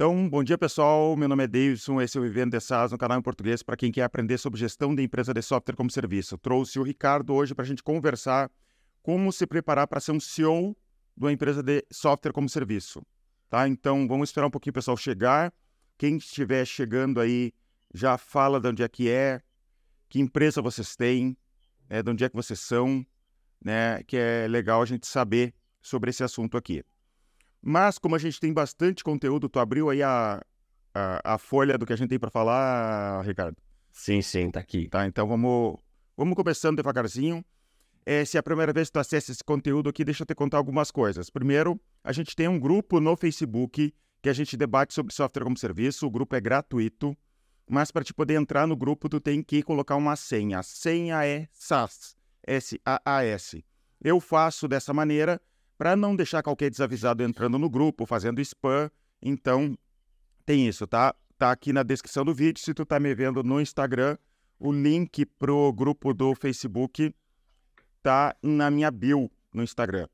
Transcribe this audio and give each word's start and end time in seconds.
Então, 0.00 0.30
bom 0.30 0.44
dia 0.44 0.56
pessoal, 0.56 1.16
meu 1.16 1.28
nome 1.28 1.42
é 1.42 1.48
Davidson, 1.48 2.00
esse 2.00 2.16
é 2.16 2.20
o 2.20 2.22
Vivendo 2.22 2.52
de 2.52 2.60
SaaS, 2.60 2.92
um 2.92 2.96
canal 2.96 3.18
em 3.18 3.20
português 3.20 3.64
para 3.64 3.76
quem 3.76 3.90
quer 3.90 4.04
aprender 4.04 4.38
sobre 4.38 4.60
gestão 4.60 4.94
de 4.94 5.02
empresa 5.02 5.34
de 5.34 5.42
software 5.42 5.74
como 5.74 5.90
serviço. 5.90 6.34
Eu 6.34 6.38
trouxe 6.38 6.78
o 6.78 6.84
Ricardo 6.84 7.34
hoje 7.34 7.52
para 7.52 7.64
a 7.64 7.66
gente 7.66 7.82
conversar 7.82 8.48
como 9.02 9.32
se 9.32 9.44
preparar 9.44 9.88
para 9.88 9.98
ser 9.98 10.12
um 10.12 10.20
CEO 10.20 10.76
de 11.16 11.24
uma 11.24 11.32
empresa 11.32 11.64
de 11.64 11.84
software 11.90 12.30
como 12.30 12.48
serviço. 12.48 13.04
Tá? 13.50 13.66
Então, 13.66 14.06
vamos 14.06 14.28
esperar 14.28 14.46
um 14.46 14.50
pouquinho 14.52 14.70
o 14.70 14.74
pessoal 14.74 14.96
chegar. 14.96 15.52
Quem 15.98 16.16
estiver 16.18 16.64
chegando 16.64 17.20
aí, 17.20 17.52
já 17.92 18.16
fala 18.16 18.60
de 18.60 18.68
onde 18.68 18.84
é 18.84 18.88
que 18.88 19.10
é, 19.10 19.40
que 20.08 20.20
empresa 20.20 20.62
vocês 20.62 20.94
têm, 20.94 21.36
né, 21.90 22.04
de 22.04 22.08
onde 22.08 22.22
é 22.22 22.28
que 22.28 22.36
vocês 22.36 22.60
são, 22.60 23.04
né, 23.60 24.00
que 24.04 24.16
é 24.16 24.46
legal 24.46 24.80
a 24.80 24.86
gente 24.86 25.08
saber 25.08 25.52
sobre 25.82 26.10
esse 26.10 26.22
assunto 26.22 26.56
aqui. 26.56 26.84
Mas, 27.62 27.98
como 27.98 28.14
a 28.14 28.18
gente 28.18 28.40
tem 28.40 28.52
bastante 28.52 29.02
conteúdo, 29.02 29.48
tu 29.48 29.58
abriu 29.58 29.90
aí 29.90 30.02
a, 30.02 30.40
a, 30.94 31.34
a 31.34 31.38
folha 31.38 31.76
do 31.76 31.84
que 31.84 31.92
a 31.92 31.96
gente 31.96 32.08
tem 32.08 32.18
para 32.18 32.30
falar, 32.30 33.22
Ricardo? 33.24 33.56
Sim, 33.90 34.22
sim, 34.22 34.50
tá 34.50 34.60
aqui. 34.60 34.88
Tá, 34.88 35.06
então 35.06 35.26
vamos, 35.26 35.76
vamos 36.16 36.34
começando 36.36 36.76
devagarzinho. 36.76 37.44
É, 38.06 38.24
se 38.24 38.36
é 38.36 38.40
a 38.40 38.42
primeira 38.42 38.72
vez 38.72 38.88
que 38.88 38.92
tu 38.94 39.00
acessa 39.00 39.32
esse 39.32 39.44
conteúdo 39.44 39.90
aqui, 39.90 40.04
deixa 40.04 40.22
eu 40.22 40.26
te 40.26 40.34
contar 40.34 40.56
algumas 40.56 40.90
coisas. 40.90 41.28
Primeiro, 41.28 41.78
a 42.02 42.12
gente 42.12 42.34
tem 42.34 42.48
um 42.48 42.58
grupo 42.58 43.00
no 43.00 43.16
Facebook 43.16 43.92
que 44.22 44.28
a 44.28 44.32
gente 44.32 44.56
debate 44.56 44.94
sobre 44.94 45.12
software 45.12 45.44
como 45.44 45.58
serviço. 45.58 46.06
O 46.06 46.10
grupo 46.10 46.34
é 46.34 46.40
gratuito, 46.40 47.16
mas 47.68 47.90
para 47.90 48.02
te 48.02 48.14
poder 48.14 48.34
entrar 48.34 48.66
no 48.66 48.76
grupo, 48.76 49.08
tu 49.08 49.20
tem 49.20 49.42
que 49.42 49.62
colocar 49.62 49.96
uma 49.96 50.16
senha. 50.16 50.60
A 50.60 50.62
senha 50.62 51.26
é 51.26 51.48
SAS, 51.52 52.16
S-A-A-S. 52.46 53.64
Eu 54.02 54.20
faço 54.20 54.66
dessa 54.66 54.94
maneira 54.94 55.40
para 55.78 55.94
não 55.94 56.16
deixar 56.16 56.42
qualquer 56.42 56.68
desavisado 56.68 57.22
entrando 57.22 57.56
no 57.56 57.70
grupo, 57.70 58.04
fazendo 58.04 58.40
spam. 58.40 58.90
Então, 59.22 59.78
tem 60.44 60.66
isso, 60.66 60.86
tá? 60.88 61.14
Tá 61.38 61.52
aqui 61.52 61.72
na 61.72 61.84
descrição 61.84 62.24
do 62.24 62.34
vídeo. 62.34 62.62
Se 62.62 62.74
tu 62.74 62.84
tá 62.84 62.98
me 62.98 63.14
vendo 63.14 63.44
no 63.44 63.60
Instagram, 63.60 64.18
o 64.58 64.72
link 64.72 65.24
pro 65.24 65.72
grupo 65.72 66.12
do 66.12 66.34
Facebook 66.34 67.14
tá 68.02 68.34
na 68.42 68.70
minha 68.70 68.90
bio 68.90 69.30
no 69.54 69.62
Instagram. 69.62 70.08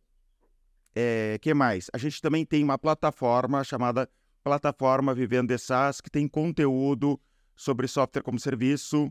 É, 0.94 1.38
que 1.40 1.54
mais? 1.54 1.90
A 1.94 1.98
gente 1.98 2.20
também 2.20 2.44
tem 2.44 2.62
uma 2.62 2.78
plataforma 2.78 3.64
chamada 3.64 4.08
Plataforma 4.44 5.14
Vivendo 5.14 5.48
de 5.48 5.58
SaaS, 5.58 6.02
que 6.02 6.10
tem 6.10 6.28
conteúdo 6.28 7.18
sobre 7.56 7.88
software 7.88 8.22
como 8.22 8.38
serviço. 8.38 9.10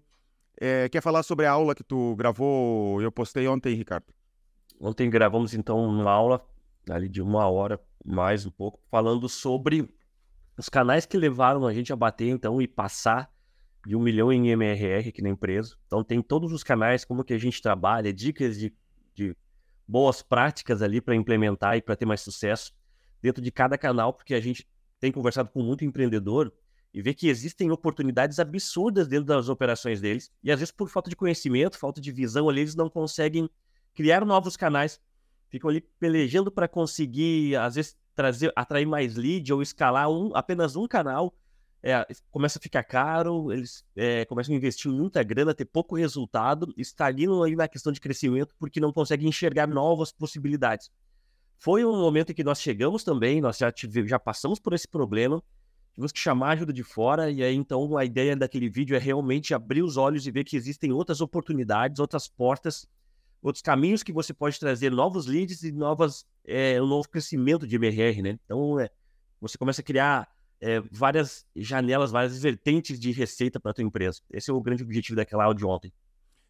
É, 0.62 0.88
quer 0.88 1.02
falar 1.02 1.24
sobre 1.24 1.48
a 1.48 1.52
aula 1.52 1.74
que 1.74 1.84
tu 1.84 2.16
gravou? 2.16 3.02
Eu 3.02 3.12
postei 3.12 3.48
ontem, 3.48 3.74
Ricardo. 3.74 4.06
Ontem 4.80 5.10
gravamos 5.10 5.54
então 5.54 5.84
uma 5.84 6.12
aula 6.12 6.46
ali 6.90 7.08
de 7.08 7.22
uma 7.22 7.48
hora 7.50 7.80
mais 8.04 8.46
um 8.46 8.52
pouco 8.52 8.80
falando 8.90 9.30
sobre 9.30 9.90
os 10.58 10.70
canais 10.70 11.06
que 11.06 11.18
levaram 11.18 11.66
a 11.66 11.74
gente 11.74 11.94
a 11.94 11.96
bater 11.96 12.28
então 12.30 12.62
e 12.62 12.68
passar 12.68 13.32
de 13.86 13.96
um 13.96 14.00
milhão 14.00 14.32
em 14.32 14.50
MRR 14.50 15.10
aqui 15.10 15.22
na 15.22 15.30
empresa. 15.30 15.76
Então 15.88 16.04
tem 16.04 16.22
todos 16.22 16.52
os 16.52 16.64
canais, 16.64 17.04
como 17.04 17.24
que 17.24 17.34
a 17.34 17.38
gente 17.38 17.62
trabalha, 17.62 18.14
dicas 18.14 18.58
de, 18.58 18.74
de 19.14 19.36
boas 19.88 20.22
práticas 20.22 20.82
ali 20.82 21.02
para 21.02 21.16
implementar 21.16 21.78
e 21.78 21.82
para 21.82 21.96
ter 21.96 22.06
mais 22.06 22.22
sucesso 22.22 22.74
dentro 23.22 23.42
de 23.42 23.52
cada 23.52 23.78
canal, 23.78 24.14
porque 24.14 24.34
a 24.34 24.40
gente 24.40 24.68
tem 25.00 25.12
conversado 25.12 25.50
com 25.50 25.62
muito 25.62 25.84
empreendedor 25.84 26.54
e 26.94 27.02
vê 27.02 27.14
que 27.14 27.28
existem 27.28 27.72
oportunidades 27.72 28.40
absurdas 28.40 29.08
dentro 29.08 29.26
das 29.26 29.50
operações 29.50 30.00
deles 30.00 30.32
e 30.44 30.52
às 30.52 30.60
vezes 30.60 30.72
por 30.72 30.90
falta 30.90 31.10
de 31.10 31.16
conhecimento, 31.16 31.78
falta 31.78 32.00
de 32.00 32.12
visão 32.12 32.48
ali, 32.48 32.62
eles 32.62 32.76
não 32.76 32.90
conseguem 32.90 33.50
criar 33.94 34.26
novos 34.26 34.58
canais, 34.58 35.00
ficam 35.50 35.70
ali 35.70 35.82
pelejando 36.00 36.52
para 36.52 36.68
conseguir, 36.68 37.56
às 37.56 37.76
vezes, 37.76 37.96
trazer, 38.16 38.52
atrair 38.56 38.86
mais 38.88 39.16
lead 39.16 39.52
ou 39.54 39.62
escalar 39.62 40.10
um, 40.10 40.32
apenas 40.36 40.76
um 40.76 40.88
canal. 40.88 41.34
É, 41.86 42.08
começa 42.32 42.58
a 42.58 42.62
ficar 42.62 42.84
caro, 42.84 43.52
eles 43.52 43.84
é, 43.96 44.24
começam 44.26 44.54
a 44.54 44.58
investir 44.58 44.90
muita 44.90 45.22
grana, 45.22 45.54
ter 45.54 45.66
pouco 45.66 45.98
resultado, 45.98 46.74
estagnam 46.78 47.44
aí 47.44 47.58
na 47.58 47.68
questão 47.68 47.92
de 47.92 48.00
crescimento 48.00 48.56
porque 48.58 48.80
não 48.80 48.94
conseguem 48.94 49.28
enxergar 49.28 49.68
novas 49.68 50.10
possibilidades. 50.10 50.90
Foi 51.58 51.84
um 51.84 52.00
momento 52.00 52.32
em 52.32 52.36
que 52.36 52.44
nós 52.44 52.62
chegamos 52.62 53.04
também, 53.04 53.42
nós 53.42 53.58
já, 53.58 53.70
tive, 53.70 54.08
já 54.08 54.18
passamos 54.18 54.60
por 54.60 54.74
esse 54.74 54.88
problema, 54.88 55.44
tivemos 55.94 56.14
que 56.14 56.20
chamar 56.20 56.52
ajuda 56.52 56.72
de 56.72 56.84
fora, 56.84 57.30
e 57.30 57.44
aí 57.44 57.54
então 57.54 57.98
a 57.98 58.06
ideia 58.06 58.36
daquele 58.36 58.70
vídeo 58.70 58.96
é 58.96 59.00
realmente 59.00 59.54
abrir 59.54 59.84
os 59.84 59.98
olhos 59.98 60.26
e 60.26 60.32
ver 60.32 60.46
que 60.46 60.56
existem 60.56 60.94
outras 60.94 61.20
oportunidades, 61.20 62.00
outras 62.00 62.30
portas 62.30 62.88
outros 63.44 63.62
caminhos 63.62 64.02
que 64.02 64.14
você 64.14 64.34
pode 64.34 64.58
trazer 64.58 64.90
novos 64.90 65.26
leads 65.28 65.64
e 65.64 65.72
novas, 65.72 66.26
é, 66.46 66.82
um 66.82 66.88
novo 66.88 67.08
crescimento 67.10 67.68
de 67.68 67.76
MRR, 67.76 68.22
né? 68.22 68.40
Então, 68.46 68.80
é, 68.80 68.90
você 69.40 69.58
começa 69.58 69.82
a 69.82 69.84
criar 69.84 70.30
é, 70.62 70.80
várias 70.90 71.46
janelas, 71.54 72.10
várias 72.10 72.42
vertentes 72.42 72.98
de 72.98 73.12
receita 73.12 73.60
para 73.60 73.72
a 73.72 73.74
tua 73.74 73.84
empresa. 73.84 74.22
Esse 74.32 74.50
é 74.50 74.54
o 74.54 74.62
grande 74.62 74.82
objetivo 74.82 75.18
daquela 75.18 75.44
aula 75.44 75.56
de 75.56 75.66
ontem. 75.66 75.92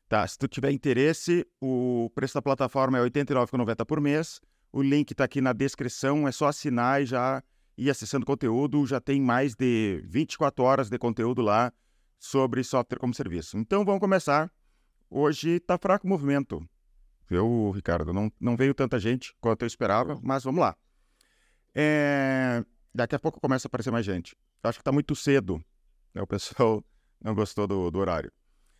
Tá, 0.07 0.27
se 0.27 0.37
tu 0.37 0.47
tiver 0.47 0.71
interesse, 0.71 1.45
o 1.59 2.11
preço 2.13 2.35
da 2.35 2.41
plataforma 2.41 2.99
é 2.99 3.01
R$ 3.01 3.09
89,90 3.09 3.85
por 3.85 3.99
mês. 3.99 4.39
O 4.71 4.83
link 4.83 5.11
está 5.11 5.23
aqui 5.23 5.41
na 5.41 5.51
descrição, 5.51 6.27
é 6.27 6.31
só 6.31 6.47
assinar 6.47 7.01
e 7.01 7.05
já 7.07 7.41
ir 7.75 7.89
acessando 7.89 8.25
conteúdo. 8.25 8.85
Já 8.85 9.01
tem 9.01 9.19
mais 9.19 9.55
de 9.55 10.03
24 10.05 10.63
horas 10.63 10.89
de 10.89 10.99
conteúdo 10.99 11.41
lá 11.41 11.73
sobre 12.19 12.63
software 12.63 12.99
como 12.99 13.13
serviço. 13.15 13.57
Então 13.57 13.83
vamos 13.83 13.99
começar. 13.99 14.51
Hoje 15.09 15.51
está 15.51 15.77
fraco 15.77 16.05
o 16.05 16.09
movimento 16.09 16.63
viu, 17.33 17.71
Ricardo? 17.71 18.13
Não, 18.13 18.31
não 18.39 18.55
veio 18.55 18.73
tanta 18.73 18.99
gente 18.99 19.35
quanto 19.41 19.63
eu 19.63 19.67
esperava, 19.67 20.19
mas 20.21 20.43
vamos 20.43 20.61
lá. 20.61 20.75
É... 21.73 22.63
Daqui 22.93 23.15
a 23.15 23.19
pouco 23.19 23.41
começa 23.41 23.67
a 23.67 23.69
aparecer 23.69 23.91
mais 23.91 24.05
gente. 24.05 24.35
Eu 24.63 24.69
acho 24.69 24.77
que 24.77 24.81
está 24.81 24.91
muito 24.91 25.15
cedo. 25.15 25.63
Né? 26.13 26.21
O 26.21 26.27
pessoal 26.27 26.83
não 27.19 27.33
gostou 27.33 27.65
do, 27.65 27.89
do 27.89 27.99
horário. 27.99 28.31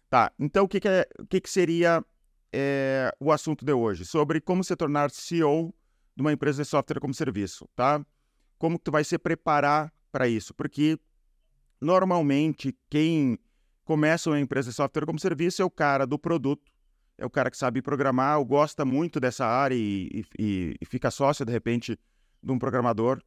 Tá, 0.10 0.32
então 0.38 0.66
o 0.66 0.68
que, 0.68 0.80
que, 0.80 0.88
é, 0.88 1.08
o 1.20 1.26
que, 1.26 1.42
que 1.42 1.50
seria 1.50 2.06
é, 2.54 3.12
o 3.20 3.32
assunto 3.32 3.66
de 3.66 3.74
hoje? 3.74 4.06
Sobre 4.06 4.40
como 4.40 4.64
se 4.64 4.76
tornar 4.76 5.10
CEO 5.10 5.74
de 6.16 6.22
uma 6.22 6.32
empresa 6.32 6.62
de 6.62 6.70
software 6.70 7.00
como 7.00 7.16
serviço, 7.16 7.68
tá? 7.76 8.06
Como 8.60 8.78
tu 8.78 8.92
vai 8.92 9.04
se 9.04 9.18
preparar 9.18 9.92
para 10.12 10.28
isso? 10.28 10.54
Porque 10.54 11.00
normalmente 11.82 12.78
quem 12.92 13.40
começa 13.84 14.30
uma 14.30 14.40
empresa 14.40 14.70
de 14.70 14.76
software 14.76 15.08
como 15.08 15.20
serviço 15.20 15.64
é 15.64 15.66
o 15.66 15.72
cara 15.72 16.06
do 16.06 16.20
produto 16.20 16.73
é 17.18 17.26
o 17.26 17.30
cara 17.30 17.52
que 17.52 17.58
sabe 17.58 17.82
programar, 17.82 18.40
ou 18.40 18.46
gosta 18.46 18.84
muito 18.84 19.20
dessa 19.20 19.46
área 19.46 19.76
e, 19.76 20.26
e, 20.38 20.76
e 20.80 20.86
fica 20.86 21.12
sócio, 21.12 21.46
de 21.46 21.52
repente, 21.52 21.98
de 22.42 22.52
um 22.52 22.60
programador. 22.60 23.22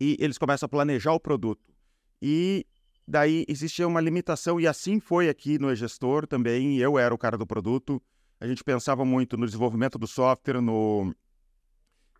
E 0.00 0.16
eles 0.20 0.38
começam 0.38 0.66
a 0.66 0.68
planejar 0.68 1.12
o 1.12 1.20
produto. 1.20 1.72
E 2.20 2.66
daí 3.06 3.44
existia 3.48 3.86
uma 3.86 4.00
limitação, 4.00 4.60
e 4.60 4.66
assim 4.66 5.00
foi 5.00 5.28
aqui 5.28 5.58
no 5.58 5.70
e-gestor 5.70 6.26
também. 6.26 6.78
Eu 6.78 6.98
era 6.98 7.14
o 7.14 7.18
cara 7.18 7.36
do 7.36 7.46
produto. 7.46 8.00
A 8.40 8.46
gente 8.46 8.64
pensava 8.64 9.04
muito 9.04 9.36
no 9.36 9.46
desenvolvimento 9.46 9.98
do 9.98 10.06
software, 10.06 10.60
no 10.60 11.14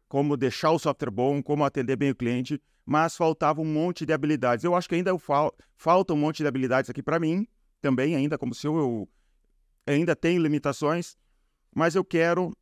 como 0.08 0.36
deixar 0.36 0.72
o 0.72 0.78
software 0.78 1.10
bom, 1.10 1.42
como 1.42 1.64
atender 1.64 1.96
bem 1.96 2.10
o 2.10 2.14
cliente, 2.14 2.60
mas 2.84 3.16
faltava 3.16 3.62
um 3.62 3.64
monte 3.64 4.04
de 4.04 4.12
habilidades. 4.12 4.62
Eu 4.62 4.74
acho 4.74 4.86
que 4.86 4.94
ainda 4.94 5.18
fal 5.18 5.54
falta 5.74 6.12
um 6.12 6.16
monte 6.18 6.42
de 6.42 6.46
habilidades 6.46 6.90
aqui 6.90 7.02
para 7.02 7.18
mim, 7.18 7.46
também 7.80 8.14
ainda 8.14 8.36
como 8.36 8.54
se 8.54 8.66
eu 8.66 9.08
ainda 9.86 10.14
tem 10.14 10.38
limitações, 10.38 11.16
mas 11.74 11.94
eu 11.94 12.04
quero 12.04 12.56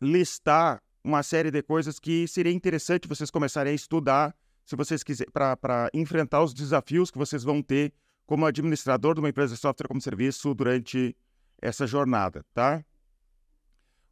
listar 0.00 0.82
uma 1.02 1.22
série 1.22 1.50
de 1.50 1.62
coisas 1.62 1.98
que 1.98 2.26
seria 2.28 2.52
interessante 2.52 3.08
vocês 3.08 3.30
começarem 3.30 3.72
a 3.72 3.74
estudar, 3.74 4.34
se 4.64 4.76
vocês 4.76 5.02
quiserem, 5.02 5.30
para 5.32 5.88
enfrentar 5.94 6.42
os 6.42 6.52
desafios 6.52 7.10
que 7.10 7.18
vocês 7.18 7.42
vão 7.42 7.62
ter 7.62 7.92
como 8.26 8.44
administrador 8.44 9.14
de 9.14 9.20
uma 9.20 9.28
empresa 9.30 9.54
de 9.54 9.60
software 9.60 9.88
como 9.88 10.00
serviço 10.00 10.54
durante 10.54 11.16
essa 11.60 11.86
jornada, 11.86 12.44
tá? 12.52 12.84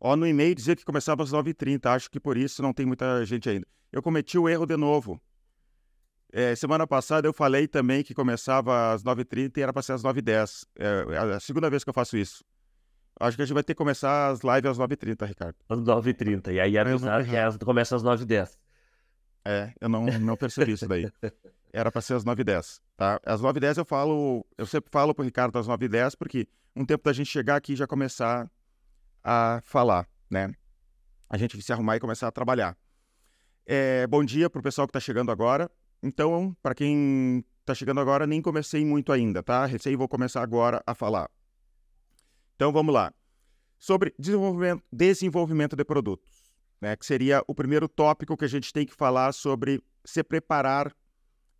Ó, 0.00 0.16
no 0.16 0.26
e-mail 0.26 0.54
dizia 0.54 0.76
que 0.76 0.84
começava 0.84 1.22
às 1.22 1.30
9h30, 1.30 1.86
acho 1.86 2.10
que 2.10 2.20
por 2.20 2.36
isso 2.36 2.62
não 2.62 2.72
tem 2.72 2.86
muita 2.86 3.24
gente 3.24 3.48
ainda. 3.48 3.66
Eu 3.92 4.02
cometi 4.02 4.38
o 4.38 4.48
erro 4.48 4.66
de 4.66 4.76
novo. 4.76 5.20
É, 6.38 6.54
semana 6.54 6.86
passada 6.86 7.26
eu 7.26 7.32
falei 7.32 7.66
também 7.66 8.04
que 8.04 8.12
começava 8.12 8.92
às 8.92 9.02
9h30 9.02 9.56
e 9.56 9.62
era 9.62 9.72
para 9.72 9.80
ser 9.80 9.94
às 9.94 10.02
9h10. 10.02 10.66
É, 10.78 11.14
é 11.14 11.18
a 11.36 11.40
segunda 11.40 11.70
vez 11.70 11.82
que 11.82 11.88
eu 11.88 11.94
faço 11.94 12.14
isso. 12.14 12.44
Acho 13.18 13.38
que 13.38 13.42
a 13.42 13.46
gente 13.46 13.54
vai 13.54 13.62
ter 13.64 13.72
que 13.72 13.78
começar 13.78 14.28
as 14.28 14.40
lives 14.40 14.72
às 14.72 14.78
9h30, 14.78 15.26
Ricardo. 15.26 15.56
Às 15.66 15.78
9h30. 15.78 16.52
E 16.52 16.60
aí 16.60 16.76
avisar 16.76 17.24
que 17.24 17.30
começa 17.64 17.96
às 17.96 18.02
9h10. 18.02 18.50
É, 19.46 19.72
eu 19.80 19.88
não, 19.88 20.04
não 20.04 20.36
percebi 20.36 20.72
isso 20.72 20.86
daí. 20.86 21.10
Era 21.72 21.90
para 21.90 22.02
ser 22.02 22.12
às 22.12 22.22
9h10, 22.22 22.82
tá? 22.98 23.18
Às 23.24 23.40
9h10 23.40 23.78
eu 23.78 23.86
falo, 23.86 24.44
eu 24.58 24.66
sempre 24.66 24.90
falo 24.90 25.14
pro 25.14 25.24
Ricardo 25.24 25.58
às 25.58 25.66
9h10, 25.66 26.18
porque 26.18 26.46
um 26.74 26.84
tempo 26.84 27.02
da 27.02 27.14
gente 27.14 27.30
chegar 27.30 27.56
aqui 27.56 27.72
e 27.72 27.76
já 27.76 27.86
começar 27.86 28.46
a 29.24 29.62
falar, 29.64 30.06
né? 30.28 30.52
A 31.30 31.38
gente 31.38 31.62
se 31.62 31.72
arrumar 31.72 31.96
e 31.96 32.00
começar 32.00 32.28
a 32.28 32.30
trabalhar. 32.30 32.76
É, 33.64 34.06
bom 34.06 34.22
dia 34.22 34.50
pro 34.50 34.60
pessoal 34.60 34.86
que 34.86 34.90
está 34.90 35.00
chegando 35.00 35.32
agora. 35.32 35.70
Então, 36.06 36.56
para 36.62 36.72
quem 36.72 37.44
está 37.60 37.74
chegando 37.74 38.00
agora, 38.00 38.28
nem 38.28 38.40
comecei 38.40 38.84
muito 38.84 39.10
ainda, 39.10 39.42
tá? 39.42 39.66
Recém 39.66 39.96
vou 39.96 40.06
começar 40.06 40.40
agora 40.40 40.80
a 40.86 40.94
falar. 40.94 41.28
Então, 42.54 42.72
vamos 42.72 42.94
lá. 42.94 43.12
Sobre 43.76 44.14
desenvolvimento, 44.16 44.84
desenvolvimento 44.92 45.74
de 45.74 45.84
produtos, 45.84 46.54
né? 46.80 46.94
Que 46.94 47.04
seria 47.04 47.42
o 47.48 47.54
primeiro 47.54 47.88
tópico 47.88 48.36
que 48.36 48.44
a 48.44 48.48
gente 48.48 48.72
tem 48.72 48.86
que 48.86 48.94
falar 48.94 49.32
sobre 49.32 49.82
se 50.04 50.22
preparar 50.22 50.94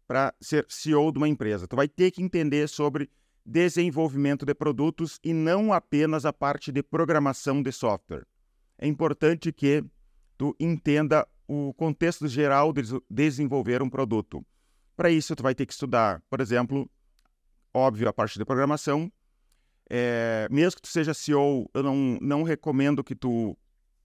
para 0.07 0.33
ser 0.41 0.65
CEO 0.69 1.11
de 1.11 1.19
uma 1.19 1.29
empresa. 1.29 1.67
Tu 1.67 1.75
vai 1.75 1.89
ter 1.89 2.13
que 2.13 2.23
entender 2.23 2.69
sobre 2.69 3.11
desenvolvimento 3.45 4.47
de 4.47 4.55
produtos 4.55 5.19
e 5.25 5.33
não 5.33 5.73
apenas 5.73 6.25
a 6.25 6.33
parte 6.33 6.71
de 6.71 6.85
programação 6.85 7.61
de 7.61 7.73
software. 7.73 8.25
É 8.79 8.87
importante 8.87 9.53
que 9.53 9.85
tu 10.39 10.55
entenda 10.61 11.27
o 11.47 11.73
contexto 11.75 12.27
geral 12.27 12.73
de 12.73 12.83
desenvolver 13.09 13.83
um 13.83 13.89
produto. 13.89 14.45
Para 14.97 15.11
isso, 15.11 15.37
tu 15.37 15.43
vai 15.43 15.55
ter 15.55 15.67
que 15.67 15.73
estudar, 15.73 16.23
por 16.29 16.41
exemplo, 16.41 16.91
óbvio, 17.73 18.09
a 18.09 18.13
parte 18.13 18.39
de 18.39 18.45
programação. 18.45 19.13
É, 19.89 20.49
mesmo 20.51 20.77
que 20.77 20.83
tu 20.83 20.89
seja 20.89 21.15
CEO, 21.15 21.71
eu 21.73 21.83
não, 21.83 22.19
não 22.21 22.43
recomendo 22.43 23.05
que 23.05 23.15
tu 23.15 23.57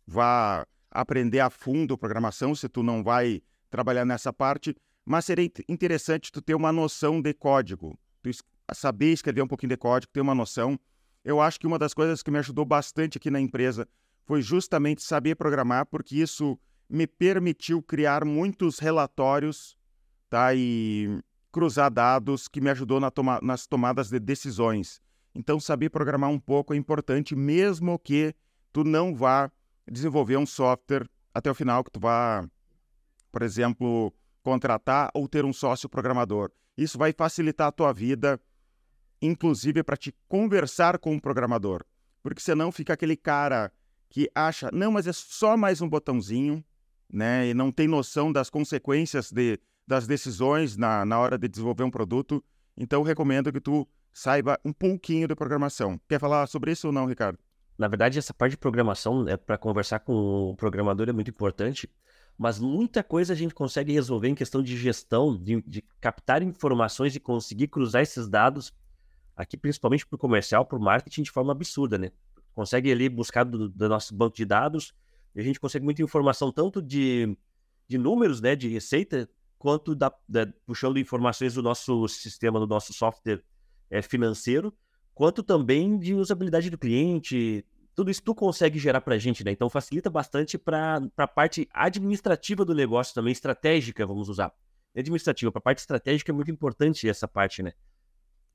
vá 0.06 0.68
aprender 0.92 1.40
a 1.40 1.50
fundo 1.50 1.98
programação, 1.98 2.54
se 2.54 2.68
tu 2.68 2.84
não 2.84 3.02
vai 3.04 3.42
trabalhar 3.70 4.06
nessa 4.06 4.34
parte, 4.34 4.76
mas 5.06 5.26
seria 5.26 5.50
interessante 5.68 6.32
tu 6.32 6.42
ter 6.42 6.54
uma 6.54 6.72
noção 6.72 7.22
de 7.22 7.34
código, 7.34 7.98
tu 8.22 8.30
saber 8.74 9.14
escrever 9.14 9.42
um 9.42 9.48
pouquinho 9.48 9.70
de 9.70 9.78
código, 9.78 10.12
ter 10.12 10.22
uma 10.22 10.36
noção. 10.36 10.80
Eu 11.24 11.42
acho 11.42 11.60
que 11.60 11.66
uma 11.66 11.80
das 11.80 11.94
coisas 11.94 12.22
que 12.22 12.30
me 12.30 12.40
ajudou 12.40 12.66
bastante 12.66 13.18
aqui 13.18 13.32
na 13.32 13.40
empresa 13.40 13.88
foi 14.26 14.42
justamente 14.42 15.02
saber 15.02 15.36
programar, 15.36 15.86
porque 15.86 16.16
isso 16.16 16.60
me 16.92 17.08
permitiu 17.08 17.82
criar 17.82 18.26
muitos 18.26 18.78
relatórios 18.78 19.78
tá? 20.30 20.54
e 20.54 21.22
cruzar 21.50 21.90
dados 21.90 22.50
que 22.50 22.60
me 22.60 22.70
ajudou 22.70 23.00
na 23.00 23.10
toma 23.10 23.40
nas 23.42 23.66
tomadas 23.66 24.10
de 24.10 24.20
decisões. 24.20 25.02
Então, 25.34 25.58
saber 25.58 25.90
programar 25.90 26.30
um 26.30 26.40
pouco 26.40 26.74
é 26.74 26.78
importante, 26.78 27.34
mesmo 27.34 27.98
que 27.98 28.36
tu 28.74 28.84
não 28.84 29.16
vá 29.16 29.50
desenvolver 29.90 30.36
um 30.36 30.46
software 30.46 31.08
até 31.34 31.50
o 31.50 31.56
final, 31.56 31.82
que 31.82 31.92
tu 31.92 32.00
vá, 32.00 32.46
por 33.32 33.42
exemplo, 33.42 34.14
contratar 34.44 35.10
ou 35.14 35.30
ter 35.30 35.46
um 35.46 35.54
sócio 35.54 35.88
programador. 35.88 36.52
Isso 36.78 36.98
vai 36.98 37.14
facilitar 37.14 37.68
a 37.68 37.72
tua 37.72 37.94
vida, 37.94 38.40
inclusive 39.22 39.82
para 39.82 39.96
te 39.96 40.14
conversar 40.28 40.98
com 40.98 41.14
um 41.14 41.20
programador. 41.20 41.86
Porque 42.22 42.42
senão 42.42 42.70
fica 42.70 42.94
aquele 42.94 43.16
cara 43.16 43.72
que 44.10 44.30
acha, 44.36 44.70
não, 44.74 44.92
mas 44.92 45.08
é 45.08 45.14
só 45.14 45.56
mais 45.56 45.82
um 45.82 45.88
botãozinho, 45.88 46.64
né? 47.12 47.48
E 47.48 47.54
não 47.54 47.72
tem 47.72 47.88
noção 47.88 48.32
das 48.32 48.50
consequências 48.50 49.32
de, 49.32 49.60
das 49.86 50.08
decisões 50.08 50.78
na, 50.78 51.06
na 51.06 51.20
hora 51.20 51.38
de 51.38 51.48
desenvolver 51.48 51.84
um 51.84 51.92
produto. 51.92 52.44
Então, 52.78 53.04
recomendo 53.04 53.52
que 53.52 53.60
tu 53.60 53.88
saiba 54.14 54.60
um 54.64 54.74
pouquinho 54.74 55.28
de 55.28 55.36
programação. 55.36 56.00
Quer 56.08 56.20
falar 56.20 56.48
sobre 56.48 56.72
isso 56.72 56.88
ou 56.88 56.94
não, 56.94 57.06
Ricardo? 57.06 57.38
Na 57.78 57.88
verdade, 57.88 58.20
essa 58.20 58.34
parte 58.34 58.52
de 58.52 58.58
programação, 58.58 59.28
é 59.28 59.36
para 59.36 59.58
conversar 59.58 60.00
com 60.00 60.14
o 60.52 60.56
programador 60.56 61.10
é 61.10 61.12
muito 61.12 61.30
importante, 61.30 61.90
mas 62.38 62.60
muita 62.60 63.04
coisa 63.04 63.34
a 63.34 63.36
gente 63.36 63.54
consegue 63.54 63.92
resolver 63.92 64.28
em 64.28 64.36
questão 64.36 64.62
de 64.62 64.78
gestão, 64.78 65.36
de, 65.36 65.62
de 65.62 65.84
captar 66.00 66.42
informações 66.44 67.16
e 67.16 67.20
conseguir 67.20 67.68
cruzar 67.68 68.02
esses 68.02 68.28
dados, 68.28 68.74
aqui 69.36 69.58
principalmente 69.58 70.06
para 70.06 70.16
o 70.16 70.20
comercial, 70.20 70.66
para 70.66 70.78
o 70.78 70.82
marketing, 70.82 71.24
de 71.24 71.32
forma 71.32 71.52
absurda, 71.52 71.98
né? 71.98 72.12
Consegue 72.54 72.92
ali 72.92 73.08
buscar 73.08 73.44
do, 73.44 73.70
do 73.70 73.90
nosso 73.90 74.14
banco 74.14 74.36
de 74.36 74.46
dados, 74.46 74.94
e 75.36 75.40
a 75.40 75.44
gente 75.44 75.60
consegue 75.60 75.86
muita 75.86 76.02
informação 76.02 76.52
tanto 76.52 76.82
de, 76.82 77.38
de 77.88 77.98
números, 77.98 78.42
né, 78.42 78.56
de 78.56 78.68
receita, 78.68 79.30
quanto 79.58 79.96
da, 79.96 80.12
da, 80.28 80.48
puxando 80.66 80.98
informações 80.98 81.54
do 81.54 81.62
nosso 81.62 82.08
sistema, 82.08 82.60
do 82.60 82.68
nosso 82.68 82.94
software 82.94 83.44
é, 83.90 84.02
financeiro, 84.02 84.74
quanto 85.14 85.44
também 85.44 86.00
de 86.00 86.14
usabilidade 86.14 86.70
do 86.70 86.78
cliente. 86.78 87.66
Tudo 87.94 88.10
isso 88.10 88.24
tu 88.24 88.34
consegue 88.34 88.80
gerar 88.80 89.02
para 89.02 89.16
a 89.16 89.18
gente, 89.18 89.44
né? 89.44 89.52
Então 89.52 89.70
facilita 89.70 90.10
bastante 90.10 90.58
para 90.58 91.02
a 91.16 91.28
parte 91.28 91.68
administrativa 91.74 92.66
do 92.66 92.74
negócio 92.74 93.14
também, 93.14 93.32
estratégica, 93.32 94.06
vamos 94.06 94.30
usar. 94.30 94.52
Administrativa, 94.96 95.52
para 95.52 95.60
a 95.60 95.62
parte 95.62 95.80
estratégica 95.80 96.32
é 96.32 96.34
muito 96.34 96.50
importante 96.50 97.08
essa 97.08 97.28
parte, 97.28 97.62
né? 97.62 97.74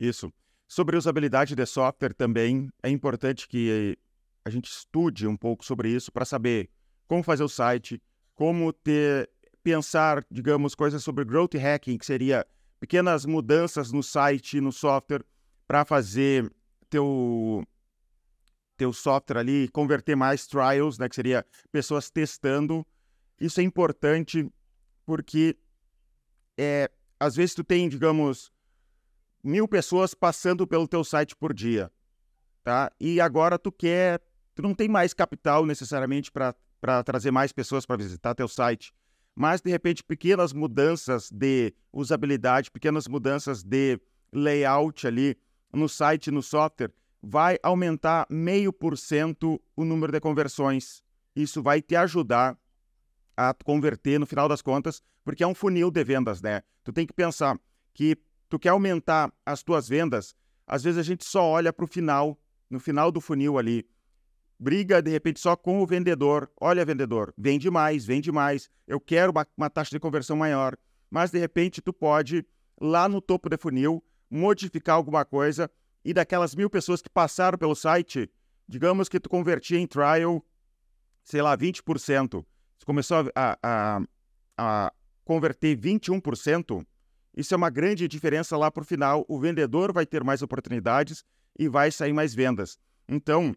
Isso. 0.00 0.32
Sobre 0.66 0.96
usabilidade 0.96 1.54
de 1.54 1.64
software 1.66 2.12
também, 2.12 2.68
é 2.82 2.90
importante 2.90 3.46
que 3.46 3.96
a 4.46 4.50
gente 4.50 4.70
estude 4.70 5.26
um 5.26 5.36
pouco 5.36 5.64
sobre 5.64 5.88
isso 5.88 6.12
para 6.12 6.24
saber 6.24 6.70
como 7.08 7.20
fazer 7.20 7.42
o 7.42 7.48
site, 7.48 8.00
como 8.32 8.72
ter, 8.72 9.28
pensar, 9.60 10.24
digamos, 10.30 10.72
coisas 10.72 11.02
sobre 11.02 11.24
growth 11.24 11.54
hacking, 11.54 11.98
que 11.98 12.06
seria 12.06 12.46
pequenas 12.78 13.26
mudanças 13.26 13.90
no 13.90 14.04
site, 14.04 14.60
no 14.60 14.70
software, 14.70 15.24
para 15.66 15.84
fazer 15.84 16.48
teu 16.88 17.66
teu 18.76 18.92
software 18.92 19.38
ali 19.38 19.66
converter 19.68 20.14
mais 20.14 20.46
trials, 20.46 20.96
né, 20.96 21.08
que 21.08 21.16
seria 21.16 21.44
pessoas 21.72 22.08
testando. 22.08 22.86
Isso 23.40 23.58
é 23.58 23.64
importante 23.64 24.48
porque 25.04 25.56
é, 26.56 26.88
às 27.18 27.34
vezes 27.34 27.52
tu 27.52 27.64
tem, 27.64 27.88
digamos, 27.88 28.52
mil 29.42 29.66
pessoas 29.66 30.14
passando 30.14 30.68
pelo 30.68 30.86
teu 30.86 31.02
site 31.02 31.34
por 31.34 31.52
dia, 31.52 31.90
tá? 32.62 32.92
E 33.00 33.20
agora 33.20 33.58
tu 33.58 33.72
quer, 33.72 34.20
tu 34.56 34.62
não 34.62 34.74
tem 34.74 34.88
mais 34.88 35.14
capital 35.14 35.64
necessariamente 35.64 36.32
para 36.32 36.54
trazer 37.04 37.30
mais 37.30 37.52
pessoas 37.52 37.86
para 37.86 37.96
visitar 37.96 38.34
teu 38.34 38.48
site 38.48 38.92
mas 39.36 39.60
de 39.60 39.70
repente 39.70 40.02
pequenas 40.02 40.54
mudanças 40.54 41.30
de 41.30 41.74
usabilidade, 41.92 42.70
pequenas 42.70 43.06
mudanças 43.06 43.62
de 43.62 44.00
layout 44.32 45.06
ali 45.06 45.36
no 45.70 45.88
site, 45.90 46.30
no 46.30 46.42
software, 46.42 46.90
vai 47.22 47.58
aumentar 47.62 48.26
meio 48.30 48.72
por 48.72 48.96
cento 48.96 49.60
o 49.76 49.84
número 49.84 50.10
de 50.10 50.20
conversões. 50.20 51.02
Isso 51.34 51.62
vai 51.62 51.82
te 51.82 51.94
ajudar 51.94 52.58
a 53.36 53.52
converter 53.52 54.18
no 54.18 54.24
final 54.24 54.48
das 54.48 54.62
contas, 54.62 55.02
porque 55.22 55.44
é 55.44 55.46
um 55.46 55.54
funil 55.54 55.90
de 55.90 56.02
vendas, 56.02 56.40
né? 56.40 56.62
Tu 56.82 56.90
tem 56.90 57.06
que 57.06 57.12
pensar 57.12 57.60
que 57.92 58.16
tu 58.48 58.58
quer 58.58 58.70
aumentar 58.70 59.30
as 59.44 59.62
tuas 59.62 59.86
vendas, 59.86 60.34
às 60.66 60.82
vezes 60.82 60.98
a 60.98 61.02
gente 61.02 61.26
só 61.26 61.44
olha 61.44 61.74
para 61.74 61.84
o 61.84 61.88
final, 61.88 62.40
no 62.70 62.80
final 62.80 63.12
do 63.12 63.20
funil 63.20 63.58
ali 63.58 63.86
briga 64.58 65.02
de 65.02 65.10
repente 65.10 65.40
só 65.40 65.56
com 65.56 65.80
o 65.80 65.86
vendedor. 65.86 66.50
Olha, 66.60 66.84
vendedor, 66.84 67.32
vende 67.36 67.70
mais, 67.70 68.04
vende 68.04 68.32
mais. 68.32 68.70
Eu 68.86 69.00
quero 69.00 69.32
uma, 69.32 69.46
uma, 69.56 69.70
taxa 69.70 69.90
de 69.90 70.00
conversão 70.00 70.36
maior. 70.36 70.76
Mas 71.10 71.30
de 71.30 71.38
repente 71.38 71.80
tu 71.80 71.92
pode, 71.92 72.44
lá 72.80 73.08
no 73.08 73.20
topo 73.20 73.48
do 73.48 73.58
funil, 73.58 74.02
modificar 74.30 74.96
alguma 74.96 75.24
coisa 75.24 75.70
e 76.04 76.12
daquelas 76.12 76.54
mil 76.54 76.70
pessoas 76.70 77.02
que 77.02 77.08
passaram 77.08 77.58
pelo 77.58 77.74
site, 77.74 78.30
digamos 78.68 79.08
que 79.08 79.20
tu 79.20 79.28
convertia 79.28 79.78
em 79.78 79.86
trial, 79.86 80.44
sei 81.24 81.42
lá, 81.42 81.56
20%. 81.56 82.44
Tu 82.78 82.86
começou 82.86 83.30
a, 83.34 83.58
a, 83.62 84.00
a 84.56 84.92
converter 85.24 85.76
21%. 85.76 86.84
Isso 87.36 87.52
é 87.52 87.56
uma 87.56 87.70
grande 87.70 88.08
diferença 88.08 88.56
lá 88.56 88.70
para 88.70 88.82
o 88.82 88.86
final. 88.86 89.24
O 89.28 89.38
vendedor 89.38 89.92
vai 89.92 90.06
ter 90.06 90.24
mais 90.24 90.42
oportunidades 90.42 91.24
e 91.58 91.68
vai 91.68 91.90
sair 91.90 92.12
mais 92.12 92.34
vendas. 92.34 92.78
Então, 93.08 93.54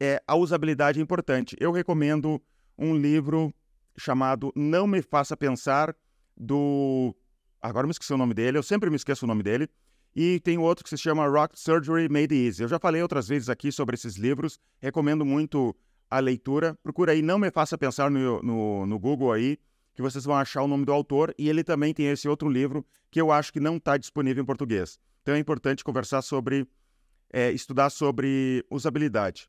é, 0.00 0.22
a 0.26 0.36
usabilidade 0.36 0.98
é 0.98 1.02
importante. 1.02 1.56
Eu 1.58 1.72
recomendo 1.72 2.40
um 2.78 2.96
livro 2.96 3.52
chamado 3.96 4.52
Não 4.54 4.86
Me 4.86 5.02
Faça 5.02 5.36
Pensar, 5.36 5.94
do. 6.36 7.14
Agora 7.60 7.86
me 7.86 7.90
esqueci 7.90 8.12
o 8.12 8.16
nome 8.16 8.34
dele, 8.34 8.56
eu 8.56 8.62
sempre 8.62 8.88
me 8.88 8.96
esqueço 8.96 9.24
o 9.24 9.28
nome 9.28 9.42
dele. 9.42 9.68
E 10.14 10.40
tem 10.40 10.58
outro 10.58 10.82
que 10.82 10.90
se 10.90 10.96
chama 10.96 11.26
Rock 11.26 11.58
Surgery 11.58 12.08
Made 12.08 12.34
Easy. 12.34 12.62
Eu 12.62 12.68
já 12.68 12.78
falei 12.78 13.02
outras 13.02 13.28
vezes 13.28 13.48
aqui 13.48 13.70
sobre 13.70 13.94
esses 13.94 14.16
livros, 14.16 14.58
recomendo 14.80 15.24
muito 15.24 15.76
a 16.10 16.18
leitura. 16.18 16.76
Procura 16.82 17.12
aí 17.12 17.22
Não 17.22 17.38
Me 17.38 17.50
Faça 17.50 17.76
Pensar 17.76 18.10
no, 18.10 18.42
no, 18.42 18.86
no 18.86 18.98
Google 18.98 19.32
aí, 19.32 19.58
que 19.94 20.02
vocês 20.02 20.24
vão 20.24 20.36
achar 20.36 20.62
o 20.62 20.68
nome 20.68 20.84
do 20.84 20.92
autor. 20.92 21.34
E 21.38 21.48
ele 21.48 21.62
também 21.62 21.92
tem 21.92 22.06
esse 22.06 22.28
outro 22.28 22.48
livro 22.48 22.84
que 23.10 23.20
eu 23.20 23.30
acho 23.30 23.52
que 23.52 23.60
não 23.60 23.76
está 23.76 23.96
disponível 23.96 24.42
em 24.42 24.46
português. 24.46 24.98
Então 25.22 25.34
é 25.34 25.38
importante 25.38 25.84
conversar 25.84 26.22
sobre, 26.22 26.66
é, 27.32 27.52
estudar 27.52 27.90
sobre 27.90 28.64
usabilidade. 28.70 29.48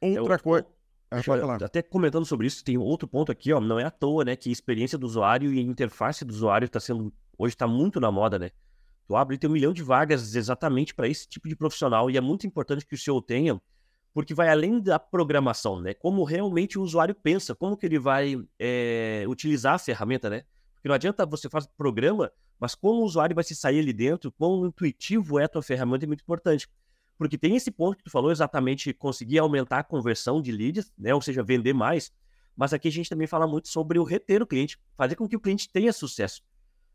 Outra 0.00 0.34
é 0.34 0.38
coisa. 0.38 1.64
Até 1.64 1.82
comentando 1.82 2.26
sobre 2.26 2.46
isso, 2.46 2.62
tem 2.62 2.76
outro 2.76 3.08
ponto 3.08 3.32
aqui, 3.32 3.52
ó. 3.52 3.60
Não 3.60 3.78
é 3.78 3.84
à 3.84 3.90
toa, 3.90 4.24
né? 4.24 4.36
Que 4.36 4.50
a 4.50 4.52
experiência 4.52 4.98
do 4.98 5.06
usuário 5.06 5.52
e 5.52 5.58
a 5.58 5.62
interface 5.62 6.24
do 6.24 6.30
usuário 6.32 6.66
está 6.66 6.78
sendo. 6.78 7.12
Hoje 7.38 7.54
está 7.54 7.66
muito 7.66 7.98
na 7.98 8.10
moda, 8.10 8.38
né? 8.38 8.50
Tu 9.06 9.16
abre 9.16 9.36
e 9.36 9.38
tem 9.38 9.48
um 9.48 9.52
milhão 9.54 9.72
de 9.72 9.82
vagas 9.82 10.34
exatamente 10.34 10.94
para 10.94 11.08
esse 11.08 11.26
tipo 11.26 11.48
de 11.48 11.56
profissional. 11.56 12.10
E 12.10 12.16
é 12.18 12.20
muito 12.20 12.46
importante 12.46 12.84
que 12.84 12.94
o 12.94 12.98
CEO 12.98 13.22
tenha, 13.22 13.58
porque 14.12 14.34
vai 14.34 14.50
além 14.50 14.80
da 14.80 14.98
programação, 14.98 15.80
né? 15.80 15.94
Como 15.94 16.24
realmente 16.24 16.78
o 16.78 16.82
usuário 16.82 17.14
pensa, 17.14 17.54
como 17.54 17.74
que 17.74 17.86
ele 17.86 17.98
vai 17.98 18.36
é, 18.58 19.24
utilizar 19.26 19.74
a 19.74 19.78
ferramenta, 19.78 20.28
né? 20.28 20.42
Porque 20.74 20.88
não 20.88 20.94
adianta 20.94 21.24
você 21.24 21.48
fazer 21.48 21.68
programa, 21.76 22.30
mas 22.60 22.74
como 22.74 23.00
o 23.00 23.04
usuário 23.04 23.34
vai 23.34 23.44
se 23.44 23.54
sair 23.54 23.78
ali 23.78 23.94
dentro, 23.94 24.30
quão 24.32 24.66
intuitivo 24.66 25.38
é 25.38 25.44
a 25.44 25.48
tua 25.48 25.62
ferramenta 25.62 26.04
é 26.04 26.06
muito 26.08 26.20
importante. 26.20 26.68
Porque 27.18 27.36
tem 27.36 27.56
esse 27.56 27.70
ponto 27.70 27.98
que 27.98 28.04
tu 28.04 28.10
falou 28.10 28.30
exatamente, 28.30 28.94
conseguir 28.94 29.40
aumentar 29.40 29.80
a 29.80 29.84
conversão 29.84 30.40
de 30.40 30.52
leads, 30.52 30.92
né? 30.96 31.12
Ou 31.12 31.20
seja, 31.20 31.42
vender 31.42 31.74
mais. 31.74 32.12
Mas 32.56 32.72
aqui 32.72 32.88
a 32.88 32.92
gente 32.92 33.10
também 33.10 33.26
fala 33.26 33.46
muito 33.46 33.68
sobre 33.68 33.98
o 33.98 34.04
reter 34.04 34.40
o 34.40 34.46
cliente, 34.46 34.78
fazer 34.96 35.16
com 35.16 35.28
que 35.28 35.36
o 35.36 35.40
cliente 35.40 35.68
tenha 35.70 35.92
sucesso. 35.92 36.42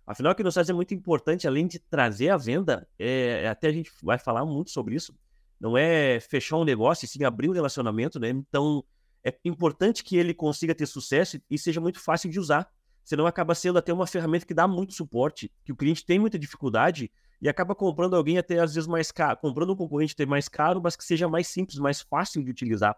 Afinal, 0.07 0.33
o 0.33 0.35
que 0.35 0.43
nos 0.43 0.55
faz 0.55 0.69
é 0.69 0.73
muito 0.73 0.93
importante, 0.93 1.47
além 1.47 1.67
de 1.67 1.79
trazer 1.79 2.29
a 2.29 2.37
venda, 2.37 2.87
é, 2.97 3.47
até 3.47 3.67
a 3.67 3.71
gente 3.71 3.91
vai 4.01 4.17
falar 4.17 4.45
muito 4.45 4.71
sobre 4.71 4.95
isso, 4.95 5.15
não 5.59 5.77
é 5.77 6.19
fechar 6.19 6.57
um 6.57 6.65
negócio, 6.65 7.07
sim 7.07 7.23
abrir 7.23 7.49
um 7.49 7.53
relacionamento, 7.53 8.19
né? 8.19 8.29
Então, 8.29 8.83
é 9.23 9.33
importante 9.45 10.03
que 10.03 10.17
ele 10.17 10.33
consiga 10.33 10.75
ter 10.75 10.85
sucesso 10.85 11.39
e 11.49 11.57
seja 11.57 11.79
muito 11.79 11.99
fácil 11.99 12.29
de 12.29 12.39
usar. 12.39 12.69
senão 13.05 13.25
acaba 13.25 13.53
sendo 13.53 13.77
até 13.77 13.91
uma 13.93 14.07
ferramenta 14.07 14.45
que 14.45 14.53
dá 14.53 14.65
muito 14.65 14.93
suporte, 14.93 15.51
que 15.65 15.71
o 15.73 15.75
cliente 15.75 16.05
tem 16.05 16.19
muita 16.19 16.39
dificuldade 16.39 17.11
e 17.43 17.49
acaba 17.49 17.75
comprando 17.75 18.15
alguém 18.15 18.37
até 18.37 18.57
às 18.57 18.73
vezes 18.73 18.87
mais 18.87 19.11
caro, 19.11 19.37
comprando 19.37 19.73
um 19.73 19.75
concorrente 19.75 20.13
até 20.13 20.25
mais 20.25 20.47
caro, 20.47 20.81
mas 20.81 20.95
que 20.95 21.03
seja 21.03 21.27
mais 21.27 21.45
simples, 21.45 21.77
mais 21.77 21.99
fácil 21.99 22.41
de 22.41 22.49
utilizar. 22.49 22.95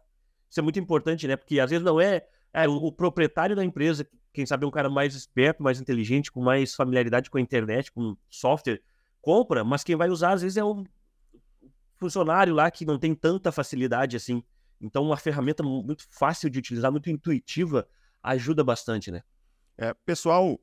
Isso 0.47 0.59
é 0.59 0.63
muito 0.63 0.77
importante, 0.77 1.27
né? 1.27 1.35
Porque 1.35 1.59
às 1.59 1.71
vezes 1.71 1.83
não 1.83 1.99
é, 1.99 2.23
é 2.53 2.67
o, 2.67 2.91
proprietário 2.91 3.55
da 3.55 3.65
empresa, 3.65 4.07
quem 4.31 4.45
sabe 4.45 4.63
é 4.63 4.67
um 4.67 4.71
cara 4.71 4.87
mais 4.87 5.15
esperto, 5.15 5.63
mais 5.63 5.81
inteligente, 5.81 6.31
com 6.31 6.43
mais 6.43 6.75
familiaridade 6.75 7.27
com 7.27 7.39
a 7.39 7.41
internet, 7.41 7.91
com 7.91 8.15
software, 8.29 8.83
compra, 9.19 9.63
mas 9.63 9.83
quem 9.83 9.95
vai 9.95 10.09
usar 10.09 10.33
às 10.33 10.43
vezes 10.43 10.57
é 10.57 10.63
o 10.63 10.83
funcionário 11.95 12.53
lá 12.53 12.69
que 12.69 12.85
não 12.85 12.99
tem 12.99 13.15
tanta 13.15 13.51
facilidade 13.51 14.15
assim. 14.15 14.43
Então, 14.79 15.05
uma 15.05 15.17
ferramenta 15.17 15.63
muito 15.63 16.05
fácil 16.11 16.51
de 16.51 16.59
utilizar, 16.59 16.91
muito 16.91 17.09
intuitiva, 17.09 17.87
ajuda 18.21 18.63
bastante, 18.63 19.09
né? 19.09 19.23
É, 19.75 19.91
pessoal, 20.05 20.59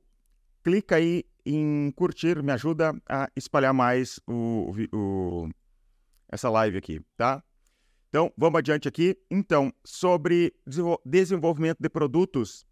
clica 0.62 0.94
aí 0.94 1.24
em 1.44 1.90
curtir, 1.92 2.42
me 2.42 2.52
ajuda 2.52 2.94
a 3.08 3.28
espalhar 3.36 3.74
mais 3.74 4.20
o, 4.26 4.72
o, 4.92 5.48
essa 6.28 6.48
live 6.48 6.78
aqui, 6.78 7.00
tá? 7.16 7.42
Então, 8.08 8.32
vamos 8.36 8.58
adiante 8.58 8.86
aqui. 8.86 9.16
Então, 9.30 9.72
sobre 9.84 10.54
desenvolvimento 11.04 11.78
de 11.80 11.88
produtos, 11.88 12.66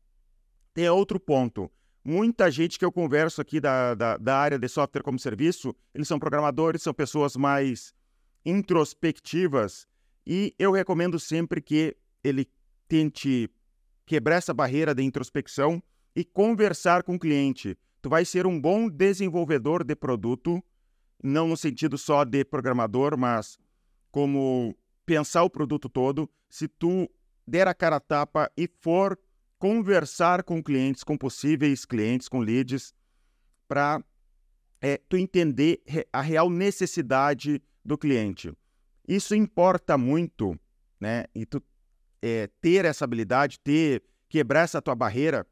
tem 0.75 0.89
outro 0.89 1.19
ponto. 1.19 1.71
Muita 2.05 2.51
gente 2.51 2.79
que 2.79 2.85
eu 2.85 2.93
converso 2.93 3.41
aqui 3.41 3.61
da, 3.61 3.95
da, 3.95 4.17
da 4.17 4.37
área 4.37 4.59
de 4.59 4.69
software 4.69 5.03
como 5.03 5.19
serviço, 5.19 5.75
eles 5.95 6.09
são 6.09 6.19
programadores, 6.19 6.83
são 6.83 6.95
pessoas 6.95 7.37
mais 7.37 7.95
introspectivas 8.45 9.87
e 10.27 10.55
eu 10.59 10.73
recomendo 10.73 11.19
sempre 11.19 11.61
que 11.61 11.97
ele 12.23 12.49
tente 12.89 13.51
quebrar 14.07 14.37
essa 14.37 14.55
barreira 14.55 14.95
de 14.95 15.03
introspecção 15.03 15.83
e 16.15 16.25
conversar 16.25 17.03
com 17.03 17.15
o 17.15 17.19
cliente. 17.19 17.77
Tu 18.03 18.09
vai 18.09 18.25
ser 18.25 18.47
um 18.47 18.61
bom 18.61 18.89
desenvolvedor 18.89 19.85
de 19.85 19.95
produto, 19.95 20.63
não 21.23 21.49
no 21.49 21.57
sentido 21.57 21.99
só 21.99 22.25
de 22.25 22.45
programador, 22.45 23.17
mas 23.17 23.59
como 24.11 24.77
pensar 25.05 25.43
o 25.43 25.51
produto 25.51 25.89
todo. 25.89 26.29
Se 26.49 26.67
tu 26.67 27.09
der 27.47 27.69
a 27.69 27.75
cara 27.75 27.97
a 27.97 28.01
tapa 28.01 28.51
e 28.57 28.69
for 28.81 29.19
conversar 29.59 30.43
com 30.43 30.63
clientes, 30.63 31.05
com 31.05 31.19
possíveis 31.19 31.85
clientes, 31.85 32.29
com 32.29 32.41
leads, 32.41 32.95
para 33.69 34.03
é, 34.81 34.99
tu 35.09 35.17
entender 35.17 35.83
a 36.13 36.23
real 36.23 36.49
necessidade 36.49 37.63
do 37.85 37.99
cliente. 37.99 38.53
Isso 39.07 39.35
importa 39.35 39.99
muito, 39.99 40.59
né? 40.99 41.25
E 41.35 41.45
tu 41.45 41.63
é, 42.23 42.49
ter 42.61 42.85
essa 42.85 43.05
habilidade, 43.05 43.61
ter 43.61 44.03
quebrar 44.29 44.63
essa 44.63 44.81
tua 44.81 44.95
barreira, 44.95 45.47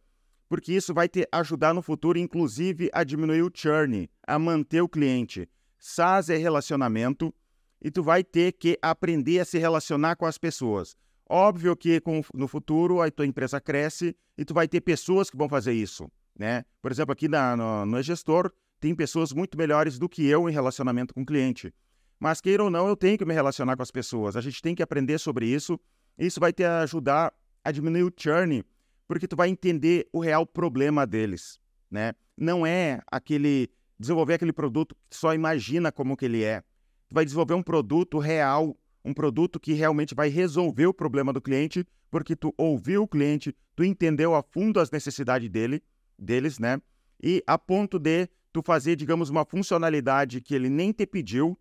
porque 0.48 0.72
isso 0.72 0.94
vai 0.94 1.08
te 1.08 1.28
ajudar 1.30 1.74
no 1.74 1.82
futuro, 1.82 2.18
inclusive, 2.18 2.88
a 2.92 3.04
diminuir 3.04 3.42
o 3.42 3.50
churn, 3.52 4.08
a 4.26 4.38
manter 4.38 4.80
o 4.80 4.88
cliente. 4.88 5.48
SaaS 5.78 6.30
é 6.30 6.36
relacionamento 6.36 7.32
e 7.80 7.90
tu 7.90 8.02
vai 8.02 8.24
ter 8.24 8.52
que 8.52 8.78
aprender 8.82 9.40
a 9.40 9.44
se 9.44 9.58
relacionar 9.58 10.16
com 10.16 10.26
as 10.26 10.38
pessoas. 10.38 10.96
Óbvio 11.28 11.76
que 11.76 12.00
com, 12.00 12.22
no 12.34 12.48
futuro 12.48 13.02
a 13.02 13.10
tua 13.10 13.26
empresa 13.26 13.60
cresce 13.60 14.16
e 14.36 14.44
tu 14.44 14.54
vai 14.54 14.66
ter 14.66 14.80
pessoas 14.80 15.28
que 15.28 15.36
vão 15.36 15.48
fazer 15.48 15.74
isso, 15.74 16.10
né? 16.36 16.64
Por 16.80 16.90
exemplo, 16.90 17.12
aqui 17.12 17.28
na, 17.28 17.54
no, 17.54 17.84
no 17.84 18.02
gestor 18.02 18.50
tem 18.80 18.94
pessoas 18.94 19.32
muito 19.32 19.58
melhores 19.58 19.98
do 19.98 20.08
que 20.08 20.26
eu 20.26 20.48
em 20.48 20.52
relacionamento 20.52 21.12
com 21.12 21.20
o 21.20 21.26
cliente. 21.26 21.72
Mas 22.18 22.40
queira 22.40 22.64
ou 22.64 22.70
não, 22.70 22.88
eu 22.88 22.96
tenho 22.96 23.18
que 23.18 23.24
me 23.24 23.34
relacionar 23.34 23.76
com 23.76 23.82
as 23.82 23.90
pessoas. 23.90 24.36
A 24.36 24.40
gente 24.40 24.62
tem 24.62 24.74
que 24.74 24.82
aprender 24.82 25.18
sobre 25.18 25.46
isso. 25.46 25.78
Isso 26.18 26.40
vai 26.40 26.52
te 26.52 26.64
ajudar 26.64 27.32
a 27.62 27.70
diminuir 27.70 28.04
o 28.04 28.12
churn, 28.16 28.64
porque 29.08 29.26
tu 29.26 29.34
vai 29.34 29.48
entender 29.48 30.06
o 30.12 30.20
real 30.20 30.46
problema 30.46 31.06
deles, 31.06 31.58
né? 31.90 32.12
Não 32.36 32.64
é 32.66 33.00
aquele 33.10 33.68
desenvolver 33.98 34.34
aquele 34.34 34.52
produto 34.52 34.94
que 35.10 35.16
só 35.16 35.34
imagina 35.34 35.90
como 35.90 36.16
que 36.16 36.26
ele 36.26 36.44
é. 36.44 36.60
Tu 37.08 37.14
vai 37.14 37.24
desenvolver 37.24 37.54
um 37.54 37.62
produto 37.62 38.18
real, 38.18 38.78
um 39.04 39.14
produto 39.14 39.58
que 39.58 39.72
realmente 39.72 40.14
vai 40.14 40.28
resolver 40.28 40.86
o 40.86 40.94
problema 40.94 41.32
do 41.32 41.40
cliente, 41.40 41.84
porque 42.10 42.36
tu 42.36 42.54
ouviu 42.56 43.02
o 43.02 43.08
cliente, 43.08 43.56
tu 43.74 43.82
entendeu 43.82 44.34
a 44.34 44.42
fundo 44.42 44.78
as 44.78 44.90
necessidades 44.90 45.48
dele, 45.48 45.82
deles, 46.18 46.58
né? 46.58 46.80
E 47.20 47.42
a 47.46 47.58
ponto 47.58 47.98
de 47.98 48.28
tu 48.52 48.62
fazer, 48.62 48.94
digamos, 48.94 49.30
uma 49.30 49.44
funcionalidade 49.44 50.40
que 50.40 50.54
ele 50.54 50.68
nem 50.68 50.92
te 50.92 51.06
pediu, 51.06 51.58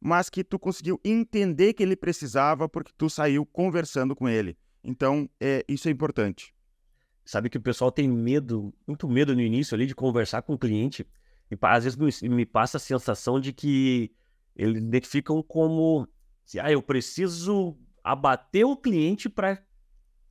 mas 0.00 0.28
que 0.28 0.42
tu 0.42 0.58
conseguiu 0.58 1.00
entender 1.04 1.74
que 1.74 1.82
ele 1.82 1.94
precisava 1.94 2.68
porque 2.68 2.92
tu 2.96 3.08
saiu 3.08 3.44
conversando 3.46 4.16
com 4.16 4.28
ele. 4.28 4.56
Então, 4.82 5.28
é, 5.40 5.64
isso 5.68 5.88
é 5.88 5.90
importante. 5.90 6.55
Sabe 7.26 7.50
que 7.50 7.58
o 7.58 7.60
pessoal 7.60 7.90
tem 7.90 8.08
medo, 8.08 8.72
muito 8.86 9.08
medo 9.08 9.34
no 9.34 9.40
início 9.40 9.74
ali 9.74 9.84
de 9.84 9.96
conversar 9.96 10.42
com 10.42 10.54
o 10.54 10.58
cliente. 10.58 11.04
E 11.50 11.58
às 11.60 11.82
vezes 11.82 12.22
me, 12.22 12.46
passa 12.46 12.76
a 12.76 12.80
sensação 12.80 13.40
de 13.40 13.52
que 13.52 14.12
eles 14.54 14.80
identificam 14.80 15.42
como 15.42 16.08
se 16.44 16.60
ah, 16.60 16.70
eu 16.70 16.80
preciso 16.80 17.76
abater 18.02 18.64
o 18.64 18.76
cliente 18.76 19.28
para 19.28 19.60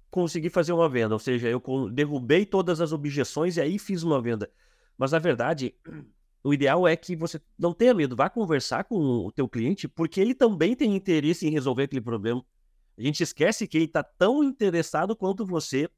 conseguir 0.09 0.49
fazer 0.49 0.71
uma 0.71 0.87
venda. 0.87 1.13
Ou 1.13 1.19
seja, 1.19 1.49
eu 1.49 1.61
derrubei 1.91 2.45
todas 2.45 2.79
as 2.79 2.93
objeções 2.93 3.57
e 3.57 3.61
aí 3.61 3.77
fiz 3.77 4.01
uma 4.01 4.21
venda. 4.21 4.49
Mas 4.97 5.11
na 5.11 5.19
verdade, 5.19 5.75
o 6.41 6.53
ideal 6.53 6.87
é 6.87 6.95
que 6.95 7.13
você 7.13 7.41
não 7.59 7.73
tenha 7.73 7.93
medo, 7.93 8.15
vá 8.15 8.29
conversar 8.29 8.85
com 8.85 8.95
o 8.95 9.31
teu 9.33 9.49
cliente, 9.49 9.85
porque 9.85 10.21
ele 10.21 10.33
também 10.33 10.73
tem 10.73 10.95
interesse 10.95 11.45
em 11.45 11.51
resolver 11.51 11.83
aquele 11.83 11.99
problema. 11.99 12.41
A 12.97 13.01
gente 13.01 13.21
esquece 13.21 13.67
que 13.67 13.77
ele 13.77 13.85
está 13.85 14.01
tão 14.01 14.41
interessado 14.41 15.13
quanto 15.13 15.45
você 15.45 15.89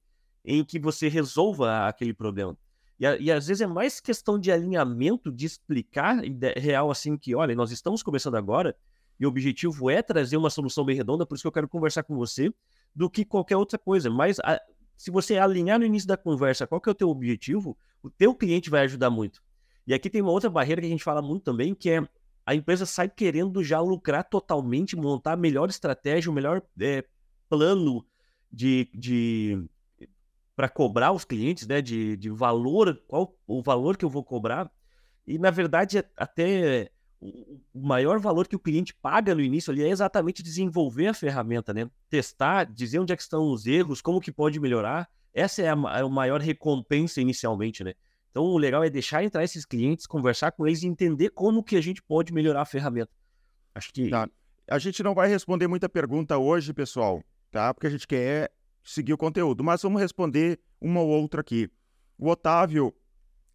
em 0.48 0.63
que 0.63 0.80
você 0.80 1.10
resolva 1.10 1.88
aquele 1.88 2.13
problema. 2.13 2.58
E, 2.98 3.06
e, 3.06 3.32
às 3.32 3.48
vezes 3.48 3.60
é 3.60 3.68
mais 3.68 4.00
questão 4.00 4.39
de 4.39 4.50
alinhamento, 4.50 5.30
de 5.30 5.46
explicar 5.46 6.22
real 6.56 6.89
assim 6.89 7.18
que, 7.18 7.36
olha, 7.36 7.54
nós 7.54 7.70
estamos 7.70 8.01
começando 8.01 8.36
agora 8.36 8.75
e 9.20 9.25
o 9.25 9.30
objetivo 9.30 9.89
é 9.89 10.01
trazer 10.01 10.38
uma 10.38 10.50
solução 10.50 10.86
bem 10.86 10.96
redonda, 10.96 11.25
por 11.25 11.36
isso 11.36 11.42
que 11.42 11.48
eu 11.48 11.51
quero 11.51 11.68
conversar 11.68 12.04
com 12.04 12.16
você, 12.16 12.51
do 12.96 13.10
que 13.10 13.25
qualquer 13.25 13.58
outra 13.58 13.77
coisa. 13.77 14.10
Mas 14.10 14.39
a, 14.39 14.60
se 14.96 15.12
você 15.12 15.38
alinhar 15.38 15.77
no 15.77 15.86
início 15.86 16.08
da 16.08 16.16
conversa 16.16 16.66
qual 16.66 16.80
que 16.80 16.88
é 16.88 16.92
o 16.92 16.96
teu 16.96 17.10
objetivo, 17.10 17.77
o 18.01 18.10
teu 18.10 18.34
cliente 18.34 18.70
vai 18.70 18.82
ajudar 18.86 19.10
muito. 19.10 19.44
E 19.86 19.94
aqui 19.94 20.10
tem 20.10 20.22
uma 20.22 20.32
outra 20.32 20.50
barreira 20.50 20.82
que 20.82 20.88
a 20.88 20.89
gente 20.89 21.04
fala 21.04 21.22
muito 21.22 21.44
também, 21.44 21.75
que 21.75 21.89
é 21.89 22.08
a 22.46 22.56
empresa 22.56 22.86
sai 22.86 23.10
querendo 23.10 23.62
já 23.62 23.82
lucrar 23.82 24.24
totalmente, 24.24 24.96
montar 24.96 25.34
a 25.34 25.38
melhor 25.38 25.70
estratégia, 25.70 26.32
o 26.32 26.34
melhor 26.34 26.62
é, 26.80 27.04
plano 27.50 28.06
de, 28.50 28.89
de 28.94 29.68
para 30.57 30.67
cobrar 30.67 31.11
os 31.11 31.23
clientes, 31.23 31.67
né? 31.67 31.83
De, 31.83 32.17
de 32.17 32.31
valor, 32.31 32.99
qual 33.07 33.37
o 33.45 33.61
valor 33.61 33.95
que 33.95 34.03
eu 34.03 34.09
vou 34.09 34.23
cobrar. 34.23 34.69
E 35.25 35.37
na 35.37 35.51
verdade, 35.51 36.03
até 36.17 36.89
o 37.21 37.59
maior 37.79 38.19
valor 38.19 38.47
que 38.47 38.55
o 38.55 38.59
cliente 38.59 38.91
paga 38.95 39.35
no 39.35 39.41
início 39.41 39.71
ali 39.71 39.83
é 39.83 39.89
exatamente 39.89 40.41
desenvolver 40.41 41.07
a 41.07 41.13
ferramenta, 41.13 41.75
né? 41.75 41.87
Testar, 42.09 42.65
dizer 42.65 42.97
onde 42.97 43.13
é 43.13 43.15
que 43.15 43.21
estão 43.21 43.51
os 43.51 43.67
erros, 43.67 44.01
como 44.01 44.19
que 44.19 44.31
pode 44.31 44.59
melhorar. 44.59 45.07
Essa 45.31 45.61
é 45.61 45.69
a, 45.69 45.77
é 45.95 46.01
a 46.01 46.09
maior 46.09 46.41
recompensa 46.41 47.21
inicialmente, 47.21 47.83
né? 47.83 47.93
Então, 48.31 48.43
o 48.43 48.57
legal 48.57 48.83
é 48.83 48.89
deixar 48.89 49.23
entrar 49.23 49.43
esses 49.43 49.63
clientes, 49.63 50.07
conversar 50.07 50.51
com 50.53 50.65
eles 50.65 50.81
e 50.81 50.87
entender 50.87 51.29
como 51.29 51.63
que 51.63 51.75
a 51.75 51.81
gente 51.81 52.01
pode 52.01 52.33
melhorar 52.33 52.63
a 52.63 52.65
ferramenta. 52.65 53.11
Acho 53.75 53.93
que. 53.93 54.09
Tá. 54.09 54.27
A 54.67 54.79
gente 54.79 55.03
não 55.03 55.13
vai 55.13 55.29
responder 55.29 55.67
muita 55.67 55.87
pergunta 55.87 56.35
hoje, 56.37 56.73
pessoal, 56.73 57.23
tá? 57.51 57.71
Porque 57.75 57.85
a 57.85 57.91
gente 57.91 58.07
quer 58.07 58.51
seguir 58.89 59.13
o 59.13 59.17
conteúdo, 59.17 59.63
mas 59.63 59.82
vamos 59.82 60.01
responder 60.01 60.60
uma 60.79 61.01
ou 61.01 61.10
outra 61.10 61.41
aqui. 61.41 61.70
O 62.17 62.29
Otávio 62.29 62.94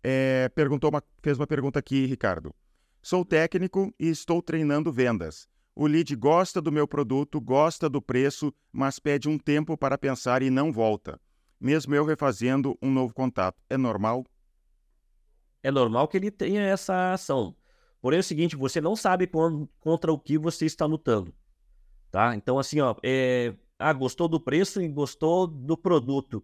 é, 0.02 0.48
perguntou 0.54 0.90
uma, 0.90 1.02
fez 1.22 1.38
uma 1.38 1.46
pergunta 1.46 1.78
aqui, 1.78 2.06
Ricardo. 2.06 2.54
Sou 3.02 3.24
técnico 3.24 3.92
e 3.98 4.08
estou 4.08 4.40
treinando 4.40 4.92
vendas. 4.92 5.48
O 5.74 5.86
lead 5.86 6.14
gosta 6.16 6.60
do 6.60 6.70
meu 6.70 6.86
produto, 6.86 7.40
gosta 7.40 7.88
do 7.88 8.00
preço, 8.00 8.52
mas 8.70 8.98
pede 8.98 9.28
um 9.28 9.38
tempo 9.38 9.76
para 9.76 9.98
pensar 9.98 10.42
e 10.42 10.50
não 10.50 10.72
volta. 10.72 11.20
Mesmo 11.60 11.94
eu 11.94 12.04
refazendo 12.04 12.76
um 12.82 12.90
novo 12.90 13.14
contato. 13.14 13.62
É 13.70 13.76
normal? 13.76 14.24
é 15.62 15.70
normal 15.70 16.08
que 16.08 16.16
ele 16.16 16.30
tenha 16.30 16.60
essa 16.60 17.12
ação. 17.12 17.54
Porém, 18.00 18.16
é 18.16 18.20
o 18.20 18.24
seguinte, 18.24 18.56
você 18.56 18.80
não 18.80 18.96
sabe 18.96 19.30
contra 19.78 20.12
o 20.12 20.18
que 20.18 20.36
você 20.36 20.66
está 20.66 20.84
lutando. 20.84 21.32
Tá? 22.10 22.34
Então, 22.34 22.58
assim, 22.58 22.80
ó, 22.80 22.96
é... 23.02 23.54
ah, 23.82 23.92
gostou 23.92 24.28
do 24.28 24.40
preço 24.40 24.80
e 24.80 24.88
gostou 24.88 25.46
do 25.46 25.76
produto. 25.76 26.42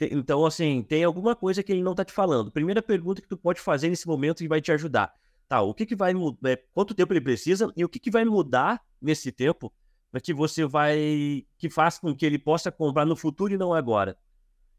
Então, 0.00 0.46
assim, 0.46 0.82
tem 0.82 1.04
alguma 1.04 1.36
coisa 1.36 1.62
que 1.62 1.72
ele 1.72 1.82
não 1.82 1.92
está 1.92 2.04
te 2.04 2.12
falando. 2.12 2.50
Primeira 2.50 2.82
pergunta 2.82 3.20
que 3.20 3.28
tu 3.28 3.36
pode 3.36 3.60
fazer 3.60 3.88
nesse 3.88 4.06
momento 4.06 4.42
e 4.42 4.48
vai 4.48 4.60
te 4.60 4.72
ajudar. 4.72 5.12
Tá, 5.46 5.60
o 5.62 5.74
que, 5.74 5.84
que 5.84 5.96
vai 5.96 6.14
mudar? 6.14 6.50
É, 6.50 6.56
quanto 6.72 6.94
tempo 6.94 7.12
ele 7.12 7.20
precisa 7.20 7.72
e 7.76 7.84
o 7.84 7.88
que, 7.88 7.98
que 7.98 8.10
vai 8.10 8.24
mudar 8.24 8.80
nesse 9.00 9.32
tempo 9.32 9.72
para 10.10 10.20
que 10.20 10.32
você 10.32 10.64
vai. 10.64 11.44
que 11.58 11.68
faça 11.68 12.00
com 12.00 12.14
que 12.14 12.24
ele 12.24 12.38
possa 12.38 12.70
comprar 12.70 13.04
no 13.04 13.16
futuro 13.16 13.52
e 13.52 13.58
não 13.58 13.74
agora. 13.74 14.16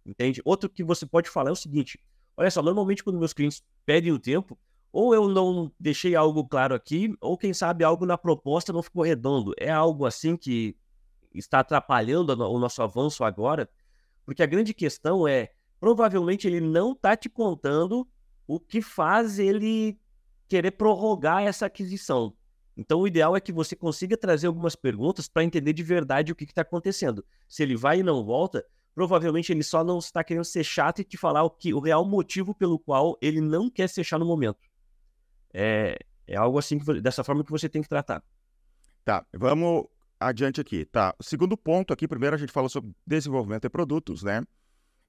Entende? 0.06 0.42
Outro 0.44 0.70
que 0.70 0.84
você 0.84 1.06
pode 1.06 1.30
falar 1.30 1.50
é 1.50 1.54
o 1.54 1.56
seguinte: 1.56 2.00
Olha 2.36 2.50
só, 2.50 2.62
normalmente 2.62 3.04
quando 3.04 3.20
meus 3.20 3.34
clientes 3.34 3.64
pedem 3.86 4.12
o 4.12 4.20
tempo, 4.20 4.58
ou 4.92 5.14
eu 5.14 5.28
não 5.28 5.72
deixei 5.80 6.16
algo 6.16 6.46
claro 6.46 6.74
aqui, 6.74 7.16
ou 7.22 7.38
quem 7.38 7.54
sabe 7.54 7.84
algo 7.84 8.06
na 8.06 8.18
proposta 8.18 8.74
não 8.74 8.82
ficou 8.82 9.04
redondo. 9.04 9.54
É 9.60 9.70
algo 9.70 10.06
assim 10.06 10.36
que 10.36 10.76
está 11.34 11.60
atrapalhando 11.60 12.32
o 12.34 12.60
nosso 12.60 12.82
avanço 12.82 13.24
agora, 13.24 13.70
porque 14.26 14.44
a 14.44 14.48
grande 14.48 14.74
questão 14.74 15.28
é 15.28 15.52
provavelmente 15.80 16.48
ele 16.48 16.62
não 16.62 16.92
está 16.92 17.16
te 17.16 17.28
contando 17.28 18.08
o 18.48 18.60
que 18.60 18.82
faz 18.82 19.40
ele 19.40 20.00
querer 20.48 20.72
prorrogar 20.72 21.44
essa 21.44 21.66
aquisição. 21.66 22.36
Então, 22.76 23.00
o 23.02 23.08
ideal 23.08 23.36
é 23.36 23.42
que 23.42 23.52
você 23.52 23.76
consiga 23.76 24.16
trazer 24.16 24.48
algumas 24.48 24.76
perguntas 24.76 25.28
para 25.28 25.44
entender 25.44 25.74
de 25.74 25.84
verdade 25.84 26.32
o 26.32 26.36
que 26.36 26.44
está 26.44 26.62
acontecendo. 26.62 27.26
Se 27.48 27.64
ele 27.64 27.76
vai 27.76 28.00
e 28.00 28.04
não 28.04 28.24
volta, 28.24 28.66
provavelmente 28.94 29.52
ele 29.52 29.64
só 29.64 29.84
não 29.84 30.00
está 30.00 30.24
querendo 30.24 30.46
ser 30.46 30.64
chato 30.64 31.00
e 31.00 31.04
te 31.04 31.18
falar 31.18 31.44
o, 31.44 31.50
que, 31.50 31.74
o 31.74 31.80
real 31.80 32.06
motivo 32.06 32.54
pelo 32.54 32.80
qual 32.80 33.18
ele 33.22 33.42
não 33.42 33.70
quer 33.70 33.88
fechar 33.88 34.20
no 34.20 34.26
momento. 34.26 34.60
É, 35.54 35.98
é 36.28 36.36
algo 36.36 36.58
assim, 36.58 36.80
que, 36.80 37.02
dessa 37.02 37.24
forma 37.24 37.44
que 37.44 37.52
você 37.52 37.68
tem 37.68 37.82
que 37.82 37.90
tratar. 37.90 38.24
Tá, 39.04 39.26
vamos 39.34 39.86
adiante 40.22 40.62
aqui. 40.62 40.86
Tá, 40.86 41.14
o 41.20 41.24
segundo 41.24 41.58
ponto 41.58 41.92
aqui, 41.92 42.08
primeiro 42.08 42.36
a 42.36 42.40
gente 42.40 42.52
falou 42.52 42.70
sobre 42.70 42.92
desenvolvimento 43.06 43.64
de 43.64 43.70
produtos, 43.70 44.24
né? 44.24 44.44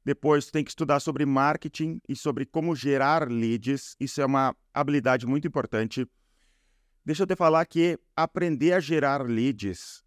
Depois 0.05 0.51
tem 0.51 0.65
que 0.65 0.71
estudar 0.71 0.99
sobre 0.99 1.25
marketing 1.25 2.01
e 2.09 2.17
sobre 2.17 2.45
como 2.45 2.75
gerar 2.75 3.31
leads. 3.31 3.95
Isso 4.01 4.21
é 4.21 4.27
uma 4.27 4.57
habilidade 4.75 5.27
muito 5.27 5.47
importante. 5.47 6.07
Deixa 7.05 7.23
eu 7.23 7.27
te 7.27 7.37
falar 7.37 7.65
que 7.67 7.99
aprender 8.17 8.73
a 8.73 8.81
gerar 8.81 9.23
leads 9.23 10.03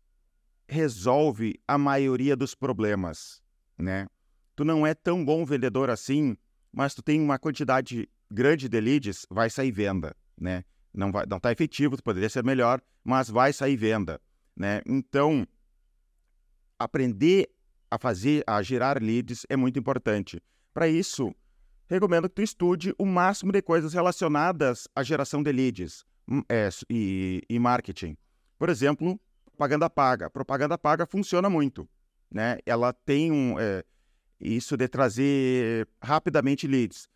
resolve 0.67 1.59
a 1.67 1.77
maioria 1.77 2.35
dos 2.35 2.55
problemas, 2.55 3.41
né? 3.77 4.07
Tu 4.55 4.65
não 4.65 4.85
é 4.85 4.93
tão 4.93 5.23
bom 5.23 5.45
vendedor 5.45 5.89
assim, 5.89 6.35
mas 6.71 6.95
tu 6.95 7.01
tem 7.01 7.21
uma 7.21 7.37
quantidade 7.37 8.09
grande 8.31 8.67
de 8.67 8.81
leads, 8.81 9.25
vai 9.29 9.49
sair 9.49 9.71
venda, 9.71 10.15
né? 10.37 10.63
Não 10.93 11.11
vai, 11.11 11.25
não 11.25 11.39
tá 11.39 11.51
efetivo, 11.51 11.97
tu 11.97 12.03
poderia 12.03 12.29
ser 12.29 12.43
melhor, 12.43 12.81
mas 13.03 13.29
vai 13.29 13.53
sair 13.53 13.75
venda, 13.75 14.19
né? 14.55 14.81
Então, 14.85 15.47
aprender 16.79 17.49
a 17.89 17.97
fazer, 17.97 18.43
a 18.47 18.61
gerar 18.61 19.01
leads 19.01 19.45
é 19.49 19.55
muito 19.55 19.79
importante. 19.79 20.41
Para 20.73 20.87
isso, 20.87 21.33
recomendo 21.87 22.29
que 22.29 22.35
tu 22.35 22.41
estude 22.41 22.93
o 22.97 23.05
máximo 23.05 23.51
de 23.51 23.61
coisas 23.61 23.93
relacionadas 23.93 24.87
à 24.95 25.03
geração 25.03 25.41
de 25.41 25.51
leads 25.51 26.05
hum, 26.27 26.41
é, 26.49 26.69
e, 26.89 27.41
e 27.49 27.59
marketing. 27.59 28.17
Por 28.57 28.69
exemplo, 28.69 29.19
propaganda 29.45 29.89
paga. 29.89 30.29
Propaganda 30.29 30.77
paga 30.77 31.05
funciona 31.05 31.49
muito, 31.49 31.87
né? 32.31 32.57
Ela 32.65 32.93
tem 32.93 33.31
um, 33.31 33.59
é, 33.59 33.83
isso 34.39 34.75
de 34.75 34.87
trazer 34.87 35.87
rapidamente 36.01 36.67
leads. 36.67 37.07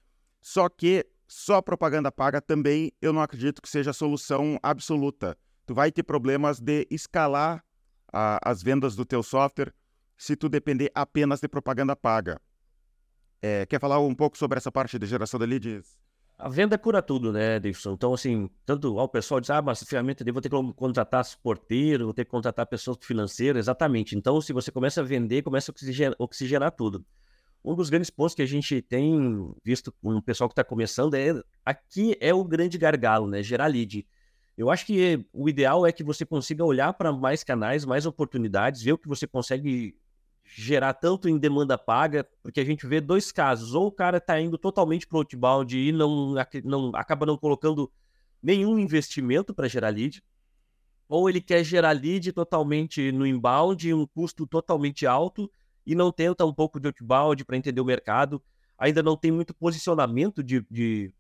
Só 0.41 0.69
que 0.69 1.05
só 1.27 1.61
propaganda 1.61 2.11
paga 2.11 2.41
também 2.41 2.91
eu 3.01 3.13
não 3.13 3.21
acredito 3.21 3.61
que 3.61 3.69
seja 3.69 3.91
a 3.91 3.93
solução 3.93 4.57
absoluta. 4.63 5.37
Tu 5.69 5.75
vai 5.75 5.91
ter 5.91 6.01
problemas 6.01 6.59
de 6.59 6.87
escalar 6.89 7.63
a, 8.11 8.39
as 8.43 8.63
vendas 8.63 8.95
do 8.95 9.05
teu 9.05 9.21
software 9.21 9.71
se 10.17 10.35
tu 10.35 10.49
depender 10.49 10.91
apenas 10.95 11.41
de 11.41 11.47
propaganda 11.47 11.95
paga. 11.95 12.41
É, 13.39 13.67
quer 13.67 13.79
falar 13.79 13.99
um 13.99 14.15
pouco 14.15 14.35
sobre 14.35 14.57
essa 14.57 14.71
parte 14.71 14.97
de 14.97 15.05
geração 15.05 15.39
de 15.39 15.45
leads? 15.45 15.99
A 16.39 16.49
venda 16.49 16.75
cura 16.75 17.03
tudo, 17.03 17.31
né, 17.31 17.59
Davidson? 17.59 17.93
Então, 17.93 18.15
assim, 18.15 18.49
tanto 18.65 18.97
ao 18.97 19.07
pessoal 19.07 19.39
diz, 19.39 19.51
ah, 19.51 19.61
mas 19.61 19.83
ferramenta 19.83 20.27
eu 20.27 20.33
vou 20.33 20.41
ter 20.41 20.49
que 20.49 20.73
contratar 20.73 21.23
porteiro, 21.43 22.05
vou 22.05 22.15
ter 22.15 22.25
que 22.25 22.31
contratar 22.31 22.65
pessoas 22.65 22.97
financeiras, 23.03 23.65
exatamente. 23.65 24.17
Então, 24.17 24.41
se 24.41 24.51
você 24.51 24.71
começa 24.71 25.01
a 25.01 25.03
vender, 25.03 25.43
começa 25.43 25.69
a 25.69 25.71
oxigenar, 25.71 26.15
oxigenar 26.17 26.71
tudo. 26.71 27.05
Um 27.63 27.75
dos 27.75 27.91
grandes 27.91 28.09
pontos 28.09 28.33
que 28.33 28.41
a 28.41 28.47
gente 28.47 28.81
tem 28.81 29.53
visto 29.63 29.91
com 30.01 30.15
o 30.15 30.21
pessoal 30.23 30.49
que 30.49 30.53
está 30.53 30.63
começando 30.63 31.13
é 31.13 31.39
aqui 31.63 32.17
é 32.19 32.33
o 32.33 32.43
grande 32.43 32.75
gargalo, 32.75 33.27
né? 33.27 33.43
Gerar 33.43 33.67
lead. 33.67 34.07
Eu 34.59 34.69
acho 34.69 34.85
que 34.85 35.25
o 35.31 35.47
ideal 35.47 35.87
é 35.87 35.91
que 35.93 36.03
você 36.03 36.25
consiga 36.25 36.65
olhar 36.65 36.91
para 36.91 37.13
mais 37.13 37.45
canais, 37.45 37.85
mais 37.85 38.05
oportunidades, 38.05 38.81
ver 38.81 38.91
o 38.91 38.97
que 38.97 39.07
você 39.07 39.25
consegue 39.25 39.95
gerar 40.43 40.93
tanto 40.95 41.29
em 41.29 41.37
demanda 41.37 41.77
paga, 41.77 42.27
porque 42.43 42.59
a 42.59 42.65
gente 42.65 42.85
vê 42.85 42.99
dois 42.99 43.31
casos. 43.31 43.73
Ou 43.73 43.87
o 43.87 43.91
cara 43.91 44.17
está 44.17 44.37
indo 44.37 44.57
totalmente 44.57 45.07
para 45.07 45.15
o 45.15 45.19
outbound 45.19 45.77
e 45.77 45.93
não, 45.93 46.35
não 46.65 46.91
acaba 46.93 47.25
não 47.25 47.37
colocando 47.37 47.89
nenhum 48.43 48.77
investimento 48.77 49.53
para 49.53 49.69
gerar 49.69 49.91
lead, 49.91 50.21
ou 51.07 51.29
ele 51.29 51.39
quer 51.39 51.63
gerar 51.63 51.91
lead 51.91 52.33
totalmente 52.33 53.13
no 53.13 53.25
inbound, 53.25 53.93
um 53.93 54.05
custo 54.05 54.45
totalmente 54.45 55.07
alto, 55.07 55.49
e 55.85 55.95
não 55.95 56.11
tenta 56.11 56.45
um 56.45 56.53
pouco 56.53 56.81
de 56.81 56.87
outbound 56.87 57.45
para 57.45 57.55
entender 57.55 57.79
o 57.79 57.85
mercado. 57.85 58.43
Ainda 58.77 59.01
não 59.01 59.15
tem 59.15 59.31
muito 59.31 59.53
posicionamento 59.53 60.43
de, 60.43 60.65
de, 60.69 61.13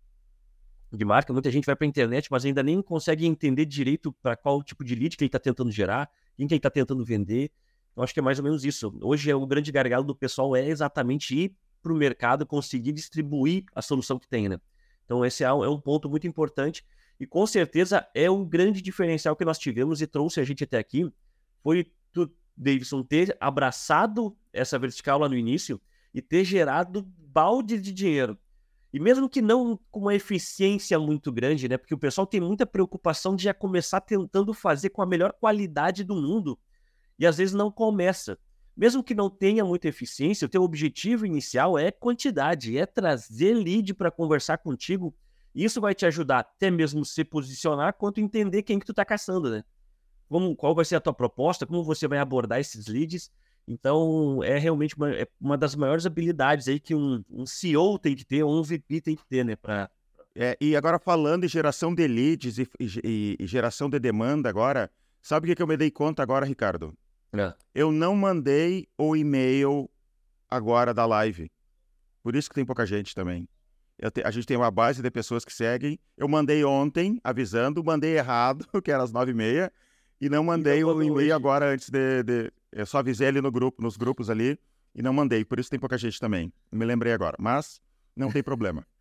de 0.97 1.05
marca. 1.05 1.31
Muita 1.31 1.51
gente 1.51 1.65
vai 1.65 1.75
para 1.75 1.85
a 1.85 1.87
internet, 1.87 2.29
mas 2.31 2.45
ainda 2.45 2.63
nem 2.63 2.81
consegue 2.81 3.25
entender 3.25 3.65
direito 3.65 4.11
para 4.13 4.35
qual 4.35 4.63
tipo 4.63 4.83
de 4.83 4.95
lead 4.95 5.15
que 5.15 5.23
ele 5.23 5.27
está 5.27 5.39
tentando 5.39 5.71
gerar, 5.71 6.09
quem 6.35 6.47
que 6.47 6.53
ele 6.53 6.59
está 6.59 6.69
tentando 6.69 7.03
vender. 7.05 7.51
Eu 7.95 8.03
acho 8.03 8.13
que 8.13 8.19
é 8.19 8.23
mais 8.23 8.39
ou 8.39 8.43
menos 8.43 8.63
isso. 8.63 8.97
Hoje 9.01 9.29
é 9.29 9.35
o 9.35 9.45
grande 9.45 9.71
gargalo 9.71 10.03
do 10.03 10.15
pessoal 10.15 10.55
é 10.55 10.67
exatamente 10.67 11.35
ir 11.35 11.55
para 11.81 11.93
o 11.93 11.95
mercado, 11.95 12.45
conseguir 12.45 12.91
distribuir 12.91 13.63
a 13.73 13.81
solução 13.81 14.19
que 14.19 14.27
tem, 14.27 14.49
né? 14.49 14.59
Então 15.05 15.25
esse 15.25 15.43
é 15.43 15.51
um 15.51 15.63
é 15.63 15.81
ponto 15.81 16.09
muito 16.09 16.27
importante 16.27 16.85
e 17.19 17.25
com 17.25 17.45
certeza 17.45 18.07
é 18.13 18.29
um 18.29 18.45
grande 18.45 18.81
diferencial 18.81 19.35
que 19.35 19.43
nós 19.43 19.57
tivemos 19.57 20.01
e 20.01 20.07
trouxe 20.07 20.39
a 20.39 20.43
gente 20.43 20.63
até 20.63 20.77
aqui. 20.77 21.11
Foi 21.61 21.91
tu, 22.11 22.31
Davidson, 22.55 23.03
ter 23.03 23.35
abraçado 23.39 24.35
essa 24.53 24.79
vertical 24.79 25.19
lá 25.19 25.27
no 25.27 25.35
início 25.35 25.81
e 26.13 26.21
ter 26.21 26.43
gerado 26.43 27.03
balde 27.17 27.79
de 27.79 27.91
dinheiro. 27.91 28.37
E 28.91 28.99
mesmo 28.99 29.29
que 29.29 29.41
não 29.41 29.79
com 29.91 30.01
uma 30.01 30.15
eficiência 30.15 30.97
muito 30.97 31.31
grande, 31.31 31.69
né? 31.69 31.77
Porque 31.77 31.93
o 31.93 31.97
pessoal 31.97 32.25
tem 32.25 32.41
muita 32.41 32.65
preocupação 32.65 33.35
de 33.35 33.43
já 33.43 33.53
começar 33.53 34.01
tentando 34.01 34.53
fazer 34.53 34.89
com 34.89 35.01
a 35.01 35.05
melhor 35.05 35.33
qualidade 35.33 36.03
do 36.03 36.15
mundo 36.15 36.57
e 37.17 37.25
às 37.25 37.37
vezes 37.37 37.53
não 37.53 37.71
começa. 37.71 38.37
Mesmo 38.75 39.03
que 39.03 39.13
não 39.13 39.29
tenha 39.29 39.63
muita 39.63 39.89
eficiência, 39.89 40.45
o 40.45 40.49
teu 40.49 40.63
objetivo 40.63 41.25
inicial 41.25 41.77
é 41.77 41.91
quantidade, 41.91 42.77
é 42.77 42.85
trazer 42.85 43.53
lead 43.53 43.93
para 43.93 44.09
conversar 44.09 44.57
contigo. 44.57 45.13
Isso 45.53 45.81
vai 45.81 45.93
te 45.93 46.05
ajudar 46.05 46.39
até 46.39 46.71
mesmo 46.71 47.03
se 47.03 47.23
posicionar 47.23 47.93
quanto 47.93 48.21
entender 48.21 48.63
quem 48.63 48.79
que 48.79 48.85
tu 48.85 48.93
está 48.93 49.03
caçando, 49.03 49.51
né? 49.51 49.63
Como, 50.29 50.55
qual 50.55 50.73
vai 50.73 50.85
ser 50.85 50.95
a 50.95 51.01
tua 51.01 51.13
proposta, 51.13 51.65
como 51.65 51.83
você 51.83 52.07
vai 52.07 52.19
abordar 52.19 52.59
esses 52.59 52.87
leads. 52.87 53.29
Então, 53.69 54.43
é 54.43 54.57
realmente 54.57 54.95
uma, 54.95 55.11
é 55.11 55.27
uma 55.39 55.55
das 55.55 55.75
maiores 55.75 56.03
habilidades 56.03 56.67
aí 56.67 56.79
que 56.79 56.95
um, 56.95 57.23
um 57.29 57.45
CEO 57.45 57.99
tem 57.99 58.15
que 58.15 58.25
ter, 58.25 58.41
ou 58.41 58.59
um 58.59 58.63
VP 58.63 58.99
tem 58.99 59.15
que 59.15 59.23
ter, 59.27 59.45
né? 59.45 59.55
Pra... 59.55 59.87
É, 60.35 60.57
e 60.59 60.75
agora 60.75 60.97
falando 60.97 61.43
em 61.43 61.47
geração 61.47 61.93
de 61.93 62.07
leads 62.07 62.57
e, 62.57 62.67
e, 62.79 63.37
e 63.39 63.45
geração 63.45 63.87
de 63.87 63.99
demanda 63.99 64.49
agora, 64.49 64.89
sabe 65.21 65.45
o 65.45 65.47
que, 65.49 65.55
que 65.55 65.61
eu 65.61 65.67
me 65.67 65.77
dei 65.77 65.91
conta 65.91 66.23
agora, 66.23 66.47
Ricardo? 66.47 66.97
É. 67.31 67.53
Eu 67.75 67.91
não 67.91 68.15
mandei 68.15 68.87
o 68.97 69.15
e-mail 69.15 69.87
agora 70.49 70.91
da 70.91 71.05
live. 71.05 71.51
Por 72.23 72.35
isso 72.35 72.49
que 72.49 72.55
tem 72.55 72.65
pouca 72.65 72.87
gente 72.87 73.13
também. 73.13 73.47
Te, 74.11 74.23
a 74.23 74.31
gente 74.31 74.47
tem 74.47 74.57
uma 74.57 74.71
base 74.71 74.99
de 75.03 75.11
pessoas 75.11 75.45
que 75.45 75.53
seguem. 75.53 75.99
Eu 76.17 76.27
mandei 76.27 76.63
ontem, 76.63 77.19
avisando, 77.23 77.83
mandei 77.83 78.17
errado, 78.17 78.65
que 78.83 78.91
era 78.91 79.03
às 79.03 79.11
nove 79.11 79.29
e 79.29 79.35
meia, 79.35 79.71
e 80.19 80.27
não 80.27 80.43
mandei 80.43 80.83
o 80.83 81.03
e-mail 81.03 81.35
agora 81.35 81.71
antes 81.71 81.91
de, 81.91 82.23
de, 82.23 82.51
Eu 82.71 82.85
só 82.85 82.99
avisei 82.99 83.27
ali 83.27 83.41
no 83.41 83.51
grupo, 83.51 83.81
nos 83.81 83.97
grupos 83.97 84.29
ali, 84.29 84.59
e 84.93 85.01
não 85.01 85.13
mandei. 85.13 85.43
Por 85.43 85.59
isso 85.59 85.69
tem 85.69 85.79
pouca 85.79 85.97
gente 85.97 86.19
também. 86.19 86.51
Me 86.71 86.85
lembrei 86.85 87.13
agora. 87.13 87.37
Mas 87.39 87.81
não 88.15 88.31
tem 88.31 88.43
problema. 88.43 88.85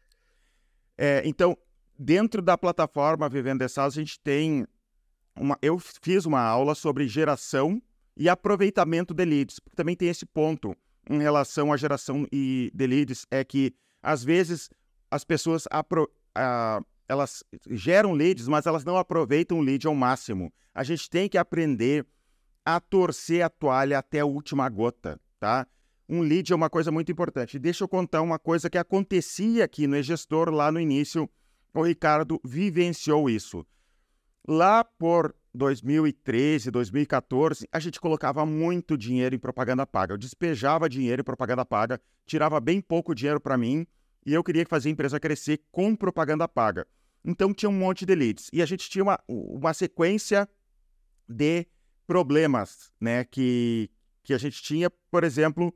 É, 1.01 1.23
então, 1.25 1.57
dentro 1.97 2.43
da 2.43 2.59
plataforma 2.59 3.29
Vivendo 3.29 3.61
de 3.61 3.69
Sales, 3.69 3.97
a 3.97 4.01
gente 4.01 4.19
tem 4.19 4.67
uma, 5.37 5.57
eu 5.63 5.79
fiz 5.79 6.27
uma 6.27 6.41
aula 6.41 6.75
sobre 6.75 7.07
geração 7.07 7.81
e 8.17 8.29
aproveitamento 8.29 9.15
de 9.15 9.25
leads, 9.25 9.61
porque 9.61 9.77
também 9.77 9.95
tem 9.95 10.09
esse 10.09 10.27
ponto 10.27 10.77
em 11.09 11.21
relação 11.21 11.73
à 11.73 11.77
geração 11.77 12.27
de 12.33 12.73
leads, 12.87 13.27
é 13.31 13.45
que 13.45 13.73
às 14.03 14.25
vezes 14.25 14.69
as 15.09 15.25
pessoas 15.25 15.69
apro, 15.71 16.11
elas 17.09 17.43
geram 17.71 18.13
leads, 18.13 18.49
mas 18.49 18.67
elas 18.67 18.85
não 18.85 18.97
aproveitam 18.97 19.59
o 19.59 19.63
lead 19.63 19.87
ao 19.87 19.95
máximo. 19.95 20.53
A 20.75 20.83
gente 20.83 21.09
tem 21.09 21.29
que 21.29 21.39
aprender 21.39 22.05
a 22.69 22.79
torcer 22.81 23.43
a 23.43 23.49
toalha 23.49 23.99
até 23.99 24.21
a 24.21 24.27
última 24.27 24.69
gota, 24.69 25.19
tá? 25.41 25.67
Um 26.07 26.21
lead 26.21 26.53
é 26.53 26.55
uma 26.55 26.69
coisa 26.69 26.93
muito 26.93 27.11
importante. 27.11 27.59
Deixa 27.59 27.83
eu 27.83 27.89
contar 27.89 28.21
uma 28.21 28.39
coisa 28.39 28.69
que 28.69 28.77
acontecia 28.77 29.65
aqui 29.65 29.87
no 29.87 30.03
gestor 30.03 30.51
lá 30.51 30.71
no 30.71 30.79
início. 30.79 31.31
O 31.73 31.83
Ricardo 31.83 32.39
vivenciou 32.45 33.31
isso. 33.31 33.65
Lá 34.47 34.85
por 34.85 35.35
2013, 35.55 36.71
2014, 36.71 37.67
a 37.73 37.81
gente 37.81 37.99
colocava 37.99 38.45
muito 38.45 38.99
dinheiro 38.99 39.35
em 39.35 39.39
propaganda 39.39 39.87
paga. 39.87 40.13
Eu 40.13 40.19
despejava 40.19 40.91
dinheiro 40.91 41.23
em 41.23 41.25
propaganda 41.25 41.65
paga, 41.65 41.99
tirava 42.27 42.61
bem 42.61 42.83
pouco 42.83 43.15
dinheiro 43.15 43.41
para 43.41 43.57
mim 43.57 43.87
e 44.27 44.35
eu 44.35 44.45
queria 44.45 44.67
fazer 44.67 44.91
a 44.91 44.93
empresa 44.93 45.19
crescer 45.19 45.63
com 45.73 45.97
propaganda 45.97 46.47
paga. 46.47 46.87
Então 47.25 47.55
tinha 47.55 47.71
um 47.71 47.79
monte 47.79 48.05
de 48.05 48.15
leads. 48.15 48.51
E 48.53 48.61
a 48.61 48.67
gente 48.67 48.91
tinha 48.91 49.03
uma, 49.03 49.19
uma 49.27 49.73
sequência 49.73 50.47
de 51.27 51.67
problemas 52.09 52.91
né, 52.99 53.23
que, 53.23 53.91
que 54.25 54.33
a 54.33 54.39
gente 54.39 54.63
tinha. 54.63 54.91
Por 55.11 55.23
exemplo, 55.23 55.73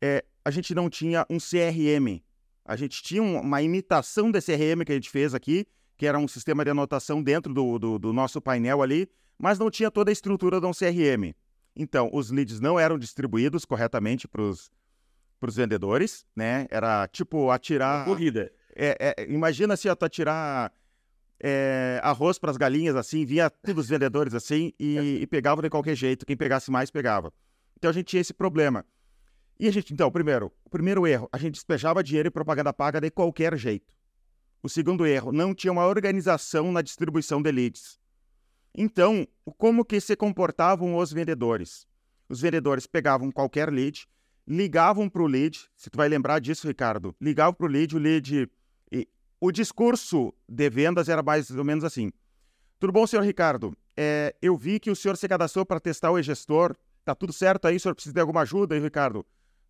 é, 0.00 0.22
a 0.44 0.50
gente 0.50 0.74
não 0.74 0.90
tinha 0.90 1.26
um 1.30 1.38
CRM. 1.38 2.22
A 2.64 2.76
gente 2.76 3.02
tinha 3.02 3.22
uma 3.22 3.62
imitação 3.62 4.30
de 4.30 4.42
CRM 4.42 4.84
que 4.84 4.92
a 4.92 4.94
gente 4.94 5.08
fez 5.08 5.34
aqui, 5.34 5.66
que 5.96 6.06
era 6.06 6.18
um 6.18 6.28
sistema 6.28 6.62
de 6.62 6.70
anotação 6.70 7.22
dentro 7.22 7.54
do, 7.54 7.78
do, 7.78 7.98
do 7.98 8.12
nosso 8.12 8.42
painel 8.42 8.82
ali, 8.82 9.08
mas 9.38 9.58
não 9.58 9.70
tinha 9.70 9.90
toda 9.90 10.10
a 10.10 10.12
estrutura 10.12 10.60
de 10.60 10.66
um 10.66 10.72
CRM. 10.72 11.34
Então, 11.74 12.10
os 12.12 12.30
leads 12.30 12.60
não 12.60 12.78
eram 12.78 12.98
distribuídos 12.98 13.64
corretamente 13.64 14.28
para 14.28 14.42
para 15.40 15.48
os 15.48 15.54
vendedores, 15.54 16.26
né? 16.34 16.66
Era 16.68 17.06
tipo 17.06 17.50
atirar. 17.52 18.04
Corrida. 18.04 18.52
É, 18.74 19.14
é, 19.16 19.32
imagina 19.32 19.76
se 19.76 19.88
assim, 19.88 19.96
tu 19.96 20.04
atirar 20.04 20.72
é, 21.40 22.00
arroz 22.02 22.38
para 22.38 22.50
as 22.50 22.56
galinhas 22.56 22.96
assim, 22.96 23.24
vinha 23.24 23.48
todos 23.50 23.84
os 23.84 23.90
vendedores 23.90 24.34
assim 24.34 24.72
e, 24.78 25.18
e 25.22 25.26
pegavam 25.26 25.62
de 25.62 25.70
qualquer 25.70 25.94
jeito. 25.94 26.26
Quem 26.26 26.36
pegasse 26.36 26.70
mais, 26.70 26.90
pegava. 26.90 27.32
Então 27.76 27.90
a 27.90 27.94
gente 27.94 28.06
tinha 28.06 28.20
esse 28.20 28.34
problema. 28.34 28.84
E 29.60 29.66
a 29.66 29.72
gente, 29.72 29.92
então, 29.92 30.10
primeiro, 30.10 30.52
o 30.64 30.70
primeiro 30.70 31.06
erro, 31.06 31.28
a 31.32 31.38
gente 31.38 31.54
despejava 31.54 32.02
dinheiro 32.02 32.28
em 32.28 32.32
propaganda 32.32 32.72
paga 32.72 33.00
de 33.00 33.10
qualquer 33.10 33.56
jeito. 33.56 33.92
O 34.62 34.68
segundo 34.68 35.06
erro, 35.06 35.32
não 35.32 35.54
tinha 35.54 35.72
uma 35.72 35.86
organização 35.86 36.70
na 36.70 36.82
distribuição 36.82 37.42
de 37.42 37.50
leads. 37.50 37.98
Então, 38.76 39.26
como 39.56 39.84
que 39.84 40.00
se 40.00 40.14
comportavam 40.14 40.96
os 40.96 41.12
vendedores? 41.12 41.86
Os 42.28 42.40
vendedores 42.40 42.86
pegavam 42.86 43.32
qualquer 43.32 43.72
lead, 43.72 44.06
ligavam 44.46 45.08
para 45.08 45.22
o 45.22 45.26
lead, 45.26 45.68
se 45.74 45.90
tu 45.90 45.96
vai 45.96 46.08
lembrar 46.08 46.40
disso, 46.40 46.68
Ricardo, 46.68 47.14
ligavam 47.20 47.54
para 47.54 47.66
o 47.66 47.68
lead, 47.68 47.96
o 47.96 47.98
lead... 47.98 48.48
O 49.40 49.52
discurso 49.52 50.34
de 50.48 50.68
vendas 50.68 51.08
era 51.08 51.22
mais 51.22 51.50
ou 51.50 51.64
menos 51.64 51.84
assim. 51.84 52.10
Tudo 52.78 52.92
bom, 52.92 53.06
senhor 53.06 53.22
Ricardo? 53.24 53.76
É, 53.96 54.34
eu 54.42 54.56
vi 54.56 54.80
que 54.80 54.90
o 54.90 54.96
senhor 54.96 55.16
se 55.16 55.28
cadastrou 55.28 55.64
para 55.64 55.78
testar 55.78 56.10
o 56.10 56.18
e-gestor. 56.18 56.76
Tá 57.04 57.14
tudo 57.14 57.32
certo 57.32 57.66
aí? 57.66 57.76
O 57.76 57.80
senhor 57.80 57.94
precisa 57.94 58.14
de 58.14 58.20
alguma 58.20 58.42
ajuda 58.42 58.78
Ricardo? 58.78 59.24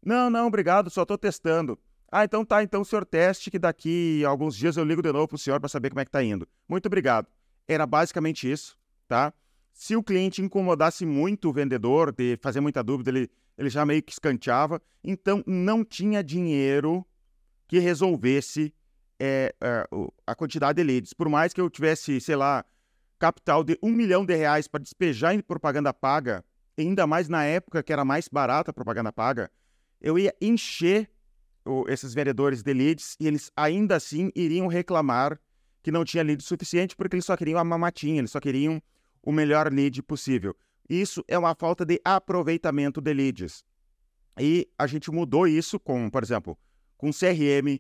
Não, 0.05 0.31
não, 0.31 0.47
obrigado, 0.47 0.91
só 0.91 1.03
estou 1.03 1.19
testando. 1.19 1.79
Ah, 2.11 2.25
então 2.25 2.45
tá, 2.45 2.63
então 2.63 2.81
o 2.81 2.85
senhor 2.85 3.05
teste 3.05 3.51
que 3.51 3.59
daqui 3.59 4.25
a 4.25 4.29
alguns 4.29 4.57
dias 4.57 4.77
eu 4.79 4.85
ligo 4.85 5.03
de 5.03 5.13
novo 5.13 5.29
para 5.29 5.37
o 5.37 5.39
senhor 5.39 5.61
para 5.61 5.69
saber 5.69 5.91
como 5.91 6.01
é 6.01 6.05
que 6.05 6.11
tá 6.11 6.23
indo. 6.23 6.49
Muito 6.67 6.87
obrigado. 6.87 7.29
Era 7.67 7.87
basicamente 7.87 8.51
isso, 8.51 8.77
tá? 9.07 9.33
Se 9.75 9.95
o 9.95 10.03
cliente 10.03 10.41
incomodasse 10.41 11.05
muito 11.05 11.51
o 11.51 11.53
vendedor, 11.53 12.11
de 12.11 12.39
fazer 12.41 12.61
muita 12.61 12.83
dúvida, 12.83 13.11
ele, 13.11 13.31
ele 13.57 13.69
já 13.69 13.85
meio 13.85 14.03
que 14.03 14.13
escanteava. 14.13 14.81
Então, 15.05 15.45
não 15.47 15.85
tinha 15.85 16.25
dinheiro 16.25 17.07
que 17.69 17.79
resolvesse 17.79 18.75
é, 19.19 19.55
é, 19.61 19.89
a 20.27 20.35
quantidade 20.35 20.77
de 20.77 20.83
leads. 20.83 21.13
Por 21.13 21.29
mais 21.29 21.53
que 21.53 21.61
eu 21.61 21.69
tivesse, 21.69 22.21
sei 22.21 22.37
lá, 22.37 22.65
capital 23.19 23.65
de 23.65 23.79
um 23.83 23.91
milhão 23.91 24.25
de 24.25 24.35
reais 24.35 24.69
para 24.69 24.83
despejar 24.83 25.35
em 25.35 25.41
propaganda 25.41 25.93
paga, 25.93 26.45
ainda 26.79 27.07
mais 27.07 27.29
na 27.29 27.45
época 27.45 27.83
que 27.83 27.93
era 27.93 28.05
mais 28.05 28.29
barata 28.29 28.71
a 28.71 28.75
propaganda 28.75 29.13
paga, 29.13 29.51
eu 30.01 30.19
ia 30.19 30.35
encher 30.41 31.11
esses 31.89 32.15
vendedores 32.15 32.63
de 32.63 32.73
leads 32.73 33.17
e 33.21 33.27
eles 33.27 33.51
ainda 33.57 33.97
assim 33.97 34.31
iriam 34.35 34.67
reclamar 34.69 35.39
que 35.83 35.91
não 35.91 36.05
tinha 36.05 36.23
lead 36.23 36.43
suficiente 36.43 36.97
porque 36.97 37.17
eles 37.17 37.27
só 37.27 37.37
queriam 37.37 37.59
a 37.59 37.65
mamatinha, 37.65 38.21
eles 38.21 38.31
só 38.31 38.41
queriam 38.41 38.81
o 39.23 39.33
melhor 39.33 39.73
lead 39.73 40.03
possível. 40.03 40.57
Isso 40.89 41.23
é 41.29 41.39
uma 41.39 41.55
falta 41.55 41.85
de 41.85 42.01
aproveitamento 42.05 43.01
de 43.01 43.13
leads. 43.13 43.63
E 44.41 44.69
a 44.79 44.87
gente 44.87 45.11
mudou 45.11 45.47
isso 45.47 45.79
com, 45.79 46.09
por 46.09 46.23
exemplo, 46.23 46.57
com 46.97 47.11
CRM, 47.11 47.79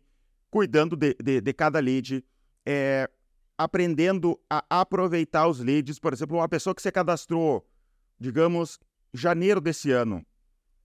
cuidando 0.50 0.96
de, 0.96 1.14
de, 1.22 1.40
de 1.40 1.52
cada 1.52 1.78
lead, 1.78 2.24
é, 2.66 3.08
aprendendo 3.56 4.38
a 4.48 4.64
aproveitar 4.70 5.48
os 5.48 5.61
leads. 5.61 5.98
Por 5.98 6.12
exemplo, 6.12 6.37
uma 6.37 6.48
pessoa 6.48 6.74
que 6.74 6.82
você 6.82 6.92
cadastrou, 6.92 7.66
digamos, 8.18 8.78
janeiro 9.12 9.61
desse 9.61 9.90
ano, 9.90 10.24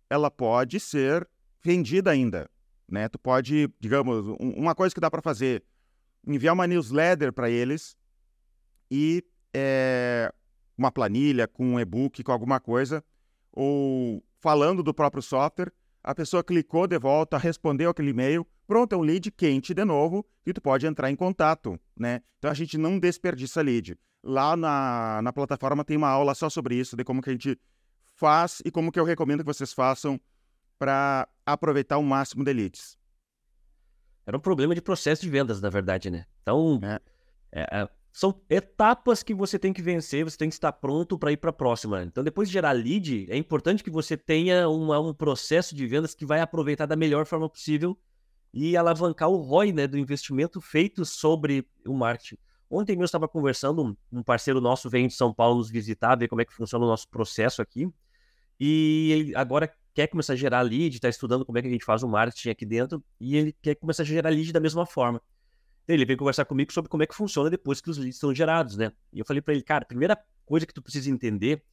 ela 0.10 0.30
pode 0.30 0.80
ser 0.80 1.28
vendida 1.62 2.12
ainda. 2.12 2.50
Né? 2.88 3.08
Tu 3.08 3.18
pode, 3.18 3.70
digamos, 3.80 4.36
uma 4.40 4.76
coisa 4.76 4.94
que 4.94 5.02
dá 5.02 5.10
para 5.10 5.22
fazer, 5.22 5.64
enviar 6.26 6.54
uma 6.54 6.68
newsletter 6.68 7.32
para 7.32 7.50
eles 7.50 7.96
e 8.92 9.24
é, 9.54 10.34
uma 10.78 10.92
planilha 10.92 11.48
com 11.48 11.66
um 11.66 11.80
e-book, 11.80 12.24
com 12.24 12.32
alguma 12.32 12.60
coisa, 12.60 13.04
ou 13.52 14.24
falando 14.40 14.84
do 14.84 14.94
próprio 14.94 15.22
software, 15.22 15.72
a 16.04 16.14
pessoa 16.14 16.44
clicou 16.44 16.86
de 16.86 17.00
volta, 17.00 17.38
respondeu 17.38 17.90
aquele 17.90 18.10
e-mail, 18.10 18.46
pronto, 18.74 18.94
é 18.94 18.98
um 18.98 19.02
lead 19.02 19.30
quente 19.30 19.72
de 19.72 19.86
novo 19.86 20.26
e 20.44 20.52
tu 20.52 20.60
pode 20.60 20.88
entrar 20.88 21.12
em 21.12 21.16
contato, 21.16 21.80
né? 21.96 22.22
Então 22.40 22.50
a 22.50 22.56
gente 22.56 22.76
não 22.76 22.98
desperdiça 22.98 23.62
lead. 23.62 23.96
Lá 24.24 24.58
na, 24.58 25.22
na 25.22 25.32
plataforma 25.32 25.86
tem 25.86 25.96
uma 25.96 26.10
aula 26.10 26.34
só 26.34 26.50
sobre 26.50 26.74
isso, 26.74 26.98
de 26.98 27.04
como 27.04 27.22
que 27.22 27.30
a 27.30 27.34
gente 27.34 27.56
faz 28.16 28.64
e 28.66 28.72
como 28.72 28.92
que 28.92 29.00
eu 29.00 29.04
recomendo 29.04 29.42
que 29.42 29.46
vocês 29.46 29.72
façam 29.72 30.20
para 30.80 31.28
aproveitar 31.46 32.00
o 32.00 32.04
máximo 32.04 32.44
de 32.44 32.52
leads. 32.52 32.98
Era 34.26 34.38
um 34.38 34.40
problema 34.40 34.74
de 34.74 34.82
processo 34.82 35.22
de 35.22 35.30
vendas, 35.30 35.62
na 35.62 35.70
verdade, 35.70 36.10
né? 36.10 36.26
Então, 36.42 36.80
é. 36.82 37.00
É, 37.52 37.82
é 37.82 37.90
são 38.12 38.42
etapas 38.50 39.22
que 39.22 39.36
você 39.36 39.60
tem 39.60 39.72
que 39.72 39.84
vencer, 39.84 40.24
você 40.24 40.38
tem 40.38 40.50
que 40.50 40.56
estar 40.56 40.72
pronto 40.72 41.18
para 41.18 41.32
ir 41.32 41.38
para 41.38 41.52
a 41.52 41.54
próxima. 41.54 42.04
Então, 42.04 42.24
depois 42.24 42.48
de 42.48 42.54
gerar 42.54 42.72
lead, 42.72 43.28
é 43.30 43.38
importante 43.38 43.84
que 43.84 43.92
você 43.92 44.18
tenha 44.18 44.68
uma, 44.68 45.00
um 45.00 45.14
processo 45.14 45.76
de 45.76 45.86
vendas 45.86 46.16
que 46.16 46.26
vai 46.26 46.40
aproveitar 46.40 46.88
da 46.88 46.96
melhor 46.96 47.28
forma 47.28 47.48
possível 47.48 47.96
e 48.54 48.78
alavancar 48.78 49.30
o 49.30 49.38
ROI 49.38 49.72
né, 49.72 49.88
do 49.88 49.98
investimento 49.98 50.62
feito 50.62 51.04
sobre 51.06 51.68
o 51.86 51.94
marketing. 51.94 52.38
Ontem 52.70 52.98
eu 52.98 53.04
estava 53.04 53.28
conversando, 53.28 53.98
um 54.12 54.24
parceiro 54.24 54.62
nosso 54.62 54.90
veio 54.90 55.08
de 55.08 55.14
São 55.14 55.34
Paulo 55.34 55.58
nos 55.58 55.70
visitar, 55.70 56.16
ver 56.16 56.28
como 56.28 56.42
é 56.42 56.46
que 56.46 56.54
funciona 56.54 56.86
o 56.86 56.88
nosso 56.88 57.08
processo 57.10 57.62
aqui. 57.62 57.88
E 58.60 59.12
ele 59.12 59.36
agora 59.36 59.72
quer 59.94 60.08
começar 60.08 60.34
a 60.34 60.36
gerar 60.36 60.62
lead, 60.62 60.96
está 60.96 61.10
estudando 61.10 61.46
como 61.46 61.58
é 61.58 61.62
que 61.62 61.68
a 61.68 61.72
gente 61.72 61.86
faz 61.86 62.04
o 62.04 62.08
marketing 62.08 62.50
aqui 62.50 62.66
dentro, 62.66 63.04
e 63.20 63.36
ele 63.36 63.56
quer 63.62 63.76
começar 63.76 64.04
a 64.04 64.06
gerar 64.06 64.30
lead 64.30 64.52
da 64.52 64.60
mesma 64.60 64.86
forma. 64.86 65.22
Ele 65.88 66.06
veio 66.06 66.18
conversar 66.18 66.46
comigo 66.46 66.72
sobre 66.72 66.90
como 66.90 67.04
é 67.04 67.08
que 67.08 67.14
funciona 67.14 67.50
depois 67.50 67.82
que 67.82 67.90
os 67.90 67.98
leads 67.98 68.18
são 68.18 68.34
gerados, 68.34 68.78
né? 68.78 68.92
E 69.12 69.20
eu 69.20 69.26
falei 69.26 69.42
para 69.42 69.54
ele, 69.54 69.64
cara, 69.64 69.84
a 69.84 69.88
primeira 69.88 70.18
coisa 70.46 70.66
que 70.66 70.74
tu 70.74 70.82
precisa 70.82 71.10
entender 71.10 71.64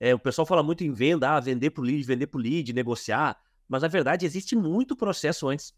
é 0.00 0.14
o 0.14 0.18
pessoal 0.18 0.44
fala 0.44 0.62
muito 0.62 0.82
em 0.82 0.92
venda, 0.92 1.30
ah, 1.30 1.40
vender 1.40 1.70
pro 1.70 1.82
lead, 1.82 2.02
vender 2.02 2.26
pro 2.26 2.40
lead, 2.40 2.72
negociar, 2.72 3.38
mas 3.68 3.82
na 3.82 3.88
verdade 3.88 4.26
existe 4.26 4.56
muito 4.56 4.96
processo 4.96 5.48
antes. 5.48 5.72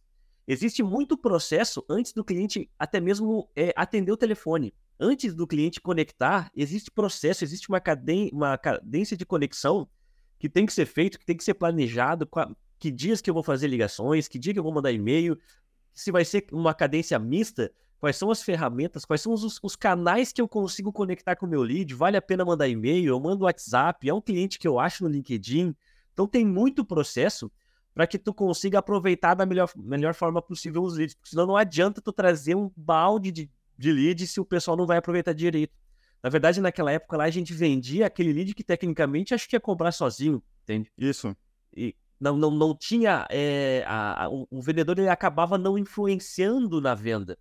Existe 0.46 0.82
muito 0.82 1.16
processo 1.16 1.84
antes 1.88 2.12
do 2.12 2.24
cliente 2.24 2.70
até 2.78 3.00
mesmo 3.00 3.48
é, 3.56 3.72
atender 3.76 4.12
o 4.12 4.16
telefone. 4.16 4.74
Antes 5.00 5.34
do 5.34 5.46
cliente 5.46 5.80
conectar, 5.80 6.50
existe 6.54 6.90
processo, 6.90 7.42
existe 7.42 7.68
uma, 7.68 7.80
caden 7.80 8.30
uma 8.32 8.56
cadência 8.56 9.16
de 9.16 9.24
conexão 9.26 9.88
que 10.38 10.48
tem 10.48 10.66
que 10.66 10.72
ser 10.72 10.86
feito, 10.86 11.18
que 11.18 11.24
tem 11.24 11.36
que 11.36 11.44
ser 11.44 11.54
planejado, 11.54 12.28
que 12.78 12.90
dias 12.90 13.20
que 13.20 13.30
eu 13.30 13.34
vou 13.34 13.42
fazer 13.42 13.66
ligações, 13.66 14.28
que 14.28 14.38
dia 14.38 14.52
que 14.52 14.58
eu 14.58 14.62
vou 14.62 14.72
mandar 14.72 14.92
e-mail, 14.92 15.38
se 15.92 16.10
vai 16.12 16.24
ser 16.24 16.46
uma 16.52 16.74
cadência 16.74 17.18
mista, 17.18 17.72
quais 17.98 18.16
são 18.16 18.30
as 18.30 18.42
ferramentas, 18.42 19.04
quais 19.04 19.22
são 19.22 19.32
os, 19.32 19.58
os 19.62 19.74
canais 19.74 20.32
que 20.32 20.42
eu 20.42 20.46
consigo 20.46 20.92
conectar 20.92 21.36
com 21.36 21.46
o 21.46 21.48
meu 21.48 21.62
lead, 21.62 21.94
vale 21.94 22.18
a 22.18 22.22
pena 22.22 22.44
mandar 22.44 22.68
e-mail, 22.68 23.06
eu 23.06 23.18
mando 23.18 23.44
WhatsApp, 23.44 24.06
é 24.06 24.12
um 24.12 24.20
cliente 24.20 24.58
que 24.58 24.68
eu 24.68 24.78
acho 24.78 25.04
no 25.04 25.08
LinkedIn. 25.08 25.74
Então 26.12 26.26
tem 26.26 26.44
muito 26.44 26.84
processo 26.84 27.50
para 27.94 28.06
que 28.06 28.18
tu 28.18 28.34
consiga 28.34 28.80
aproveitar 28.80 29.34
da 29.34 29.46
melhor, 29.46 29.70
melhor 29.76 30.14
forma 30.14 30.42
possível 30.42 30.82
os 30.82 30.96
leads, 30.96 31.14
porque 31.14 31.30
senão 31.30 31.46
não 31.46 31.56
adianta 31.56 32.00
tu 32.00 32.12
trazer 32.12 32.56
um 32.56 32.70
balde 32.76 33.30
de, 33.30 33.50
de 33.78 33.92
leads 33.92 34.32
se 34.32 34.40
o 34.40 34.44
pessoal 34.44 34.76
não 34.76 34.86
vai 34.86 34.98
aproveitar 34.98 35.32
direito. 35.32 35.72
Na 36.22 36.30
verdade, 36.30 36.60
naquela 36.60 36.90
época 36.90 37.18
lá, 37.18 37.24
a 37.24 37.30
gente 37.30 37.52
vendia 37.52 38.06
aquele 38.06 38.32
lead 38.32 38.54
que 38.54 38.64
tecnicamente 38.64 39.34
acho 39.34 39.48
que 39.48 39.54
ia 39.54 39.60
comprar 39.60 39.92
sozinho, 39.92 40.42
entende? 40.62 40.90
Isso. 40.96 41.36
E, 41.76 41.94
não, 42.18 42.34
não, 42.36 42.50
não 42.50 42.74
tinha. 42.74 43.26
É, 43.30 43.84
a, 43.86 44.24
a, 44.24 44.28
o, 44.30 44.62
vendedor 44.62 44.98
ele 44.98 45.10
acabava 45.10 45.58
não 45.58 45.76
influenciando 45.76 46.80
na 46.80 46.94
venda. 46.94 47.38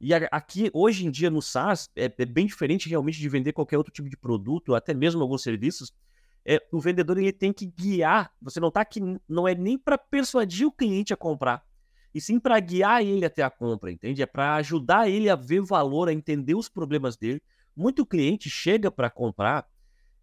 E 0.00 0.12
a, 0.12 0.28
aqui, 0.32 0.68
hoje 0.74 1.06
em 1.06 1.10
dia, 1.12 1.30
no 1.30 1.40
SaaS, 1.40 1.88
é, 1.94 2.06
é, 2.06 2.26
bem 2.26 2.44
diferente 2.44 2.88
realmente 2.88 3.20
de 3.20 3.28
vender 3.28 3.52
qualquer 3.52 3.78
outro 3.78 3.92
tipo 3.92 4.08
de 4.08 4.16
produto, 4.16 4.74
até 4.74 4.92
mesmo 4.92 5.22
alguns 5.22 5.42
serviços. 5.42 5.92
É, 6.46 6.62
o 6.70 6.80
vendedor 6.80 7.18
ele 7.18 7.32
tem 7.32 7.52
que 7.52 7.66
guiar. 7.66 8.32
Você 8.42 8.60
não 8.60 8.68
está 8.68 8.80
aqui, 8.82 9.00
não 9.28 9.48
é 9.48 9.54
nem 9.54 9.78
para 9.78 9.96
persuadir 9.96 10.66
o 10.66 10.72
cliente 10.72 11.12
a 11.12 11.16
comprar, 11.16 11.64
e 12.14 12.20
sim 12.20 12.38
para 12.38 12.60
guiar 12.60 13.02
ele 13.02 13.24
até 13.24 13.42
a 13.42 13.50
compra, 13.50 13.90
entende? 13.90 14.22
É 14.22 14.26
para 14.26 14.54
ajudar 14.56 15.08
ele 15.08 15.28
a 15.28 15.36
ver 15.36 15.62
valor, 15.62 16.08
a 16.08 16.12
entender 16.12 16.54
os 16.54 16.68
problemas 16.68 17.16
dele. 17.16 17.42
Muito 17.76 18.06
cliente 18.06 18.48
chega 18.48 18.90
para 18.90 19.10
comprar 19.10 19.66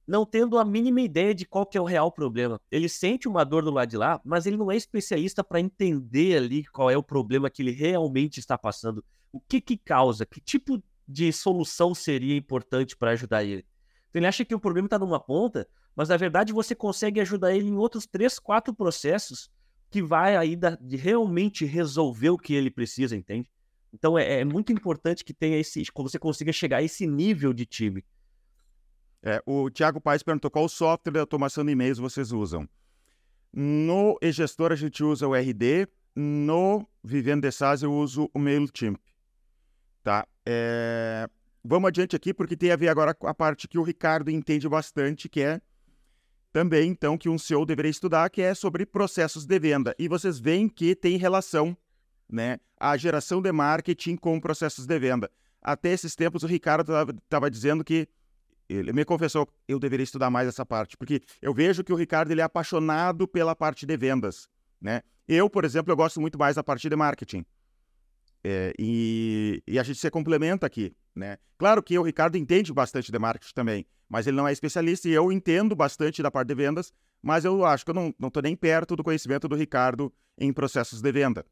não 0.07 0.25
tendo 0.25 0.57
a 0.57 0.65
mínima 0.65 1.01
ideia 1.01 1.34
de 1.34 1.45
qual 1.45 1.65
que 1.65 1.77
é 1.77 1.81
o 1.81 1.86
real 1.86 2.12
problema. 2.12 2.60
Ele 2.69 2.89
sente 2.89 3.27
uma 3.27 3.43
dor 3.43 3.63
do 3.63 3.71
lado 3.71 3.89
de 3.89 3.97
lá, 3.97 4.19
mas 4.25 4.45
ele 4.45 4.57
não 4.57 4.71
é 4.71 4.75
especialista 4.75 5.43
para 5.43 5.60
entender 5.60 6.38
ali 6.38 6.65
qual 6.65 6.89
é 6.89 6.97
o 6.97 7.03
problema 7.03 7.49
que 7.49 7.62
ele 7.62 7.71
realmente 7.71 8.39
está 8.39 8.57
passando. 8.57 9.03
O 9.31 9.39
que 9.39 9.62
que 9.62 9.77
causa? 9.77 10.25
Que 10.25 10.41
tipo 10.41 10.84
de 11.07 11.31
solução 11.31 11.93
seria 11.93 12.36
importante 12.36 12.95
para 12.97 13.12
ajudar 13.12 13.43
ele? 13.43 13.65
Então, 14.10 14.19
ele 14.19 14.27
acha 14.27 14.43
que 14.43 14.53
o 14.53 14.60
problema 14.60 14.88
está 14.88 14.99
numa 14.99 15.19
ponta, 15.19 15.67
mas 15.95 16.10
na 16.10 16.17
verdade 16.17 16.54
você 16.54 16.73
consegue 16.73 17.19
ajudar 17.19 17.56
ele 17.56 17.67
em 17.67 17.75
outros 17.75 18.06
três, 18.06 18.39
quatro 18.39 18.73
processos 18.73 19.49
que 19.89 20.01
vai 20.01 20.36
de 20.80 20.95
realmente 20.95 21.65
resolver 21.65 22.30
o 22.30 22.38
que 22.38 22.54
ele 22.54 22.71
precisa, 22.71 23.15
entende? 23.15 23.51
Então 23.93 24.17
é, 24.17 24.39
é 24.39 24.45
muito 24.45 24.71
importante 24.71 25.23
que 25.23 25.34
tenha 25.34 25.58
esse, 25.58 25.84
que 25.84 26.01
você 26.01 26.17
consiga 26.17 26.54
chegar 26.54 26.77
a 26.77 26.84
esse 26.84 27.06
nível 27.06 27.54
de 27.54 27.65
time. 27.65 28.06
É, 29.21 29.43
o 29.45 29.69
Thiago 29.69 29.99
Paes 29.99 30.23
perguntou 30.23 30.49
qual 30.49 30.67
software 30.69 31.12
de 31.12 31.19
automação 31.19 31.63
de 31.65 31.71
e-mails 31.71 31.99
vocês 31.99 32.32
usam. 32.32 32.67
No 33.54 34.17
e-gestor 34.21 34.71
a 34.71 34.75
gente 34.75 35.04
usa 35.04 35.27
o 35.27 35.36
RD, 35.36 35.88
no 36.15 36.88
Vivendo 37.04 37.41
de 37.41 37.51
SaaS 37.51 37.84
eu 37.84 37.93
uso 37.93 38.30
o 38.34 38.39
MailChimp. 38.39 38.97
Tá? 40.04 40.25
É... 40.45 41.27
Vamos 41.63 41.89
adiante 41.89 42.15
aqui 42.15 42.34
porque 42.34 42.56
tem 42.56 42.71
a 42.71 42.75
ver 42.75 42.88
agora 42.88 43.13
com 43.13 43.27
a 43.27 43.34
parte 43.34 43.67
que 43.67 43.77
o 43.77 43.84
Ricardo 43.84 44.32
entende 44.32 44.67
bastante, 44.67 45.30
que 45.30 45.41
é 45.41 45.62
também, 46.51 46.89
então, 46.89 47.17
que 47.17 47.29
um 47.29 47.37
CEO 47.37 47.65
deveria 47.65 47.89
estudar, 47.89 48.29
que 48.29 48.41
é 48.41 48.53
sobre 48.53 48.85
processos 48.85 49.45
de 49.45 49.59
venda. 49.59 49.95
E 49.97 50.07
vocês 50.07 50.39
veem 50.39 50.67
que 50.67 50.95
tem 50.95 51.17
relação, 51.17 51.75
né? 52.29 52.59
A 52.79 52.97
geração 52.97 53.41
de 53.41 53.51
marketing 53.51 54.15
com 54.15 54.39
processos 54.39 54.85
de 54.85 54.99
venda. 54.99 55.29
Até 55.61 55.91
esses 55.91 56.15
tempos, 56.15 56.43
o 56.43 56.47
Ricardo 56.47 56.91
estava 57.23 57.49
dizendo 57.49 57.83
que 57.83 58.07
ele 58.67 58.93
me 58.93 59.03
confessou 59.03 59.47
eu 59.67 59.77
deveria 59.79 60.03
estudar 60.03 60.29
mais 60.29 60.47
essa 60.47 60.65
parte, 60.65 60.95
porque 60.95 61.21
eu 61.41 61.53
vejo 61.53 61.83
que 61.83 61.91
o 61.91 61.95
Ricardo 61.95 62.31
ele 62.31 62.41
é 62.41 62.43
apaixonado 62.43 63.27
pela 63.27 63.55
parte 63.55 63.85
de 63.85 63.97
vendas, 63.97 64.47
né? 64.79 65.01
Eu, 65.27 65.49
por 65.49 65.65
exemplo, 65.65 65.91
eu 65.91 65.95
gosto 65.95 66.19
muito 66.19 66.37
mais 66.37 66.55
da 66.55 66.63
parte 66.63 66.89
de 66.89 66.95
marketing. 66.95 67.45
É, 68.43 68.73
e, 68.80 69.62
e, 69.67 69.77
a 69.77 69.84
gente 69.84 69.99
se 69.99 70.10
complementa 70.10 70.65
aqui, 70.65 70.95
né? 71.15 71.38
Claro 71.58 71.84
que 71.84 71.97
o 71.97 72.01
Ricardo 72.01 72.38
entende 72.38 72.73
bastante 72.73 73.12
de 73.12 73.19
marketing 73.19 73.54
também, 73.54 73.86
mas 74.10 74.25
ele 74.25 74.36
não 74.36 74.47
é 74.47 74.51
especialista 74.51 75.08
e 75.08 75.12
eu 75.12 75.32
entendo 75.32 75.75
bastante 75.75 76.23
da 76.23 76.32
parte 76.32 76.47
de 76.47 76.56
vendas, 76.56 76.91
mas 77.21 77.45
eu 77.45 77.63
acho 77.63 77.86
que 77.86 77.91
eu 77.91 77.95
não 77.95 78.13
estou 78.19 78.41
nem 78.41 78.56
perto 78.56 78.95
do 78.95 79.04
conhecimento 79.04 79.47
do 79.47 79.56
Ricardo 79.56 80.12
em 80.39 80.51
processos 80.51 81.01
de 81.01 81.12
venda. 81.12 81.45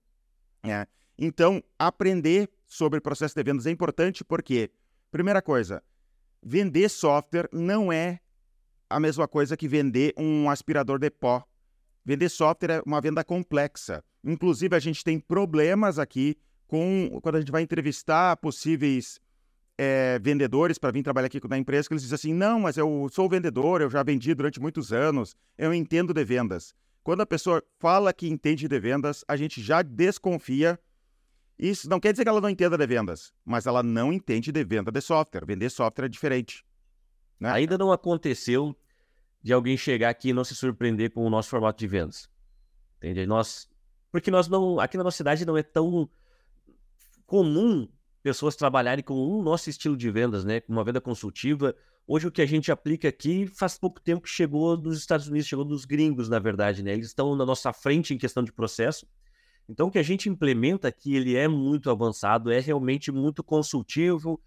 Né? 0.64 0.88
Então, 1.16 1.62
aprender 1.78 2.50
sobre 2.66 3.00
processo 3.00 3.36
de 3.36 3.44
vendas 3.44 3.68
é 3.68 3.72
importante 3.72 4.24
porque, 4.24 4.72
primeira 5.12 5.44
coisa, 5.44 5.84
vender 6.42 6.90
software 6.90 7.50
não 7.52 7.92
é 7.92 8.20
a 8.90 9.00
mesma 9.00 9.28
coisa 9.28 9.56
que 9.56 9.68
vender 9.68 10.14
um 10.18 10.50
aspirador 10.50 10.98
de 10.98 11.12
pó. 11.12 11.46
Vender 12.04 12.30
software 12.30 12.72
é 12.72 12.82
uma 12.84 13.00
venda 13.00 13.24
complexa. 13.24 14.04
Inclusive, 14.24 14.76
a 14.76 14.80
gente 14.80 15.04
tem 15.04 15.20
problemas 15.20 16.00
aqui 16.00 16.36
com 16.70 17.20
quando 17.22 17.36
a 17.36 17.40
gente 17.40 17.52
vai 17.52 17.64
entrevistar 17.64 18.38
possíveis 18.38 19.20
é, 19.76 20.20
vendedores 20.20 20.78
para 20.78 20.92
vir 20.92 21.02
trabalhar 21.02 21.26
aqui 21.26 21.42
na 21.50 21.58
empresa, 21.58 21.88
que 21.88 21.94
eles 21.94 22.04
dizem 22.04 22.16
assim: 22.16 22.34
não, 22.34 22.60
mas 22.60 22.78
eu 22.78 23.10
sou 23.12 23.28
vendedor, 23.28 23.82
eu 23.82 23.90
já 23.90 24.04
vendi 24.04 24.34
durante 24.36 24.60
muitos 24.62 24.94
anos, 24.94 25.36
eu 25.58 25.74
entendo 25.74 26.14
de 26.14 26.24
vendas. 26.24 26.76
Quando 27.04 27.22
a 27.22 27.26
pessoa 27.26 27.64
fala 27.80 28.14
que 28.14 28.30
entende 28.30 28.68
de 28.68 28.80
vendas, 28.80 29.26
a 29.28 29.36
gente 29.36 29.62
já 29.62 29.82
desconfia. 29.82 30.80
Isso 31.58 31.90
não 31.90 32.00
quer 32.00 32.12
dizer 32.12 32.24
que 32.24 32.30
ela 32.30 32.40
não 32.40 32.50
entenda 32.50 32.78
de 32.78 32.86
vendas, 32.86 33.34
mas 33.44 33.66
ela 33.66 33.82
não 33.82 34.14
entende 34.14 34.52
de 34.52 34.64
venda 34.64 34.92
de 34.92 35.02
software. 35.02 35.46
Vender 35.46 35.70
software 35.70 36.06
é 36.06 36.10
diferente. 36.10 36.64
Né? 37.40 37.50
Ainda 37.52 37.78
não 37.78 37.92
aconteceu 37.92 38.78
de 39.42 39.52
alguém 39.52 39.76
chegar 39.76 40.10
aqui 40.10 40.30
e 40.30 40.34
não 40.34 40.44
se 40.44 40.56
surpreender 40.56 41.12
com 41.12 41.26
o 41.26 41.30
nosso 41.30 41.50
formato 41.50 41.80
de 41.80 41.88
vendas. 41.88 42.30
Entende? 42.98 43.26
Nós, 43.26 43.68
porque 44.12 44.30
nós 44.30 44.48
não, 44.48 44.80
aqui 44.80 44.98
na 44.98 45.04
nossa 45.04 45.18
cidade 45.18 45.46
não 45.46 45.58
é 45.58 45.64
tão 45.64 46.10
comum 47.30 47.88
pessoas 48.24 48.56
trabalharem 48.56 49.04
com 49.04 49.14
o 49.14 49.44
nosso 49.44 49.70
estilo 49.70 49.96
de 49.96 50.10
vendas, 50.10 50.44
né? 50.44 50.64
Uma 50.68 50.84
venda 50.84 51.00
consultiva. 51.00 51.76
Hoje 52.08 52.28
o 52.28 52.32
que 52.32 52.42
a 52.42 52.46
gente 52.46 52.72
aplica 52.72 53.08
aqui 53.08 53.46
faz 53.46 53.78
pouco 53.78 54.02
tempo 54.02 54.24
que 54.24 54.30
chegou 54.30 54.76
dos 54.76 54.98
Estados 54.98 55.28
Unidos, 55.28 55.48
chegou 55.48 55.64
dos 55.64 55.86
gringos, 55.86 56.28
na 56.28 56.40
verdade, 56.40 56.82
né? 56.82 56.92
Eles 56.92 57.06
estão 57.06 57.36
na 57.36 57.46
nossa 57.46 57.72
frente 57.72 58.16
em 58.16 58.18
questão 58.18 58.44
de 58.44 58.52
processo. 58.52 59.08
Então 59.70 59.88
o 59.88 59.92
que 59.92 60.00
a 60.00 60.04
gente 60.04 60.28
implementa 60.28 60.88
aqui, 60.88 61.16
ele 61.16 61.36
é 61.36 61.48
muito 61.48 61.92
avançado, 61.92 62.52
é 62.52 62.60
realmente 62.60 63.12
muito 63.12 63.44
consultivo 63.44 64.42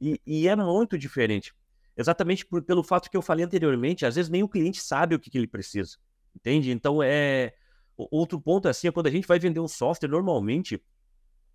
e, 0.00 0.20
e 0.26 0.48
é 0.48 0.56
muito 0.56 0.98
diferente. 0.98 1.54
Exatamente 1.96 2.44
por, 2.44 2.62
pelo 2.62 2.82
fato 2.82 3.08
que 3.08 3.16
eu 3.16 3.22
falei 3.22 3.44
anteriormente, 3.44 4.04
às 4.04 4.16
vezes 4.16 4.28
nem 4.28 4.42
o 4.42 4.48
cliente 4.48 4.80
sabe 4.80 5.14
o 5.14 5.20
que, 5.20 5.30
que 5.30 5.38
ele 5.38 5.46
precisa, 5.46 5.96
entende? 6.34 6.72
Então 6.72 7.00
é... 7.00 7.54
Outro 7.96 8.40
ponto 8.40 8.66
assim, 8.68 8.88
é 8.88 8.90
quando 8.90 9.06
a 9.06 9.10
gente 9.10 9.28
vai 9.28 9.38
vender 9.38 9.60
um 9.60 9.68
software, 9.68 10.08
normalmente 10.08 10.82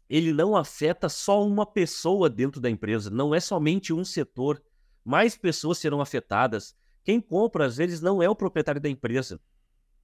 ele 0.09 0.33
não 0.33 0.57
afeta 0.57 1.07
só 1.07 1.45
uma 1.45 1.65
pessoa 1.65 2.29
dentro 2.29 2.59
da 2.59 2.69
empresa, 2.69 3.11
não 3.11 3.35
é 3.35 3.39
somente 3.39 3.93
um 3.93 4.03
setor. 4.03 4.61
Mais 5.05 5.37
pessoas 5.37 5.77
serão 5.77 6.01
afetadas. 6.01 6.75
Quem 7.03 7.21
compra, 7.21 7.65
às 7.65 7.77
vezes, 7.77 8.01
não 8.01 8.21
é 8.21 8.27
o 8.27 8.35
proprietário 8.35 8.81
da 8.81 8.89
empresa. 8.89 9.39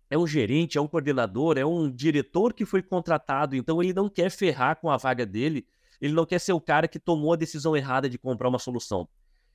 É 0.08 0.18
um 0.18 0.28
gerente, 0.28 0.78
é 0.78 0.82
um 0.82 0.88
coordenador, 0.88 1.58
é 1.58 1.66
um 1.66 1.90
diretor 1.90 2.54
que 2.54 2.66
foi 2.66 2.84
contratado. 2.84 3.56
Então, 3.56 3.82
ele 3.82 3.94
não 3.94 4.08
quer 4.08 4.30
ferrar 4.30 4.80
com 4.80 4.92
a 4.92 4.98
vaga 4.98 5.26
dele, 5.26 5.66
ele 6.00 6.14
não 6.14 6.26
quer 6.26 6.40
ser 6.40 6.54
o 6.54 6.62
cara 6.62 6.88
que 6.88 7.00
tomou 7.00 7.34
a 7.34 7.38
decisão 7.38 7.76
errada 7.76 8.08
de 8.08 8.20
comprar 8.20 8.48
uma 8.48 8.60
solução. 8.60 9.08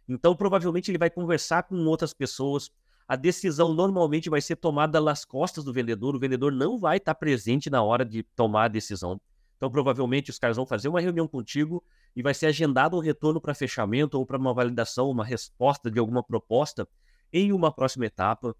Então, 0.08 0.34
provavelmente, 0.34 0.90
ele 0.90 0.98
vai 0.98 1.10
conversar 1.10 1.62
com 1.62 1.76
outras 1.86 2.12
pessoas. 2.12 2.72
A 3.06 3.14
decisão 3.14 3.72
normalmente 3.72 4.28
vai 4.28 4.40
ser 4.40 4.56
tomada 4.56 5.00
nas 5.00 5.24
costas 5.24 5.62
do 5.62 5.72
vendedor. 5.72 6.16
O 6.16 6.18
vendedor 6.18 6.50
não 6.50 6.76
vai 6.76 6.96
estar 6.96 7.14
presente 7.14 7.70
na 7.70 7.82
hora 7.82 8.04
de 8.04 8.24
tomar 8.24 8.64
a 8.64 8.68
decisão. 8.68 9.20
Então, 9.60 9.70
provavelmente, 9.70 10.30
os 10.30 10.38
caras 10.38 10.56
vão 10.56 10.64
fazer 10.64 10.88
uma 10.88 11.02
reunião 11.02 11.28
contigo 11.28 11.84
e 12.16 12.22
vai 12.22 12.32
ser 12.32 12.46
agendado 12.46 12.96
um 12.96 13.00
retorno 13.00 13.38
para 13.38 13.52
fechamento 13.52 14.18
ou 14.18 14.24
para 14.24 14.38
uma 14.38 14.54
validação, 14.54 15.10
uma 15.10 15.22
resposta 15.22 15.90
de 15.90 15.98
alguma 15.98 16.22
proposta 16.22 16.88
em 17.30 17.52
uma 17.52 17.70
próxima 17.70 18.06
etapa. 18.06 18.56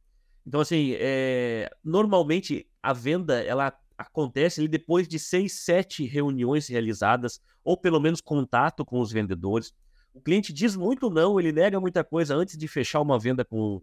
Então, 0.47 0.61
assim, 0.61 0.93
é... 0.99 1.71
normalmente 1.83 2.69
a 2.83 2.93
venda 2.93 3.43
ela 3.43 3.73
acontece 3.97 4.69
depois 4.69 5.09
de 5.09 5.19
seis, 5.19 5.55
sete 5.65 6.05
reuniões 6.05 6.69
realizadas, 6.69 7.41
ou 7.65 7.79
pelo 7.79 7.99
menos 7.99 8.21
contato 8.21 8.85
com 8.85 9.01
os 9.01 9.11
vendedores. 9.11 9.73
O 10.13 10.21
cliente 10.21 10.53
diz 10.53 10.77
muito 10.77 11.09
não, 11.09 11.41
ele 11.41 11.51
nega 11.51 11.81
muita 11.81 12.05
coisa 12.05 12.35
antes 12.35 12.59
de 12.59 12.69
fechar 12.69 13.01
uma 13.01 13.19
venda 13.19 13.43
com 13.43 13.81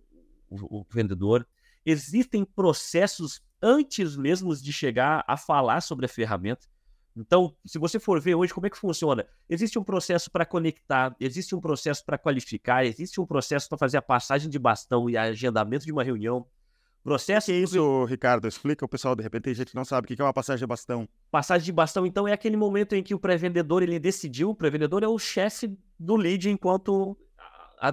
o, 0.51 0.81
o 0.81 0.85
vendedor. 0.87 1.47
Existem 1.83 2.45
processos 2.45 3.41
antes 3.59 4.15
mesmo 4.15 4.55
de 4.55 4.71
chegar 4.71 5.25
a 5.27 5.35
falar 5.35 5.81
sobre 5.81 6.05
a 6.05 6.09
ferramenta. 6.09 6.67
Então, 7.17 7.55
se 7.65 7.79
você 7.79 7.99
for 7.99 8.21
ver 8.21 8.35
hoje 8.35 8.53
como 8.53 8.67
é 8.67 8.69
que 8.69 8.77
funciona, 8.77 9.25
existe 9.49 9.79
um 9.79 9.83
processo 9.83 10.29
para 10.29 10.45
conectar, 10.45 11.15
existe 11.19 11.55
um 11.55 11.59
processo 11.59 12.05
para 12.05 12.17
qualificar, 12.17 12.85
existe 12.85 13.19
um 13.19 13.25
processo 13.25 13.67
para 13.67 13.77
fazer 13.77 13.97
a 13.97 14.01
passagem 14.01 14.49
de 14.49 14.59
bastão 14.59 15.09
e 15.09 15.17
agendamento 15.17 15.85
de 15.85 15.91
uma 15.91 16.03
reunião. 16.03 16.45
Processo. 17.03 17.45
Que 17.45 17.53
é 17.53 17.59
isso, 17.59 18.05
Ricardo? 18.05 18.47
Explica 18.47 18.83
o 18.83 18.87
pessoal, 18.87 19.15
de 19.15 19.23
repente, 19.23 19.43
tem 19.43 19.53
gente 19.53 19.69
que 19.69 19.75
não 19.75 19.85
sabe 19.85 20.05
o 20.05 20.07
que 20.15 20.21
é 20.21 20.25
uma 20.25 20.33
passagem 20.33 20.59
de 20.59 20.67
bastão. 20.67 21.07
Passagem 21.31 21.65
de 21.65 21.71
bastão, 21.71 22.05
então, 22.05 22.27
é 22.27 22.33
aquele 22.33 22.57
momento 22.57 22.93
em 22.93 23.01
que 23.01 23.15
o 23.15 23.19
pré-vendedor 23.19 23.81
ele 23.81 23.97
decidiu, 23.97 24.49
o 24.49 24.55
pré-vendedor 24.55 25.03
é 25.03 25.07
o 25.07 25.17
chefe 25.17 25.75
do 25.97 26.15
lead 26.17 26.49
enquanto, 26.49 27.17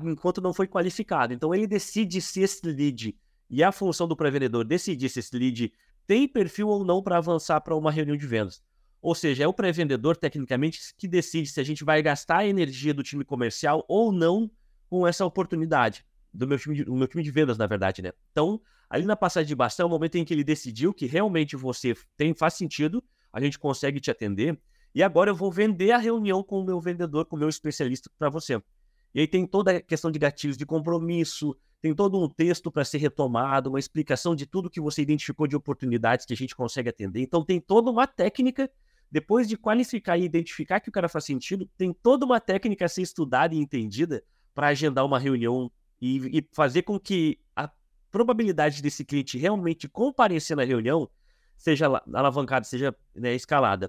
enquanto 0.03 0.41
não 0.41 0.53
foi 0.53 0.67
qualificado. 0.67 1.33
Então, 1.33 1.55
ele 1.55 1.67
decide 1.67 2.21
se 2.21 2.43
esse 2.43 2.67
lead 2.67 3.17
e 3.49 3.63
a 3.63 3.71
função 3.71 4.09
do 4.09 4.17
pré-vendedor 4.17 4.65
decidir 4.65 5.09
se 5.09 5.21
esse 5.21 5.39
lead 5.39 5.73
tem 6.07 6.27
perfil 6.27 6.69
ou 6.69 6.85
não 6.85 7.03
para 7.03 7.17
avançar 7.17 7.61
para 7.61 7.77
uma 7.77 7.93
reunião 7.93 8.17
de 8.17 8.27
vendas. 8.27 8.63
Ou 9.05 9.15
seja, 9.15 9.45
é 9.45 9.47
o 9.47 9.53
pré-vendedor, 9.53 10.17
tecnicamente, 10.17 10.81
que 10.97 11.07
decide 11.07 11.51
se 11.51 11.61
a 11.61 11.63
gente 11.63 11.85
vai 11.85 12.01
gastar 12.01 12.39
a 12.39 12.47
energia 12.47 12.95
do 12.95 13.03
time 13.03 13.23
comercial 13.23 13.85
ou 13.87 14.11
não 14.11 14.51
com 14.89 15.07
essa 15.07 15.27
oportunidade. 15.27 16.07
Do 16.33 16.49
meu 16.49 16.59
time 16.59 16.75
de, 16.75 16.85
do 16.85 16.95
meu 16.95 17.07
time 17.07 17.23
de 17.23 17.31
vendas, 17.31 17.59
na 17.59 17.67
verdade, 17.67 18.01
né? 18.01 18.13
Então, 18.33 18.63
ali 18.89 19.05
na 19.05 19.15
passagem 19.15 19.47
de 19.47 19.55
bastão, 19.55 19.85
é 19.85 19.87
o 19.89 19.91
momento 19.91 20.15
em 20.15 20.25
que 20.25 20.33
ele 20.33 20.43
decidiu 20.43 20.95
que 20.95 21.05
realmente 21.05 21.55
você 21.55 21.95
tem, 22.17 22.33
faz 22.33 22.55
sentido, 22.55 23.05
a 23.31 23.43
gente 23.43 23.59
consegue 23.59 24.01
te 24.01 24.11
atender, 24.11 24.59
e 24.95 25.03
agora 25.03 25.31
eu 25.31 25.35
vou 25.35 25.53
vender 25.53 25.91
a 25.91 25.99
reunião 25.99 26.43
com 26.43 26.63
o 26.63 26.65
meu 26.65 26.81
vendedor, 26.81 27.27
com 27.27 27.37
o 27.37 27.39
meu 27.39 27.51
especialista 27.51 28.11
para 28.19 28.31
você. 28.31 28.59
E 29.15 29.21
aí 29.21 29.29
tem 29.29 29.47
toda 29.47 29.77
a 29.77 29.81
questão 29.83 30.11
de 30.11 30.19
gatilhos 30.19 30.57
de 30.57 30.65
compromisso, 30.65 31.55
tem 31.83 31.95
todo 31.95 32.19
um 32.19 32.27
texto 32.27 32.73
para 32.73 32.87
ser 32.87 32.97
retomado, 32.97 33.69
uma 33.69 33.79
explicação 33.79 34.35
de 34.35 34.47
tudo 34.47 34.71
que 34.71 34.81
você 34.81 35.03
identificou 35.03 35.47
de 35.47 35.55
oportunidades 35.55 36.25
que 36.25 36.33
a 36.33 36.37
gente 36.37 36.57
consegue 36.57 36.89
atender. 36.89 37.21
Então 37.21 37.45
tem 37.45 37.61
toda 37.61 37.91
uma 37.91 38.07
técnica 38.07 38.71
depois 39.15 39.47
de 39.49 39.57
qualificar 39.57 40.19
e 40.19 40.25
identificar 40.25 40.81
que 40.81 40.89
o 40.89 40.93
cara 40.93 41.09
faz 41.09 41.25
sentido, 41.25 41.71
tem 41.79 41.93
toda 41.93 42.27
uma 42.27 42.41
técnica 42.41 42.87
a 42.87 42.89
ser 42.89 43.03
estudada 43.03 43.55
e 43.55 43.59
entendida 43.59 44.25
para 44.53 44.67
agendar 44.67 45.07
uma 45.07 45.21
reunião 45.21 45.71
e, 46.03 46.39
e, 46.39 46.49
fazer 46.51 46.83
com 46.83 46.99
que 46.99 47.39
a 47.55 47.71
probabilidade 48.11 48.83
desse 48.83 49.05
cliente 49.05 49.39
realmente 49.39 49.89
comparecer 49.89 50.57
na 50.57 50.65
reunião 50.65 51.09
seja 51.57 51.87
alavancada, 52.13 52.65
seja 52.65 52.93
né, 53.15 53.33
escalada. 53.37 53.89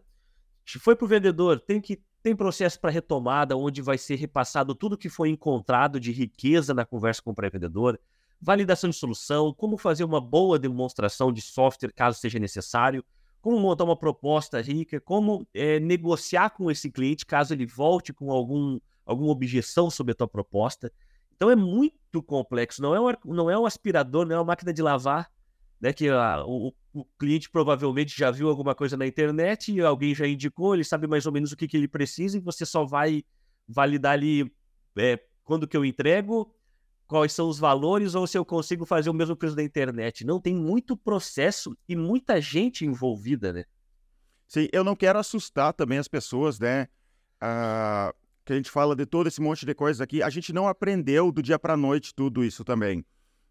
Se 0.63 0.77
foi 0.77 0.95
para 0.95 1.05
o 1.05 1.07
vendedor, 1.07 1.59
tem 1.59 1.81
que 1.81 1.99
tem 2.21 2.35
processo 2.35 2.79
para 2.79 2.91
retomada, 2.91 3.57
onde 3.57 3.81
vai 3.81 3.97
ser 3.97 4.17
repassado 4.17 4.75
tudo 4.75 4.95
que 4.95 5.09
foi 5.09 5.29
encontrado 5.29 5.99
de 5.99 6.11
riqueza 6.11 6.71
na 6.71 6.85
conversa 6.85 7.23
com 7.23 7.31
o 7.31 7.35
pré-vendedor, 7.35 7.99
validação 8.39 8.91
de 8.91 8.95
solução, 8.95 9.51
como 9.51 9.75
fazer 9.75 10.03
uma 10.03 10.21
boa 10.21 10.59
demonstração 10.59 11.33
de 11.33 11.41
software 11.41 11.91
caso 11.93 12.19
seja 12.19 12.37
necessário, 12.37 13.03
como 13.45 13.59
montar 13.59 13.83
uma 13.83 13.95
proposta 13.95 14.59
rica, 14.59 14.99
como 14.99 15.47
é, 15.53 15.79
negociar 15.79 16.49
com 16.49 16.71
esse 16.71 16.89
cliente 16.89 17.27
caso 17.27 17.53
ele 17.53 17.63
volte 17.63 18.11
com 18.11 18.31
algum, 18.31 18.79
alguma 19.05 19.29
objeção 19.29 19.87
sobre 19.91 20.13
a 20.13 20.15
tua 20.15 20.27
proposta. 20.27 20.91
Então 21.35 21.51
é 21.51 21.55
muito 21.55 22.23
complexo, 22.23 22.81
não 22.81 22.95
é 22.95 22.99
um, 22.99 23.13
não 23.23 23.47
é 23.47 23.55
um 23.55 23.67
aspirador, 23.67 24.25
não 24.25 24.35
é 24.35 24.39
uma 24.39 24.45
máquina 24.45 24.73
de 24.73 24.81
lavar, 24.81 25.31
né, 25.79 25.93
que 25.93 26.09
a, 26.09 26.43
o, 26.43 26.73
o, 26.91 27.05
cliente 27.19 27.47
provavelmente 27.47 28.17
já 28.17 28.31
viu 28.31 28.49
alguma 28.49 28.73
coisa 28.73 28.97
na 28.97 29.05
internet, 29.05 29.79
alguém 29.79 30.15
já 30.15 30.25
indicou, 30.25 30.73
ele 30.73 30.83
sabe 30.83 31.05
mais 31.05 31.27
ou 31.27 31.31
menos 31.31 31.51
o 31.51 31.55
que, 31.55 31.67
que 31.67 31.77
ele 31.77 31.87
precisa 31.87 32.39
e 32.39 32.41
você 32.41 32.65
só 32.65 32.83
vai 32.83 33.23
validar 33.67 34.13
ali 34.13 34.51
é, 34.97 35.19
quando 35.43 35.67
que 35.67 35.77
eu 35.77 35.85
entrego, 35.85 36.51
quais 37.07 37.33
são 37.33 37.47
os 37.47 37.59
valores 37.59 38.15
ou 38.15 38.25
se 38.25 38.37
eu 38.37 38.45
consigo 38.45 38.85
fazer 38.85 39.09
o 39.09 39.13
mesmo 39.13 39.35
preço 39.35 39.55
da 39.55 39.63
internet. 39.63 40.25
Não, 40.25 40.39
tem 40.39 40.55
muito 40.55 40.97
processo 40.97 41.77
e 41.87 41.95
muita 41.95 42.41
gente 42.41 42.85
envolvida, 42.85 43.53
né? 43.53 43.65
Sim, 44.47 44.67
eu 44.71 44.83
não 44.83 44.95
quero 44.95 45.19
assustar 45.19 45.73
também 45.73 45.97
as 45.97 46.07
pessoas, 46.07 46.59
né? 46.59 46.87
Ah, 47.41 48.13
que 48.43 48.53
a 48.53 48.55
gente 48.55 48.69
fala 48.69 48.95
de 48.95 49.05
todo 49.05 49.27
esse 49.27 49.41
monte 49.41 49.65
de 49.65 49.73
coisas 49.73 50.01
aqui. 50.01 50.21
A 50.21 50.29
gente 50.29 50.53
não 50.53 50.67
aprendeu 50.67 51.31
do 51.31 51.41
dia 51.41 51.57
para 51.57 51.75
noite 51.75 52.13
tudo 52.13 52.43
isso 52.43 52.63
também. 52.63 53.05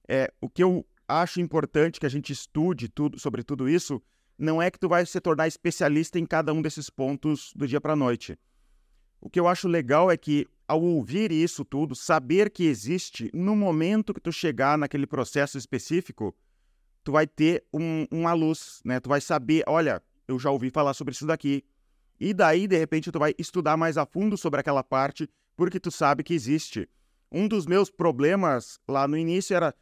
É, 0.08 0.32
o 0.40 0.48
que 0.48 0.62
eu 0.62 0.86
acho 1.08 1.40
importante 1.40 1.98
que 1.98 2.06
a 2.06 2.10
gente 2.10 2.32
estude 2.32 2.88
tudo 2.88 3.18
sobre 3.18 3.42
tudo 3.42 3.68
isso, 3.68 4.02
não 4.38 4.60
é 4.60 4.70
que 4.70 4.78
tu 4.78 4.88
vai 4.88 5.04
se 5.04 5.20
tornar 5.20 5.46
especialista 5.46 6.18
em 6.18 6.26
cada 6.26 6.52
um 6.52 6.62
desses 6.62 6.88
pontos 6.88 7.52
do 7.54 7.66
dia 7.66 7.80
para 7.80 7.96
noite. 7.96 8.38
O 9.20 9.28
que 9.28 9.40
eu 9.40 9.48
acho 9.48 9.68
legal 9.68 10.10
é 10.10 10.16
que 10.16 10.46
ao 10.66 10.82
ouvir 10.82 11.30
isso 11.30 11.64
tudo, 11.64 11.94
saber 11.94 12.50
que 12.50 12.64
existe, 12.64 13.30
no 13.34 13.54
momento 13.54 14.14
que 14.14 14.20
tu 14.20 14.32
chegar 14.32 14.78
naquele 14.78 15.06
processo 15.06 15.58
específico, 15.58 16.34
tu 17.02 17.12
vai 17.12 17.26
ter 17.26 17.64
um, 17.72 18.06
uma 18.10 18.32
luz, 18.32 18.80
né? 18.84 18.98
Tu 18.98 19.08
vai 19.08 19.20
saber, 19.20 19.62
olha, 19.66 20.02
eu 20.26 20.38
já 20.38 20.50
ouvi 20.50 20.70
falar 20.70 20.94
sobre 20.94 21.12
isso 21.12 21.26
daqui. 21.26 21.62
E 22.18 22.32
daí, 22.32 22.66
de 22.66 22.78
repente, 22.78 23.12
tu 23.12 23.18
vai 23.18 23.34
estudar 23.38 23.76
mais 23.76 23.98
a 23.98 24.06
fundo 24.06 24.36
sobre 24.36 24.60
aquela 24.60 24.82
parte, 24.82 25.28
porque 25.56 25.78
tu 25.78 25.90
sabe 25.90 26.22
que 26.22 26.32
existe. 26.32 26.88
Um 27.30 27.46
dos 27.46 27.66
meus 27.66 27.90
problemas 27.90 28.78
lá 28.88 29.06
no 29.06 29.18
início 29.18 29.54
era 29.54 29.74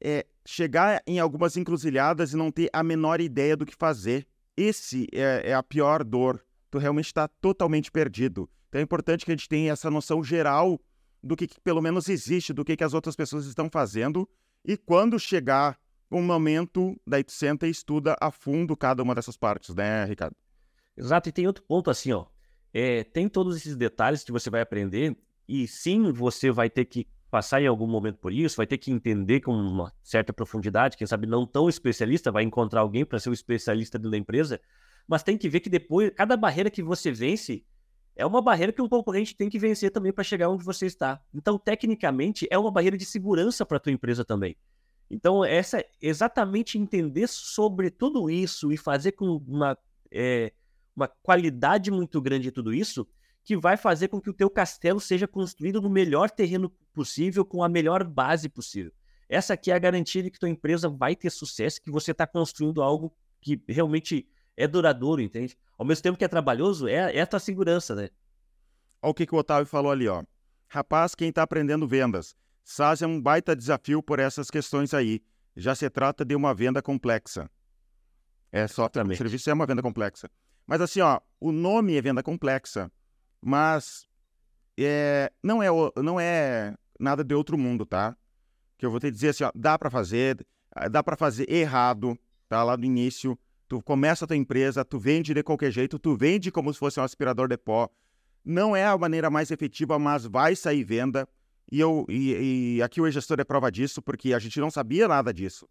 é, 0.00 0.26
chegar 0.46 1.02
em 1.06 1.18
algumas 1.18 1.56
encruzilhadas 1.56 2.32
e 2.32 2.36
não 2.36 2.50
ter 2.50 2.70
a 2.72 2.82
menor 2.82 3.20
ideia 3.20 3.56
do 3.56 3.66
que 3.66 3.74
fazer. 3.74 4.26
Esse 4.56 5.06
é, 5.12 5.50
é 5.50 5.54
a 5.54 5.62
pior 5.62 6.04
dor. 6.04 6.44
Tu 6.70 6.78
realmente 6.78 7.06
está 7.06 7.26
totalmente 7.26 7.90
perdido. 7.90 8.48
Então 8.68 8.80
é 8.80 8.84
importante 8.84 9.24
que 9.24 9.32
a 9.32 9.34
gente 9.34 9.48
tenha 9.48 9.72
essa 9.72 9.90
noção 9.90 10.22
geral 10.22 10.80
do 11.22 11.36
que, 11.36 11.46
que 11.46 11.60
pelo 11.60 11.82
menos 11.82 12.08
existe, 12.08 12.52
do 12.52 12.64
que, 12.64 12.76
que 12.76 12.84
as 12.84 12.94
outras 12.94 13.16
pessoas 13.16 13.46
estão 13.46 13.68
fazendo. 13.70 14.28
E 14.64 14.76
quando 14.76 15.18
chegar 15.18 15.78
um 16.10 16.22
momento, 16.22 17.00
daí 17.06 17.22
tu 17.22 17.32
senta 17.32 17.66
e 17.66 17.70
estuda 17.70 18.16
a 18.20 18.30
fundo 18.30 18.76
cada 18.76 19.02
uma 19.02 19.14
dessas 19.14 19.36
partes, 19.36 19.74
né, 19.74 20.04
Ricardo? 20.04 20.36
Exato, 20.96 21.28
e 21.28 21.32
tem 21.32 21.46
outro 21.46 21.62
ponto 21.62 21.90
assim, 21.90 22.12
ó. 22.12 22.26
É, 22.72 23.04
tem 23.04 23.28
todos 23.28 23.56
esses 23.56 23.76
detalhes 23.76 24.22
que 24.22 24.32
você 24.32 24.50
vai 24.50 24.60
aprender, 24.60 25.16
e 25.48 25.66
sim, 25.66 26.12
você 26.12 26.50
vai 26.50 26.68
ter 26.70 26.84
que 26.84 27.06
passar 27.30 27.62
em 27.62 27.66
algum 27.66 27.86
momento 27.86 28.18
por 28.18 28.32
isso, 28.32 28.56
vai 28.56 28.66
ter 28.66 28.78
que 28.78 28.90
entender 28.90 29.40
com 29.40 29.52
uma 29.52 29.92
certa 30.02 30.32
profundidade, 30.32 30.96
quem 30.96 31.06
sabe 31.06 31.26
não 31.26 31.46
tão 31.46 31.68
especialista, 31.68 32.32
vai 32.32 32.42
encontrar 32.42 32.80
alguém 32.80 33.04
para 33.04 33.18
ser 33.18 33.30
o 33.30 33.32
especialista 33.32 33.98
da 33.98 34.16
empresa, 34.16 34.60
mas 35.10 35.24
tem 35.24 35.36
que 35.36 35.48
ver 35.48 35.58
que 35.58 35.68
depois, 35.68 36.12
cada 36.14 36.36
barreira 36.36 36.70
que 36.70 36.80
você 36.80 37.10
vence, 37.10 37.64
é 38.14 38.24
uma 38.24 38.40
barreira 38.40 38.72
que 38.72 38.80
um 38.80 38.88
concorrente 38.88 39.34
tem 39.34 39.50
que 39.50 39.58
vencer 39.58 39.90
também 39.90 40.12
para 40.12 40.22
chegar 40.22 40.48
onde 40.48 40.64
você 40.64 40.86
está. 40.86 41.20
Então, 41.34 41.58
tecnicamente, 41.58 42.46
é 42.48 42.56
uma 42.56 42.70
barreira 42.70 42.96
de 42.96 43.04
segurança 43.04 43.66
para 43.66 43.78
a 43.78 43.80
tua 43.80 43.90
empresa 43.90 44.24
também. 44.24 44.56
Então, 45.10 45.44
essa 45.44 45.84
exatamente 46.00 46.78
entender 46.78 47.26
sobre 47.26 47.90
tudo 47.90 48.30
isso 48.30 48.70
e 48.70 48.76
fazer 48.76 49.10
com 49.10 49.42
uma, 49.48 49.76
é, 50.12 50.52
uma 50.94 51.08
qualidade 51.08 51.90
muito 51.90 52.22
grande 52.22 52.44
de 52.44 52.52
tudo 52.52 52.72
isso, 52.72 53.04
que 53.42 53.56
vai 53.56 53.76
fazer 53.76 54.06
com 54.06 54.20
que 54.20 54.30
o 54.30 54.34
teu 54.34 54.48
castelo 54.48 55.00
seja 55.00 55.26
construído 55.26 55.82
no 55.82 55.90
melhor 55.90 56.30
terreno 56.30 56.70
possível, 56.92 57.44
com 57.44 57.64
a 57.64 57.68
melhor 57.68 58.04
base 58.04 58.48
possível. 58.48 58.92
Essa 59.28 59.54
aqui 59.54 59.72
é 59.72 59.74
a 59.74 59.78
garantia 59.80 60.22
de 60.22 60.30
que 60.30 60.38
tua 60.38 60.48
empresa 60.48 60.88
vai 60.88 61.16
ter 61.16 61.30
sucesso, 61.30 61.82
que 61.82 61.90
você 61.90 62.12
está 62.12 62.28
construindo 62.28 62.80
algo 62.80 63.12
que 63.40 63.60
realmente 63.66 64.28
é 64.62 64.68
duradouro, 64.68 65.22
entende? 65.22 65.56
Ao 65.78 65.84
mesmo 65.86 66.02
tempo 66.02 66.18
que 66.18 66.24
é 66.24 66.28
trabalhoso, 66.28 66.86
é, 66.86 67.16
é 67.16 67.20
a 67.20 67.26
tua 67.26 67.40
segurança, 67.40 67.94
né? 67.94 68.10
Olha 69.02 69.10
o 69.10 69.14
que, 69.14 69.26
que 69.26 69.34
o 69.34 69.38
Otávio 69.38 69.66
falou 69.66 69.90
ali, 69.90 70.06
ó. 70.06 70.22
Rapaz, 70.68 71.14
quem 71.14 71.30
está 71.30 71.42
aprendendo 71.42 71.88
vendas, 71.88 72.36
SaaS 72.62 73.02
é 73.02 73.06
um 73.06 73.20
baita 73.20 73.56
desafio 73.56 74.02
por 74.02 74.18
essas 74.18 74.50
questões 74.50 74.92
aí. 74.92 75.22
Já 75.56 75.74
se 75.74 75.88
trata 75.88 76.24
de 76.24 76.36
uma 76.36 76.54
venda 76.54 76.82
complexa. 76.82 77.50
É 78.52 78.66
só 78.68 78.86
o 78.86 79.14
serviço 79.14 79.48
é 79.48 79.52
uma 79.52 79.66
venda 79.66 79.82
complexa. 79.82 80.30
Mas 80.66 80.80
assim, 80.80 81.00
ó, 81.00 81.20
o 81.40 81.50
nome 81.50 81.96
é 81.96 82.02
venda 82.02 82.22
complexa, 82.22 82.90
mas 83.40 84.06
é, 84.78 85.32
não 85.42 85.62
é 85.62 85.68
não 85.96 86.20
é 86.20 86.74
nada 86.98 87.24
de 87.24 87.34
outro 87.34 87.56
mundo, 87.56 87.86
tá? 87.86 88.16
Que 88.76 88.86
eu 88.86 88.90
vou 88.90 89.00
te 89.00 89.10
dizer 89.10 89.30
assim, 89.30 89.44
ó, 89.44 89.52
dá 89.54 89.78
para 89.78 89.90
fazer, 89.90 90.46
dá 90.90 91.02
para 91.02 91.16
fazer 91.16 91.50
errado, 91.50 92.18
tá? 92.48 92.62
Lá 92.62 92.76
no 92.76 92.84
início, 92.84 93.38
Tu 93.70 93.80
começa 93.80 94.24
a 94.24 94.26
tua 94.26 94.36
empresa, 94.36 94.84
tu 94.84 94.98
vende 94.98 95.32
de 95.32 95.44
qualquer 95.44 95.70
jeito, 95.70 95.96
tu 95.96 96.16
vende 96.16 96.50
como 96.50 96.74
se 96.74 96.78
fosse 96.80 96.98
um 96.98 97.04
aspirador 97.04 97.46
de 97.46 97.56
pó. 97.56 97.88
Não 98.44 98.74
é 98.74 98.84
a 98.84 98.98
maneira 98.98 99.30
mais 99.30 99.52
efetiva, 99.52 99.96
mas 99.96 100.26
vai 100.26 100.56
sair 100.56 100.82
venda. 100.82 101.28
E, 101.70 101.78
eu, 101.78 102.04
e, 102.08 102.78
e 102.78 102.82
aqui 102.82 103.00
o 103.00 103.08
gestor 103.08 103.38
é 103.38 103.44
prova 103.44 103.70
disso, 103.70 104.02
porque 104.02 104.34
a 104.34 104.40
gente 104.40 104.58
não 104.58 104.72
sabia 104.72 105.06
nada 105.06 105.32
disso. 105.32 105.68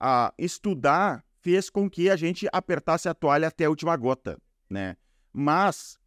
Ah, 0.00 0.32
estudar 0.38 1.22
fez 1.42 1.68
com 1.68 1.90
que 1.90 2.08
a 2.08 2.16
gente 2.16 2.48
apertasse 2.50 3.06
a 3.06 3.12
toalha 3.12 3.48
até 3.48 3.66
a 3.66 3.68
última 3.68 3.94
gota, 3.98 4.38
né? 4.70 4.96
Mas, 5.30 5.98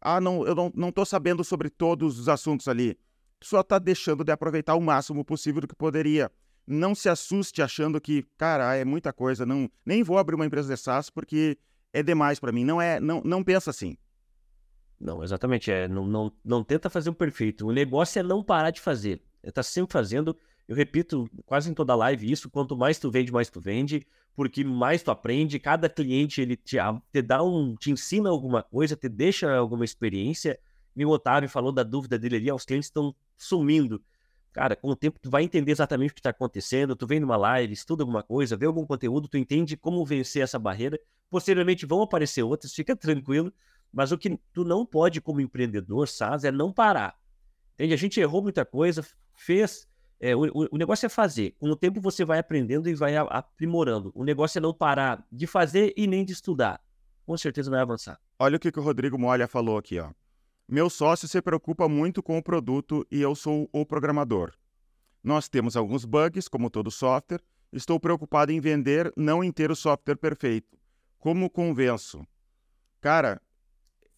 ah, 0.00 0.20
não, 0.20 0.46
eu 0.46 0.54
não, 0.54 0.72
não 0.72 1.04
sabendo 1.04 1.42
sobre 1.42 1.68
todos 1.68 2.16
os 2.16 2.28
assuntos 2.28 2.68
ali. 2.68 2.96
Só 3.42 3.60
tá 3.64 3.80
deixando 3.80 4.22
de 4.22 4.30
aproveitar 4.30 4.76
o 4.76 4.80
máximo 4.80 5.24
possível 5.24 5.62
do 5.62 5.66
que 5.66 5.74
poderia 5.74 6.30
não 6.72 6.94
se 6.94 7.08
assuste 7.08 7.62
achando 7.62 8.00
que, 8.00 8.24
cara, 8.36 8.74
é 8.74 8.84
muita 8.84 9.12
coisa, 9.12 9.46
não, 9.46 9.70
nem 9.84 10.02
vou 10.02 10.18
abrir 10.18 10.34
uma 10.34 10.46
empresa 10.46 10.74
de 10.74 10.80
SaaS 10.80 11.10
porque 11.10 11.58
é 11.92 12.02
demais 12.02 12.40
para 12.40 12.52
mim. 12.52 12.64
Não 12.64 12.80
é, 12.80 12.98
não, 12.98 13.20
não 13.24 13.44
pensa 13.44 13.70
assim. 13.70 13.96
Não, 14.98 15.22
exatamente, 15.22 15.70
é, 15.70 15.88
não, 15.88 16.06
não, 16.06 16.32
não 16.44 16.64
tenta 16.64 16.88
fazer 16.88 17.10
o 17.10 17.14
perfeito. 17.14 17.66
O 17.66 17.72
negócio 17.72 18.18
é 18.18 18.22
não 18.22 18.42
parar 18.42 18.70
de 18.70 18.80
fazer. 18.80 19.20
É 19.42 19.50
tá 19.50 19.62
sempre 19.62 19.92
fazendo. 19.92 20.36
Eu 20.68 20.76
repito 20.76 21.28
quase 21.44 21.70
em 21.70 21.74
toda 21.74 21.94
live 21.94 22.30
isso, 22.30 22.48
quanto 22.48 22.76
mais 22.76 22.98
tu 22.98 23.10
vende, 23.10 23.32
mais 23.32 23.50
tu 23.50 23.60
vende, 23.60 24.06
porque 24.34 24.64
mais 24.64 25.02
tu 25.02 25.10
aprende, 25.10 25.58
cada 25.58 25.88
cliente 25.88 26.40
ele 26.40 26.56
te, 26.56 26.76
te 27.12 27.20
dá 27.20 27.42
um, 27.42 27.74
te 27.74 27.90
ensina 27.90 28.30
alguma 28.30 28.62
coisa, 28.62 28.96
te 28.96 29.08
deixa 29.08 29.52
alguma 29.52 29.84
experiência. 29.84 30.58
O 30.96 31.08
Otávio 31.08 31.48
falou 31.48 31.72
da 31.72 31.82
dúvida 31.82 32.18
dele 32.18 32.36
ali, 32.36 32.52
os 32.52 32.64
clientes 32.64 32.88
estão 32.88 33.14
sumindo. 33.36 34.00
Cara, 34.52 34.76
com 34.76 34.88
o 34.88 34.96
tempo 34.96 35.18
tu 35.18 35.30
vai 35.30 35.42
entender 35.42 35.72
exatamente 35.72 36.10
o 36.10 36.14
que 36.14 36.20
está 36.20 36.30
acontecendo, 36.30 36.94
tu 36.94 37.06
vem 37.06 37.18
numa 37.18 37.36
live, 37.36 37.72
estuda 37.72 38.02
alguma 38.02 38.22
coisa, 38.22 38.56
vê 38.56 38.66
algum 38.66 38.84
conteúdo, 38.84 39.26
tu 39.26 39.38
entende 39.38 39.76
como 39.76 40.04
vencer 40.04 40.42
essa 40.42 40.58
barreira. 40.58 41.00
Posteriormente 41.30 41.86
vão 41.86 42.02
aparecer 42.02 42.42
outras, 42.42 42.74
fica 42.74 42.94
tranquilo. 42.94 43.52
Mas 43.90 44.12
o 44.12 44.18
que 44.18 44.38
tu 44.52 44.64
não 44.64 44.86
pode 44.86 45.20
como 45.20 45.40
empreendedor, 45.40 46.08
SaaS, 46.08 46.44
é 46.44 46.50
não 46.50 46.72
parar. 46.72 47.14
Entende? 47.74 47.94
A 47.94 47.96
gente 47.96 48.20
errou 48.20 48.42
muita 48.42 48.64
coisa, 48.64 49.04
fez. 49.34 49.86
É, 50.20 50.36
o, 50.36 50.42
o, 50.70 50.78
negócio 50.78 51.06
é 51.06 51.08
fazer. 51.08 51.54
Com 51.58 51.68
o 51.70 51.76
tempo 51.76 52.00
você 52.00 52.24
vai 52.24 52.38
aprendendo 52.38 52.88
e 52.88 52.94
vai 52.94 53.16
aprimorando. 53.16 54.12
O 54.14 54.24
negócio 54.24 54.58
é 54.58 54.60
não 54.60 54.72
parar 54.72 55.26
de 55.30 55.46
fazer 55.46 55.92
e 55.96 56.06
nem 56.06 56.24
de 56.24 56.32
estudar. 56.32 56.80
Com 57.26 57.36
certeza 57.36 57.70
vai 57.70 57.80
avançar. 57.80 58.18
Olha 58.38 58.56
o 58.56 58.60
que, 58.60 58.70
que 58.70 58.78
o 58.78 58.82
Rodrigo 58.82 59.18
Molha 59.18 59.48
falou 59.48 59.76
aqui, 59.76 59.98
ó. 59.98 60.10
Meu 60.72 60.88
sócio 60.88 61.28
se 61.28 61.42
preocupa 61.42 61.86
muito 61.86 62.22
com 62.22 62.38
o 62.38 62.42
produto 62.42 63.06
e 63.10 63.20
eu 63.20 63.34
sou 63.34 63.68
o 63.74 63.84
programador. 63.84 64.54
Nós 65.22 65.46
temos 65.46 65.76
alguns 65.76 66.06
bugs, 66.06 66.48
como 66.48 66.70
todo 66.70 66.90
software. 66.90 67.42
Estou 67.70 68.00
preocupado 68.00 68.52
em 68.52 68.58
vender, 68.58 69.12
não 69.14 69.44
em 69.44 69.52
ter 69.52 69.70
o 69.70 69.76
software 69.76 70.16
perfeito. 70.16 70.78
Como 71.18 71.50
convenço? 71.50 72.26
Cara, 73.02 73.38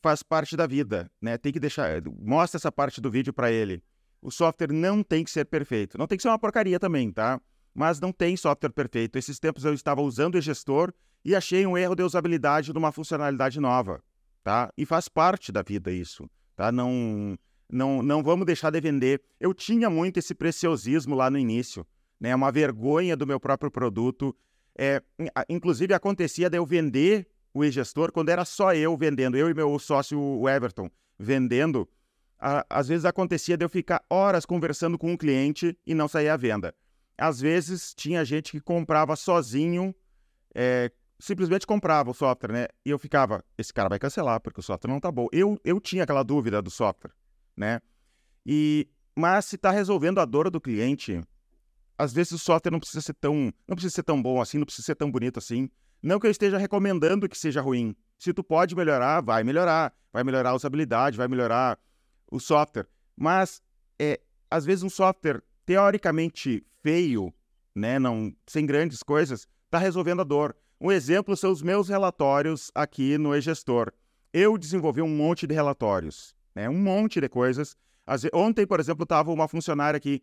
faz 0.00 0.22
parte 0.22 0.56
da 0.56 0.64
vida, 0.64 1.10
né? 1.20 1.36
Tem 1.36 1.52
que 1.52 1.58
deixar, 1.58 2.00
mostra 2.20 2.56
essa 2.56 2.70
parte 2.70 3.00
do 3.00 3.10
vídeo 3.10 3.32
para 3.32 3.50
ele. 3.50 3.82
O 4.22 4.30
software 4.30 4.72
não 4.72 5.02
tem 5.02 5.24
que 5.24 5.32
ser 5.32 5.46
perfeito. 5.46 5.98
Não 5.98 6.06
tem 6.06 6.16
que 6.16 6.22
ser 6.22 6.28
uma 6.28 6.38
porcaria 6.38 6.78
também, 6.78 7.10
tá? 7.10 7.40
Mas 7.74 7.98
não 7.98 8.12
tem 8.12 8.36
software 8.36 8.70
perfeito. 8.70 9.18
Esses 9.18 9.40
tempos 9.40 9.64
eu 9.64 9.74
estava 9.74 10.02
usando 10.02 10.36
o 10.36 10.40
gestor 10.40 10.94
e 11.24 11.34
achei 11.34 11.66
um 11.66 11.76
erro 11.76 11.96
de 11.96 12.04
usabilidade 12.04 12.72
de 12.72 12.78
uma 12.78 12.92
funcionalidade 12.92 13.58
nova, 13.58 14.00
tá? 14.44 14.72
E 14.78 14.86
faz 14.86 15.08
parte 15.08 15.50
da 15.50 15.60
vida 15.60 15.90
isso 15.90 16.30
tá? 16.56 16.72
Não, 16.72 17.38
não, 17.70 18.02
não 18.02 18.22
vamos 18.22 18.46
deixar 18.46 18.70
de 18.70 18.80
vender. 18.80 19.22
Eu 19.40 19.52
tinha 19.54 19.88
muito 19.90 20.18
esse 20.18 20.34
preciosismo 20.34 21.14
lá 21.14 21.30
no 21.30 21.38
início, 21.38 21.86
né? 22.20 22.34
Uma 22.34 22.52
vergonha 22.52 23.16
do 23.16 23.26
meu 23.26 23.40
próprio 23.40 23.70
produto. 23.70 24.34
É, 24.76 25.02
inclusive 25.48 25.94
acontecia 25.94 26.50
de 26.50 26.58
eu 26.58 26.66
vender 26.66 27.28
o 27.52 27.64
e-gestor 27.64 28.10
quando 28.10 28.30
era 28.30 28.44
só 28.44 28.74
eu 28.74 28.96
vendendo, 28.96 29.36
eu 29.36 29.48
e 29.48 29.54
meu 29.54 29.78
sócio 29.78 30.20
o 30.20 30.48
Everton 30.48 30.90
vendendo. 31.16 31.88
às 32.68 32.88
vezes 32.88 33.04
acontecia 33.04 33.56
de 33.56 33.64
eu 33.64 33.68
ficar 33.68 34.04
horas 34.10 34.44
conversando 34.44 34.98
com 34.98 35.12
um 35.12 35.16
cliente 35.16 35.78
e 35.86 35.94
não 35.94 36.08
sair 36.08 36.28
à 36.28 36.36
venda. 36.36 36.74
Às 37.16 37.40
vezes 37.40 37.94
tinha 37.94 38.24
gente 38.24 38.50
que 38.50 38.60
comprava 38.60 39.14
sozinho, 39.14 39.94
é, 40.52 40.90
simplesmente 41.24 41.66
comprava 41.66 42.10
o 42.10 42.14
software, 42.14 42.52
né? 42.52 42.66
E 42.84 42.90
eu 42.90 42.98
ficava, 42.98 43.42
esse 43.56 43.72
cara 43.72 43.88
vai 43.88 43.98
cancelar 43.98 44.40
porque 44.40 44.60
o 44.60 44.62
software 44.62 44.90
não 44.90 45.00
tá 45.00 45.10
bom. 45.10 45.26
Eu, 45.32 45.58
eu 45.64 45.80
tinha 45.80 46.04
aquela 46.04 46.22
dúvida 46.22 46.60
do 46.60 46.70
software, 46.70 47.12
né? 47.56 47.80
E 48.44 48.86
mas 49.16 49.46
se 49.46 49.56
está 49.56 49.70
resolvendo 49.70 50.18
a 50.18 50.24
dor 50.24 50.50
do 50.50 50.60
cliente, 50.60 51.22
às 51.96 52.12
vezes 52.12 52.32
o 52.32 52.38
software 52.38 52.72
não 52.72 52.80
precisa 52.80 53.00
ser 53.00 53.14
tão, 53.14 53.52
não 53.66 53.74
precisa 53.74 53.94
ser 53.94 54.02
tão 54.02 54.20
bom 54.20 54.40
assim, 54.40 54.58
não 54.58 54.66
precisa 54.66 54.84
ser 54.84 54.96
tão 54.96 55.10
bonito 55.10 55.38
assim. 55.38 55.70
Não 56.02 56.20
que 56.20 56.26
eu 56.26 56.30
esteja 56.30 56.58
recomendando 56.58 57.28
que 57.28 57.38
seja 57.38 57.62
ruim. 57.62 57.96
Se 58.18 58.34
tu 58.34 58.44
pode 58.44 58.76
melhorar, 58.76 59.22
vai 59.22 59.42
melhorar, 59.42 59.94
vai 60.12 60.24
melhorar 60.24 60.50
a 60.50 60.54
usabilidade, 60.54 61.16
vai 61.16 61.28
melhorar 61.28 61.78
o 62.30 62.38
software. 62.38 62.86
Mas 63.16 63.62
é, 63.98 64.20
às 64.50 64.66
vezes 64.66 64.82
um 64.82 64.90
software 64.90 65.42
teoricamente 65.64 66.66
feio, 66.82 67.32
né, 67.74 67.98
não 67.98 68.34
sem 68.46 68.66
grandes 68.66 69.02
coisas, 69.02 69.46
está 69.64 69.78
resolvendo 69.78 70.20
a 70.20 70.24
dor. 70.24 70.54
Um 70.84 70.92
exemplo 70.92 71.34
são 71.34 71.50
os 71.50 71.62
meus 71.62 71.88
relatórios 71.88 72.70
aqui 72.74 73.16
no 73.16 73.34
eGestor. 73.34 73.90
Eu 74.30 74.58
desenvolvi 74.58 75.00
um 75.00 75.08
monte 75.08 75.46
de 75.46 75.54
relatórios, 75.54 76.36
né? 76.54 76.68
um 76.68 76.78
monte 76.78 77.22
de 77.22 77.26
coisas. 77.26 77.74
Ontem, 78.34 78.66
por 78.66 78.78
exemplo, 78.78 79.04
estava 79.04 79.32
uma 79.32 79.48
funcionária 79.48 79.96
aqui 79.96 80.22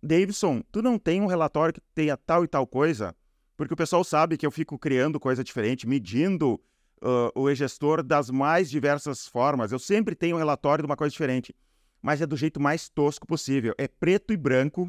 Davidson, 0.00 0.62
tu 0.70 0.80
não 0.80 0.96
tem 0.96 1.20
um 1.20 1.26
relatório 1.26 1.74
que 1.74 1.80
tenha 1.92 2.16
tal 2.16 2.44
e 2.44 2.46
tal 2.46 2.68
coisa? 2.68 3.16
Porque 3.56 3.74
o 3.74 3.76
pessoal 3.76 4.04
sabe 4.04 4.36
que 4.36 4.46
eu 4.46 4.50
fico 4.52 4.78
criando 4.78 5.18
coisa 5.18 5.42
diferente, 5.42 5.88
medindo 5.88 6.54
uh, 7.02 7.32
o 7.34 7.50
e-gestor 7.50 8.00
das 8.00 8.30
mais 8.30 8.70
diversas 8.70 9.26
formas. 9.26 9.72
Eu 9.72 9.78
sempre 9.80 10.14
tenho 10.14 10.36
um 10.36 10.38
relatório 10.38 10.82
de 10.82 10.86
uma 10.86 10.96
coisa 10.96 11.10
diferente, 11.10 11.52
mas 12.00 12.22
é 12.22 12.26
do 12.26 12.36
jeito 12.36 12.60
mais 12.60 12.88
tosco 12.88 13.26
possível. 13.26 13.74
É 13.76 13.88
preto 13.88 14.32
e 14.32 14.36
branco, 14.36 14.88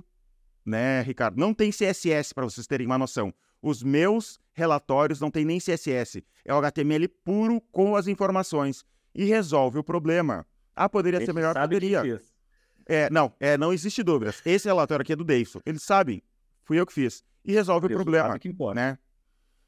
né, 0.63 1.01
Ricardo? 1.01 1.39
Não 1.39 1.55
tem 1.55 1.71
CSS 1.71 2.35
para 2.35 2.43
vocês 2.43 2.67
terem 2.67 2.85
uma 2.85 2.99
noção. 2.99 3.33
Os 3.61 3.83
meus 3.83 4.39
relatórios 4.53 5.19
não 5.19 5.31
tem 5.31 5.45
nem 5.45 5.59
CSS. 5.59 6.23
É 6.45 6.53
o 6.53 6.57
HTML 6.57 7.07
puro 7.07 7.61
com 7.71 7.95
as 7.95 8.07
informações 8.07 8.85
e 9.13 9.25
resolve 9.25 9.79
o 9.79 9.83
problema. 9.83 10.45
Ah, 10.75 10.87
poderia 10.87 11.23
ser 11.23 11.33
melhor, 11.33 11.55
poderia. 11.55 12.21
É, 12.85 13.09
não, 13.09 13.33
é, 13.39 13.57
não 13.57 13.73
existe 13.73 14.01
dúvidas. 14.01 14.41
Esse 14.45 14.67
relatório 14.67 15.01
aqui 15.01 15.13
é 15.13 15.15
do 15.15 15.23
Davidson. 15.23 15.59
Eles 15.65 15.83
sabem, 15.83 16.23
fui 16.63 16.79
eu 16.79 16.85
que 16.85 16.93
fiz. 16.93 17.23
E 17.43 17.51
resolve 17.51 17.87
Deus 17.87 17.99
o 17.99 18.03
problema. 18.03 18.37
Que 18.39 18.47
importa. 18.47 18.79
Né? 18.79 18.97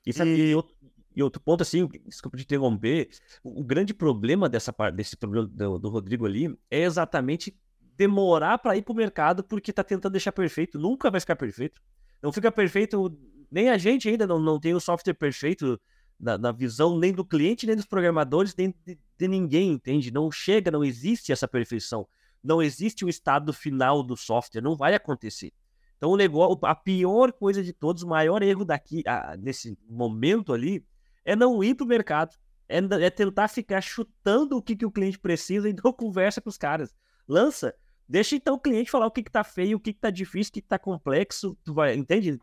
E, 0.06 0.14
sabe, 0.14 0.30
e... 0.30 0.50
E, 0.52 0.56
outro, 0.56 0.76
e, 1.16 1.24
outro, 1.24 1.42
ponto, 1.42 1.62
assim, 1.62 1.88
desculpa 2.06 2.38
te 2.38 2.44
interromper, 2.44 3.10
o, 3.44 3.62
o 3.62 3.64
grande 3.64 3.94
problema 3.94 4.48
dessa 4.48 4.72
parte, 4.72 4.96
desse 4.96 5.18
problema 5.18 5.48
do, 5.48 5.80
do 5.80 5.90
Rodrigo 5.90 6.26
ali 6.26 6.56
é 6.70 6.84
exatamente 6.84 7.58
demorar 7.98 8.58
para 8.60 8.78
ir 8.78 8.82
para 8.82 8.94
o 8.94 8.96
mercado 8.96 9.44
porque 9.44 9.72
está 9.72 9.84
tentando 9.84 10.14
deixar 10.14 10.32
perfeito. 10.32 10.80
Nunca 10.80 11.12
vai 11.12 11.20
ficar 11.20 11.36
perfeito. 11.36 11.82
Não 12.22 12.32
fica 12.32 12.52
perfeito, 12.52 13.18
nem 13.52 13.70
a 13.70 13.78
gente 13.78 14.08
ainda 14.08 14.28
não, 14.28 14.40
não 14.40 14.60
tem 14.60 14.74
o 14.74 14.80
software 14.80 15.14
perfeito 15.14 15.80
na, 16.20 16.38
na 16.38 16.52
visão 16.52 16.98
nem 16.98 17.14
do 17.14 17.26
cliente, 17.26 17.66
nem 17.66 17.76
dos 17.76 17.86
programadores, 17.86 18.56
nem 18.56 18.74
de, 18.86 18.98
de 19.18 19.28
ninguém, 19.28 19.72
entende? 19.72 20.12
Não 20.12 20.32
chega, 20.32 20.72
não 20.72 20.84
existe 20.84 21.32
essa 21.32 21.48
perfeição 21.48 22.08
não 22.44 22.62
existe 22.62 23.06
o 23.06 23.10
estado 23.10 23.54
final 23.54 24.02
do 24.02 24.16
software, 24.16 24.62
não 24.62 24.76
vai 24.76 24.96
acontecer. 24.96 25.54
Então, 25.98 26.12
o 26.12 26.18
negócio, 26.18 26.58
a 26.64 26.74
pior 26.74 27.34
coisa 27.34 27.62
de 27.62 27.74
todos, 27.74 28.04
o 28.04 28.08
maior 28.08 28.42
erro 28.42 28.64
daqui, 28.64 29.04
a, 29.06 29.36
nesse 29.38 29.78
momento 29.88 30.54
ali, 30.54 30.86
é 31.26 31.36
não 31.36 31.64
ir 31.64 31.76
para 31.76 31.84
o 31.84 31.88
mercado, 31.88 32.36
é, 32.68 32.78
é, 32.78 33.10
tentar 33.10 33.50
ficar 33.50 33.82
chutando 33.82 34.58
o 34.58 34.62
que, 34.62 34.76
que 34.76 34.86
o 34.86 34.92
cliente 34.92 35.20
precisa 35.20 35.70
e 35.70 35.76
não 35.84 35.92
conversa 35.92 36.40
com 36.42 36.50
os 36.50 36.58
caras. 36.58 36.96
Lança, 37.28 37.76
deixa 38.08 38.36
então 38.36 38.56
o 38.56 38.60
cliente 38.60 38.90
falar 38.90 39.08
o 39.08 39.12
que, 39.12 39.24
que 39.24 39.32
tá 39.32 39.44
feio, 39.44 39.78
o 39.78 39.80
que, 39.80 39.94
que 39.94 40.00
tá 40.00 40.10
difícil, 40.10 40.52
o 40.52 40.54
que, 40.54 40.62
que 40.62 40.68
tá 40.68 40.80
complexo, 40.80 41.58
tu 41.64 41.74
vai, 41.74 41.96
entende? 41.96 42.40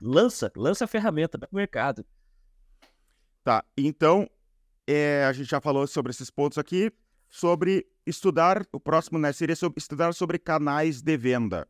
Lança, 0.00 0.50
lança 0.56 0.84
a 0.84 0.88
ferramenta, 0.88 1.38
para 1.38 1.48
o 1.50 1.54
mercado. 1.54 2.04
Tá, 3.44 3.64
então, 3.76 4.28
é, 4.86 5.24
a 5.24 5.32
gente 5.32 5.48
já 5.48 5.60
falou 5.60 5.86
sobre 5.86 6.10
esses 6.10 6.30
pontos 6.30 6.58
aqui 6.58 6.92
sobre 7.30 7.86
estudar, 8.04 8.66
o 8.72 8.80
próximo 8.80 9.18
né, 9.18 9.32
seria 9.32 9.54
sobre, 9.54 9.78
estudar 9.78 10.12
sobre 10.12 10.38
canais 10.38 11.00
de 11.00 11.16
venda. 11.16 11.66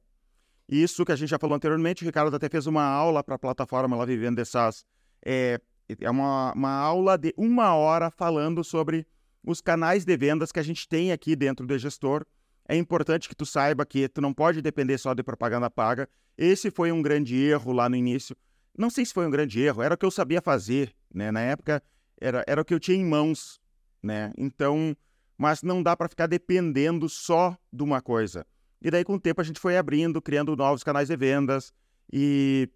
Isso 0.66 1.05
que 1.05 1.12
a 1.12 1.16
gente 1.16 1.28
já 1.28 1.39
falou 1.39 1.55
anteriormente, 1.55 2.03
o 2.03 2.07
Ricardo 2.07 2.35
até 2.35 2.49
fez 2.49 2.66
uma 2.66 2.83
aula 2.83 3.22
para 3.22 3.35
a 3.35 3.39
plataforma 3.39 3.97
lá 3.97 4.07
Vivendo 4.07 4.39
essas 4.39 4.85
É, 5.24 5.61
é 6.01 6.11
uma, 6.11 6.53
uma 6.55 6.70
aula 6.70 7.18
de 7.18 7.35
uma 7.37 7.74
hora 7.74 8.11
falando 8.11 8.64
sobre 8.64 9.07
os 9.45 9.61
canais 9.61 10.05
de 10.05 10.16
vendas 10.16 10.51
que 10.51 10.61
a 10.61 10.62
gente 10.62 10.89
tem 10.89 11.12
aqui 11.12 11.37
dentro 11.37 11.66
do 11.66 11.78
gestor. 11.78 12.24
É 12.71 12.77
importante 12.77 13.29
que 13.29 13.35
tu 13.35 13.45
saiba 13.45 13.85
que 13.85 14.09
tu 14.09 14.21
não 14.21 14.33
pode 14.33 14.62
depender 14.62 14.97
só 14.97 15.12
de 15.12 15.25
propaganda 15.25 15.68
paga. 15.68 16.09
Esse 16.39 16.71
foi 16.71 16.93
um 16.93 17.03
grande 17.03 17.35
erro 17.35 17.73
lá 17.73 17.89
no 17.89 17.97
início. 17.97 18.37
Não 18.79 18.89
sei 18.89 19.05
se 19.05 19.12
foi 19.12 19.27
um 19.27 19.31
grande 19.31 19.61
erro, 19.61 19.83
era 19.83 19.97
o 19.97 19.99
que 19.99 20.07
eu 20.07 20.11
sabia 20.12 20.41
fazer, 20.41 20.95
né? 21.12 21.33
Na 21.33 21.41
época 21.41 21.83
era, 22.21 22.45
era 22.47 22.61
o 22.61 22.64
que 22.64 22.73
eu 22.73 22.79
tinha 22.79 22.97
em 22.97 23.05
mãos, 23.05 23.61
né? 24.01 24.33
Então, 24.39 24.97
mas 25.37 25.64
não 25.64 25.83
dá 25.83 25.97
para 25.97 26.09
ficar 26.09 26.29
dependendo 26.29 27.09
só 27.09 27.59
de 27.73 27.83
uma 27.83 28.01
coisa. 28.01 28.47
E 28.81 28.89
daí, 28.89 29.03
com 29.03 29.14
o 29.14 29.21
tempo, 29.21 29.41
a 29.41 29.45
gente 29.45 29.59
foi 29.59 29.77
abrindo, 29.77 30.23
criando 30.23 30.55
novos 30.55 30.85
canais 30.85 31.09
de 31.09 31.16
vendas 31.16 31.73
e 32.12 32.71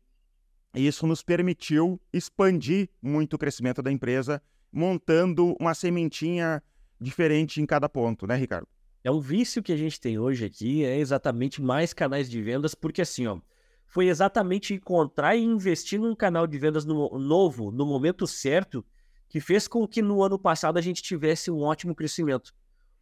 isso 0.74 1.06
nos 1.06 1.22
permitiu 1.22 2.00
expandir 2.12 2.88
muito 3.00 3.34
o 3.34 3.38
crescimento 3.38 3.80
da 3.80 3.92
empresa, 3.92 4.42
montando 4.72 5.54
uma 5.60 5.72
sementinha 5.72 6.60
diferente 7.00 7.62
em 7.62 7.64
cada 7.64 7.88
ponto, 7.88 8.26
né, 8.26 8.34
Ricardo? 8.34 8.66
É 9.04 9.10
um 9.10 9.20
vício 9.20 9.62
que 9.62 9.70
a 9.70 9.76
gente 9.76 10.00
tem 10.00 10.18
hoje 10.18 10.46
aqui, 10.46 10.82
é 10.82 10.96
exatamente 10.96 11.60
mais 11.60 11.92
canais 11.92 12.28
de 12.30 12.40
vendas, 12.40 12.74
porque 12.74 13.02
assim, 13.02 13.26
ó, 13.26 13.38
foi 13.86 14.08
exatamente 14.08 14.72
encontrar 14.72 15.36
e 15.36 15.42
investir 15.42 16.00
num 16.00 16.16
canal 16.16 16.46
de 16.46 16.58
vendas 16.58 16.86
no, 16.86 17.18
novo, 17.18 17.70
no 17.70 17.84
momento 17.84 18.26
certo, 18.26 18.82
que 19.28 19.40
fez 19.40 19.68
com 19.68 19.86
que 19.86 20.00
no 20.00 20.22
ano 20.22 20.38
passado 20.38 20.78
a 20.78 20.80
gente 20.80 21.02
tivesse 21.02 21.50
um 21.50 21.60
ótimo 21.60 21.94
crescimento. 21.94 22.54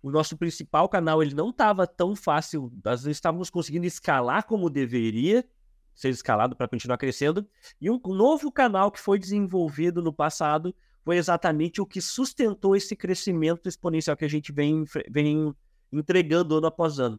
O 0.02 0.10
nosso 0.10 0.36
principal 0.36 0.88
canal 0.88 1.22
ele 1.22 1.36
não 1.36 1.50
estava 1.50 1.86
tão 1.86 2.16
fácil, 2.16 2.72
nós 2.84 3.06
estávamos 3.06 3.48
conseguindo 3.48 3.86
escalar 3.86 4.44
como 4.44 4.68
deveria 4.68 5.44
ser 5.94 6.08
escalado 6.08 6.56
para 6.56 6.66
continuar 6.66 6.98
crescendo. 6.98 7.46
E 7.80 7.88
um 7.88 8.00
novo 8.06 8.50
canal 8.50 8.90
que 8.90 8.98
foi 8.98 9.20
desenvolvido 9.20 10.02
no 10.02 10.12
passado 10.12 10.74
foi 11.04 11.16
exatamente 11.16 11.80
o 11.80 11.86
que 11.86 12.00
sustentou 12.00 12.74
esse 12.74 12.96
crescimento 12.96 13.68
exponencial 13.68 14.16
que 14.16 14.24
a 14.24 14.28
gente 14.28 14.50
vem, 14.50 14.84
vem 15.08 15.54
entregando 15.92 16.56
ano 16.56 16.66
após 16.66 16.98
ano. 16.98 17.18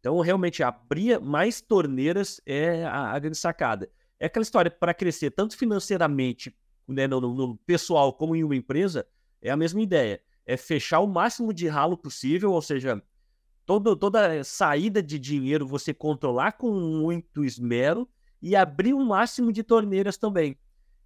Então, 0.00 0.18
realmente, 0.20 0.62
abrir 0.62 1.20
mais 1.20 1.60
torneiras 1.60 2.40
é 2.46 2.84
a, 2.84 3.12
a 3.12 3.18
grande 3.18 3.38
sacada. 3.38 3.90
É 4.18 4.26
aquela 4.26 4.42
história 4.42 4.70
para 4.70 4.94
crescer 4.94 5.30
tanto 5.30 5.56
financeiramente 5.56 6.56
né, 6.86 7.06
no, 7.06 7.20
no, 7.20 7.56
pessoal 7.58 8.12
como 8.12 8.34
em 8.34 8.42
uma 8.42 8.56
empresa, 8.56 9.06
é 9.42 9.50
a 9.50 9.56
mesma 9.56 9.80
ideia. 9.80 10.20
É 10.46 10.56
fechar 10.56 11.00
o 11.00 11.06
máximo 11.06 11.52
de 11.52 11.68
ralo 11.68 11.96
possível, 11.96 12.52
ou 12.52 12.62
seja, 12.62 13.02
todo, 13.66 13.94
toda 13.94 14.42
saída 14.42 15.02
de 15.02 15.18
dinheiro 15.18 15.66
você 15.66 15.92
controlar 15.92 16.52
com 16.52 16.72
muito 16.72 17.44
esmero 17.44 18.08
e 18.40 18.56
abrir 18.56 18.94
o 18.94 19.04
máximo 19.04 19.52
de 19.52 19.62
torneiras 19.62 20.16
também. 20.16 20.58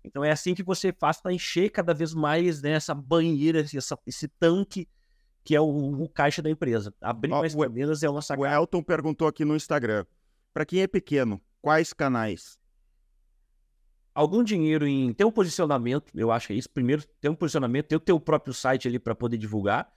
Então 0.04 0.24
é 0.24 0.30
assim 0.30 0.54
que 0.54 0.62
você 0.62 0.92
faz 0.92 1.20
para 1.20 1.32
encher 1.32 1.70
cada 1.70 1.92
vez 1.92 2.14
mais 2.14 2.62
né, 2.62 2.72
essa 2.72 2.94
banheira, 2.94 3.60
essa, 3.60 3.98
esse 4.06 4.28
tanque 4.28 4.88
que 5.44 5.54
é 5.56 5.60
o, 5.60 6.02
o, 6.02 6.08
caixa 6.08 6.40
da 6.40 6.50
empresa. 6.50 6.94
Abrir 7.00 7.30
mais 7.30 7.54
torneiras 7.54 8.02
é 8.02 8.08
uma 8.08 8.22
sacada. 8.22 8.48
O 8.48 8.60
Elton 8.60 8.82
perguntou 8.82 9.26
aqui 9.26 9.44
no 9.44 9.56
Instagram, 9.56 10.04
para 10.52 10.64
quem 10.64 10.80
é 10.80 10.86
pequeno, 10.86 11.40
quais 11.60 11.92
canais? 11.92 12.58
algum 14.14 14.42
dinheiro 14.42 14.86
em 14.86 15.12
ter 15.12 15.24
um 15.24 15.30
posicionamento, 15.30 16.12
eu 16.14 16.30
acho 16.30 16.48
que 16.48 16.52
é 16.52 16.56
isso. 16.56 16.70
Primeiro, 16.70 17.02
ter 17.20 17.28
um 17.28 17.34
posicionamento, 17.34 17.86
ter 17.86 17.96
o 17.96 18.00
teu 18.00 18.18
próprio 18.20 18.52
site 18.52 18.88
ali 18.88 18.98
para 18.98 19.14
poder 19.14 19.38
divulgar. 19.38 19.90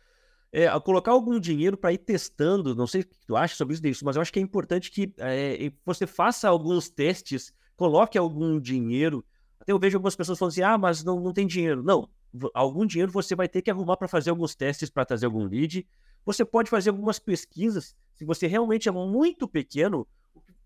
É, 0.52 0.68
colocar 0.80 1.12
algum 1.12 1.38
dinheiro 1.38 1.76
para 1.76 1.92
ir 1.92 1.98
testando, 1.98 2.74
não 2.74 2.88
sei 2.88 3.02
o 3.02 3.06
que 3.06 3.18
tu 3.28 3.36
acha 3.36 3.56
sobre 3.56 3.78
isso, 3.90 4.06
mas 4.06 4.16
eu 4.16 4.22
acho 4.22 4.32
que 4.32 4.40
é 4.40 4.42
importante 4.42 4.90
que 4.90 5.14
é, 5.18 5.70
você 5.86 6.08
faça 6.08 6.48
alguns 6.48 6.90
testes, 6.90 7.54
coloque 7.76 8.18
algum 8.18 8.58
dinheiro. 8.58 9.26
Até 9.60 9.74
eu 9.74 9.80
vejo 9.80 9.98
algumas 9.98 10.16
pessoas 10.16 10.40
falando 10.40 10.52
assim: 10.52 10.62
ah, 10.62 10.78
mas 10.78 11.04
não, 11.04 11.20
não 11.20 11.34
tem 11.34 11.46
dinheiro. 11.46 11.84
Não, 11.84 12.08
algum 12.54 12.86
dinheiro 12.86 13.12
você 13.12 13.36
vai 13.36 13.48
ter 13.48 13.62
que 13.62 13.72
arrumar 13.72 13.98
para 13.98 14.08
fazer 14.08 14.30
alguns 14.30 14.56
testes 14.56 14.90
para 14.90 15.06
trazer 15.06 15.26
algum 15.26 15.46
lead. 15.46 15.88
Você 16.26 16.44
pode 16.44 16.70
fazer 16.70 16.90
algumas 16.90 17.20
pesquisas. 17.20 17.96
Se 18.16 18.26
você 18.26 18.48
realmente 18.48 18.90
é 18.90 18.92
muito 18.92 19.48
pequeno, 19.48 20.08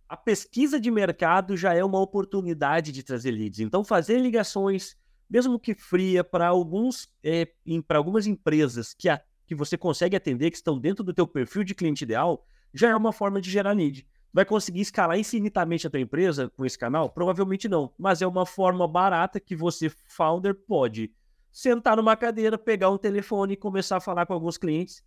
a 0.07 0.17
pesquisa 0.17 0.80
de 0.80 0.89
mercado 0.89 1.55
já 1.55 1.74
é 1.74 1.84
uma 1.84 1.99
oportunidade 1.99 2.91
de 2.91 3.03
trazer 3.03 3.32
leads. 3.32 3.59
Então, 3.59 3.84
fazer 3.84 4.20
ligações, 4.20 4.95
mesmo 5.30 5.59
que 5.59 5.76
fria, 5.76 6.24
para 6.24 6.47
alguns 6.47 7.07
é, 7.24 7.47
para 7.88 7.97
algumas 7.97 8.26
empresas 8.26 8.93
que, 8.93 9.09
a, 9.09 9.22
que 9.45 9.53
você 9.53 9.78
consegue 9.78 10.15
atender, 10.15 10.49
que 10.49 10.57
estão 10.57 10.80
dentro 10.80 11.03
do 11.03 11.13
teu 11.13 11.28
perfil 11.28 11.63
de 11.63 11.76
cliente 11.76 12.03
ideal, 12.03 12.43
já 12.74 12.89
é 12.89 12.95
uma 12.95 13.11
forma 13.11 13.39
de 13.39 13.51
gerar 13.51 13.74
lead. 13.74 14.07
Vai 14.32 14.45
conseguir 14.45 14.82
escalar 14.82 15.17
infinitamente 15.17 15.88
a 15.88 15.89
tua 15.89 15.99
empresa 15.99 16.49
com 16.49 16.65
esse 16.65 16.78
canal? 16.78 17.09
Provavelmente 17.09 17.67
não, 17.67 17.91
mas 17.97 18.22
é 18.22 18.28
uma 18.28 18.45
forma 18.45 18.88
barata 18.88 19.39
que 19.39 19.55
você, 19.55 19.89
founder, 20.07 20.53
pode 20.55 21.11
sentar 21.52 21.97
numa 21.97 22.16
cadeira, 22.16 22.58
pegar 22.58 22.89
um 22.89 22.97
telefone 22.97 23.54
e 23.54 23.58
começar 23.58 23.97
a 23.97 24.02
falar 24.02 24.26
com 24.26 24.34
alguns 24.34 24.58
clientes. 24.58 25.04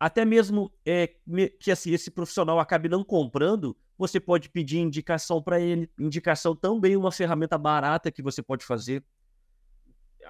Até 0.00 0.24
mesmo 0.24 0.72
é, 0.86 1.14
que 1.58 1.70
assim, 1.70 1.92
esse 1.92 2.10
profissional 2.10 2.60
acabe 2.60 2.88
não 2.88 3.02
comprando, 3.02 3.76
você 3.96 4.20
pode 4.20 4.48
pedir 4.48 4.78
indicação 4.78 5.42
para 5.42 5.60
ele. 5.60 5.90
Indicação 5.98 6.54
também 6.54 6.96
uma 6.96 7.10
ferramenta 7.10 7.58
barata 7.58 8.12
que 8.12 8.22
você 8.22 8.40
pode 8.40 8.64
fazer. 8.64 9.02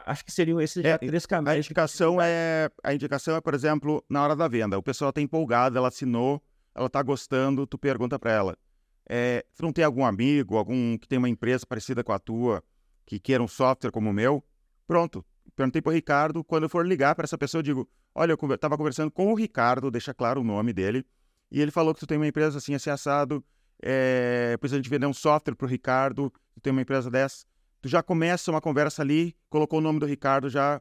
Acho 0.07 0.25
que 0.25 0.33
seriam 0.33 0.61
esses 0.61 0.83
é, 0.85 0.97
três 0.97 1.27
caminhos. 1.27 1.55
A 1.55 1.59
indicação 1.59 2.19
é, 2.21 2.71
a 2.83 2.95
indicação 2.95 3.37
é, 3.37 3.41
por 3.41 3.53
exemplo, 3.53 4.03
na 4.09 4.23
hora 4.23 4.35
da 4.35 4.49
venda. 4.49 4.79
O 4.79 4.83
pessoal 4.83 5.11
está 5.11 5.21
empolgado, 5.21 5.77
ela 5.77 5.89
assinou, 5.89 6.43
ela 6.75 6.87
está 6.87 7.03
gostando, 7.03 7.67
tu 7.67 7.77
pergunta 7.77 8.19
para 8.19 8.33
ela. 8.33 8.59
É, 9.07 9.45
tu 9.55 9.63
não 9.63 9.73
tem 9.73 9.85
algum 9.85 10.05
amigo, 10.05 10.57
algum 10.57 10.97
que 10.97 11.09
tem 11.09 11.19
uma 11.19 11.29
empresa 11.29 11.67
parecida 11.67 12.03
com 12.03 12.13
a 12.13 12.19
tua, 12.19 12.63
que 13.05 13.19
queira 13.19 13.43
um 13.43 13.49
software 13.49 13.91
como 13.91 14.09
o 14.11 14.13
meu? 14.13 14.43
Pronto. 14.89 15.25
Perguntei 15.55 15.81
para 15.81 15.91
o 15.91 15.95
Ricardo. 15.95 16.43
Quando 16.43 16.65
eu 16.65 16.69
for 16.69 16.85
ligar 16.85 17.15
para 17.15 17.25
essa 17.25 17.39
pessoa, 17.39 17.61
eu 17.61 17.63
digo: 17.63 17.89
Olha, 18.13 18.33
eu 18.33 18.55
estava 18.55 18.77
conversando 18.77 19.11
com 19.11 19.31
o 19.31 19.35
Ricardo, 19.37 19.91
deixa 19.91 20.13
claro 20.13 20.41
o 20.41 20.45
nome 20.45 20.73
dele, 20.73 21.07
e 21.53 21.61
ele 21.61 21.71
falou 21.71 21.95
que 21.95 22.01
tu 22.01 22.07
tem 22.07 22.17
uma 22.19 22.27
empresa 22.27 22.59
assim, 22.59 22.75
assim, 22.75 22.91
assado 22.91 23.45
é, 23.81 24.53
depois 24.53 24.73
a 24.73 24.77
gente 24.77 24.91
vender 24.91 25.07
um 25.07 25.15
software 25.15 25.55
para 25.55 25.65
o 25.65 25.69
Ricardo, 25.69 26.33
tu 26.55 26.61
tem 26.61 26.73
uma 26.73 26.83
empresa 26.83 27.11
dessa, 27.11 27.47
tu 27.81 27.89
já 27.89 28.03
começa 28.03 28.51
uma 28.51 28.61
conversa 28.61 29.03
ali, 29.03 29.37
colocou 29.49 29.79
o 29.79 29.83
nome 29.83 30.01
do 30.01 30.07
Ricardo, 30.07 30.51
já, 30.51 30.81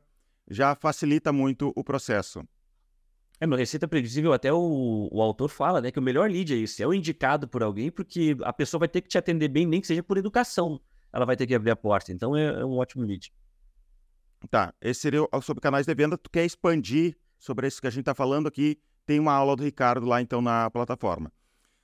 já 0.50 0.76
facilita 0.76 1.32
muito 1.32 1.72
o 1.76 1.84
processo. 1.84 2.44
É, 3.40 3.46
no 3.46 3.56
Receita 3.56 3.88
Previsível, 3.88 4.34
até 4.34 4.52
o, 4.52 5.08
o 5.12 5.22
autor 5.22 5.50
fala, 5.50 5.80
né, 5.80 5.92
que 5.92 6.00
o 6.00 6.02
melhor 6.02 6.30
lead 6.30 6.52
é 6.52 6.58
isso, 6.58 6.82
é 6.82 6.88
o 6.88 6.94
indicado 6.94 7.48
por 7.48 7.62
alguém, 7.62 7.92
porque 7.92 8.36
a 8.42 8.52
pessoa 8.52 8.80
vai 8.80 8.88
ter 8.88 9.02
que 9.02 9.10
te 9.10 9.18
atender 9.18 9.48
bem, 9.48 9.68
nem 9.68 9.80
que 9.80 9.86
seja 9.86 10.02
por 10.02 10.18
educação. 10.18 10.82
Ela 11.14 11.26
vai 11.26 11.36
ter 11.36 11.46
que 11.46 11.54
abrir 11.54 11.72
a 11.72 11.76
porta. 11.76 12.12
Então 12.12 12.36
é, 12.36 12.62
é 12.62 12.66
um 12.66 12.78
ótimo 12.78 13.06
lead. 13.06 13.32
Tá, 14.50 14.74
esse 14.80 15.02
seria 15.02 15.28
sobre 15.42 15.62
canais 15.62 15.86
de 15.86 15.96
venda. 15.96 16.18
Tu 16.18 16.30
quer 16.30 16.46
expandir 16.46 17.18
sobre 17.40 17.68
isso 17.68 17.82
que 17.82 17.88
a 17.88 17.90
gente 17.90 18.02
está 18.02 18.14
falando 18.14 18.48
aqui? 18.48 18.80
Tem 19.06 19.20
uma 19.20 19.34
aula 19.34 19.56
do 19.56 19.64
Ricardo 19.64 20.06
lá, 20.06 20.22
então, 20.22 20.42
na 20.42 20.70
plataforma. 20.70 21.32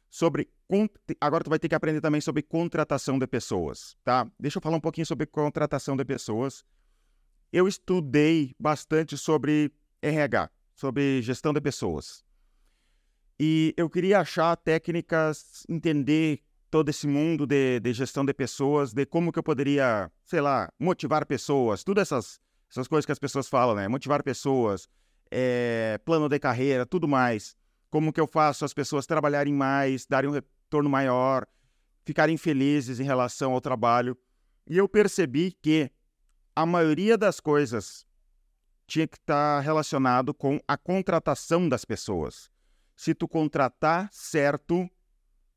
Sobre. 0.10 0.50
Agora 1.20 1.44
tu 1.44 1.50
vai 1.50 1.60
ter 1.60 1.70
que 1.70 1.76
aprender 1.76 2.02
também 2.02 2.22
sobre 2.22 2.42
contratação 2.42 3.18
de 3.20 3.28
pessoas, 3.28 3.96
tá? 4.04 4.28
Deixa 4.40 4.58
eu 4.58 4.62
falar 4.62 4.78
um 4.78 4.82
pouquinho 4.82 5.06
sobre 5.06 5.26
contratação 5.26 5.96
de 5.96 6.06
pessoas. 6.06 6.64
Eu 7.52 7.68
estudei 7.68 8.56
bastante 8.60 9.18
sobre 9.18 9.72
RH, 10.02 10.50
sobre 10.76 11.22
gestão 11.22 11.54
de 11.54 11.62
pessoas. 11.62 12.24
E 13.40 13.74
eu 13.78 13.90
queria 13.90 14.20
achar 14.20 14.56
técnicas, 14.56 15.64
entender 15.70 16.42
todo 16.74 16.90
esse 16.90 17.06
mundo 17.06 17.46
de, 17.46 17.80
de, 17.80 17.94
gestão 17.94 18.26
de 18.26 18.34
pessoas, 18.34 18.94
de 18.94 19.06
como 19.06 19.32
que 19.32 19.38
eu 19.38 19.44
poderia, 19.44 20.12
sei 20.26 20.42
lá, 20.42 20.74
motivar 20.80 21.24
pessoas, 21.24 21.84
todas 21.84 22.08
essas, 22.08 22.40
essas 22.68 22.88
coisas 22.88 23.06
que 23.06 23.12
as 23.12 23.20
pessoas 23.20 23.48
falam, 23.48 23.76
né? 23.76 23.88
Motivar 23.88 24.24
pessoas, 24.24 24.90
é, 25.30 26.00
plano 26.04 26.28
de 26.28 26.40
carreira, 26.40 26.84
tudo 26.84 27.08
mais. 27.08 27.56
Como 27.92 28.12
que 28.12 28.20
eu 28.20 28.26
faço 28.26 28.66
as 28.66 28.74
pessoas 28.74 29.06
trabalharem 29.06 29.54
mais, 29.54 30.08
darem 30.08 30.32
um 30.32 30.34
retorno 30.34 30.90
maior, 30.90 31.46
ficarem 32.04 32.38
felizes 32.38 33.00
em 33.00 33.04
relação 33.04 33.54
ao 33.54 33.62
trabalho. 33.62 34.18
E 34.68 34.76
eu 34.76 34.90
percebi 34.90 35.52
que 35.52 35.92
a 36.56 36.66
maioria 36.66 37.16
das 37.20 37.40
coisas 37.40 38.04
tinha 38.88 39.08
que 39.08 39.18
estar 39.18 39.60
relacionado 39.60 40.34
com 40.34 40.60
a 40.68 40.76
contratação 40.76 41.70
das 41.70 41.86
pessoas. 41.86 42.50
Se 42.96 43.14
tu 43.14 43.28
contratar 43.28 44.10
certo, 44.12 44.90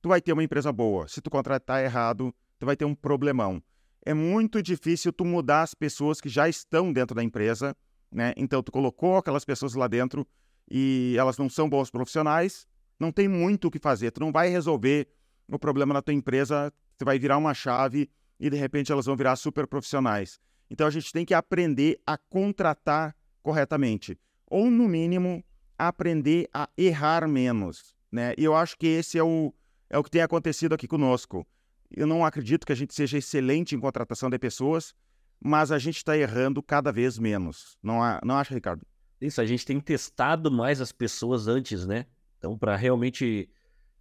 tu 0.06 0.08
vai 0.08 0.20
ter 0.20 0.32
uma 0.32 0.44
empresa 0.44 0.72
boa. 0.72 1.08
Se 1.08 1.20
tu 1.20 1.28
contratar 1.28 1.82
errado, 1.82 2.32
tu 2.60 2.64
vai 2.64 2.76
ter 2.76 2.84
um 2.84 2.94
problemão. 2.94 3.60
É 4.04 4.14
muito 4.14 4.62
difícil 4.62 5.12
tu 5.12 5.24
mudar 5.24 5.62
as 5.62 5.74
pessoas 5.74 6.20
que 6.20 6.28
já 6.28 6.48
estão 6.48 6.92
dentro 6.92 7.12
da 7.12 7.24
empresa, 7.24 7.76
né? 8.08 8.32
Então 8.36 8.62
tu 8.62 8.70
colocou 8.70 9.16
aquelas 9.16 9.44
pessoas 9.44 9.74
lá 9.74 9.88
dentro 9.88 10.24
e 10.70 11.16
elas 11.18 11.36
não 11.36 11.50
são 11.50 11.68
bons 11.68 11.90
profissionais, 11.90 12.68
não 13.00 13.10
tem 13.10 13.26
muito 13.26 13.66
o 13.66 13.70
que 13.70 13.80
fazer. 13.80 14.12
Tu 14.12 14.20
não 14.20 14.30
vai 14.30 14.48
resolver 14.48 15.08
o 15.48 15.58
problema 15.58 15.92
na 15.92 16.00
tua 16.00 16.14
empresa, 16.14 16.72
tu 16.96 17.04
vai 17.04 17.18
virar 17.18 17.36
uma 17.36 17.52
chave 17.52 18.08
e 18.38 18.48
de 18.48 18.56
repente 18.56 18.92
elas 18.92 19.06
vão 19.06 19.16
virar 19.16 19.34
super 19.34 19.66
profissionais. 19.66 20.38
Então 20.70 20.86
a 20.86 20.90
gente 20.90 21.12
tem 21.12 21.24
que 21.24 21.34
aprender 21.34 21.98
a 22.06 22.16
contratar 22.16 23.12
corretamente, 23.42 24.16
ou 24.46 24.70
no 24.70 24.86
mínimo 24.86 25.42
aprender 25.76 26.48
a 26.54 26.68
errar 26.78 27.26
menos, 27.26 27.96
né? 28.12 28.34
E 28.38 28.44
eu 28.44 28.54
acho 28.54 28.78
que 28.78 28.86
esse 28.86 29.18
é 29.18 29.24
o 29.24 29.52
é 29.88 29.98
o 29.98 30.02
que 30.02 30.10
tem 30.10 30.22
acontecido 30.22 30.74
aqui 30.74 30.86
conosco. 30.86 31.46
Eu 31.90 32.06
não 32.06 32.24
acredito 32.24 32.66
que 32.66 32.72
a 32.72 32.76
gente 32.76 32.94
seja 32.94 33.18
excelente 33.18 33.74
em 33.74 33.80
contratação 33.80 34.28
de 34.28 34.38
pessoas, 34.38 34.94
mas 35.40 35.70
a 35.70 35.78
gente 35.78 35.98
está 35.98 36.16
errando 36.16 36.62
cada 36.62 36.90
vez 36.90 37.18
menos. 37.18 37.78
Não, 37.82 38.00
não 38.24 38.36
acha, 38.36 38.54
Ricardo? 38.54 38.84
Isso, 39.20 39.40
a 39.40 39.46
gente 39.46 39.64
tem 39.64 39.80
testado 39.80 40.50
mais 40.50 40.80
as 40.80 40.92
pessoas 40.92 41.48
antes, 41.48 41.86
né? 41.86 42.06
Então, 42.38 42.56
para 42.58 42.76
realmente. 42.76 43.48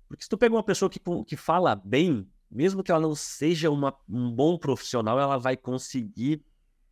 Porque 0.07 0.23
se 0.23 0.29
tu 0.29 0.37
pega 0.37 0.53
uma 0.53 0.63
pessoa 0.63 0.89
que, 0.89 0.99
que 1.25 1.35
fala 1.35 1.75
bem, 1.75 2.27
mesmo 2.49 2.83
que 2.83 2.91
ela 2.91 3.01
não 3.01 3.15
seja 3.15 3.69
uma, 3.69 3.95
um 4.07 4.31
bom 4.31 4.57
profissional, 4.57 5.19
ela 5.19 5.37
vai 5.37 5.55
conseguir 5.55 6.43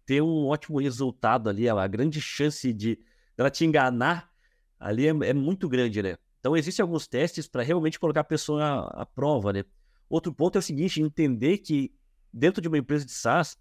ter 0.05 0.21
um 0.21 0.47
ótimo 0.47 0.79
resultado 0.79 1.49
ali. 1.49 1.67
A 1.67 1.87
grande 1.87 2.21
chance 2.21 2.71
de 2.73 2.99
ela 3.37 3.49
te 3.49 3.65
enganar 3.65 4.31
ali 4.79 5.07
é, 5.07 5.09
é 5.09 5.33
muito 5.33 5.67
grande, 5.67 6.01
né? 6.01 6.17
Então, 6.43 6.57
existem 6.57 6.83
alguns 6.83 7.07
testes 7.07 7.47
para 7.47 7.63
realmente 7.63 7.97
colocar 7.97 8.19
a 8.19 8.23
pessoa 8.25 8.61
à, 8.61 9.03
à, 9.03 9.05
prova, 9.05 9.53
né? 9.53 9.63
Outro 10.09 10.33
ponto 10.33 10.57
é 10.57 10.59
o 10.59 10.61
seguinte, 10.61 11.01
entender 11.01 11.59
que 11.59 11.95
dentro 12.33 12.61
de 12.61 12.67
uma 12.67 12.77
empresa 12.77 13.05
de 13.05 13.13
SaaS 13.13 13.57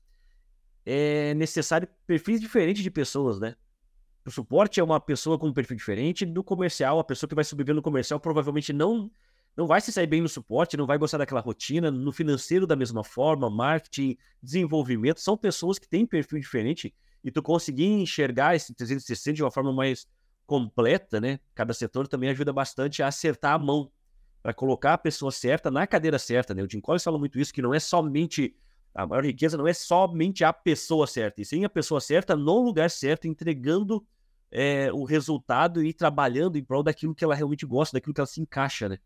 é 0.85 1.33
necessário 1.35 1.87
perfis 2.09 2.41
diferentes 2.41 2.83
de 2.83 2.91
pessoas, 2.91 3.39
né? 3.39 3.55
O 4.27 4.33
suporte 4.33 4.81
é 4.81 4.83
uma 4.83 4.99
pessoa 4.99 5.39
com 5.39 5.47
um 5.47 5.53
perfil 5.53 5.77
diferente, 5.77 6.27
do 6.27 6.43
comercial, 6.43 6.99
a 6.99 7.05
pessoa 7.05 7.29
que 7.29 7.37
vai 7.37 7.45
sobreviver 7.45 7.77
no 7.77 7.83
comercial 7.83 8.19
provavelmente 8.19 8.73
não 8.73 9.09
não 9.57 9.67
vai 9.67 9.81
se 9.81 9.93
sair 9.93 10.09
bem 10.09 10.21
no 10.21 10.29
suporte, 10.29 10.77
não 10.77 10.87
vai 10.87 10.99
gostar 10.99 11.19
daquela 11.19 11.41
rotina, 11.41 11.89
no 11.89 12.11
financeiro 12.11 12.67
da 12.67 12.75
mesma 12.75 13.05
forma, 13.05 13.49
marketing, 13.49 14.17
desenvolvimento, 14.43 15.21
são 15.21 15.37
pessoas 15.37 15.79
que 15.79 15.87
têm 15.87 16.05
perfil 16.05 16.41
diferente 16.41 16.93
e 17.23 17.31
tu 17.31 17.43
conseguir 17.43 17.87
enxergar 17.87 18.57
esse 18.57 18.75
360 18.75 19.37
de 19.37 19.43
uma 19.45 19.53
forma 19.53 19.73
mais 19.73 20.09
completa, 20.53 21.19
né? 21.19 21.41
Cada 21.55 21.73
setor 21.73 22.07
também 22.07 22.29
ajuda 22.29 22.53
bastante 22.53 23.03
a 23.03 23.07
acertar 23.07 23.55
a 23.55 23.59
mão 23.59 23.91
para 24.43 24.53
colocar 24.53 24.93
a 24.93 24.99
pessoa 24.99 25.33
certa 25.33 25.71
na 25.71 25.87
cadeira 25.87 26.19
certa, 26.19 26.53
né? 26.53 26.63
O 26.63 26.69
Jim 26.71 26.79
Collins 26.79 27.03
fala 27.03 27.19
muito 27.19 27.41
isso, 27.41 27.55
que 27.55 27.63
não 27.63 27.73
é 27.73 27.81
somente 27.81 28.55
a 28.95 29.07
maior 29.07 29.25
riqueza 29.25 29.57
não 29.57 29.67
é 29.67 29.73
somente 29.73 30.45
a 30.45 30.53
pessoa 30.53 31.07
certa, 31.07 31.41
e 31.41 31.45
sim 31.47 31.65
a 31.65 31.71
pessoa 31.71 32.03
certa 32.03 32.37
no 32.37 32.63
lugar 32.63 32.91
certo, 32.91 33.27
entregando 33.27 34.07
é, 34.51 34.93
o 34.93 35.05
resultado 35.05 35.83
e 35.83 35.95
trabalhando 35.95 36.59
em 36.59 36.63
prol 36.63 36.83
daquilo 36.83 37.15
que 37.15 37.25
ela 37.25 37.35
realmente 37.35 37.65
gosta, 37.65 37.97
daquilo 37.97 38.13
que 38.13 38.21
ela 38.21 38.27
se 38.27 38.43
encaixa, 38.43 38.91
né? 38.91 38.99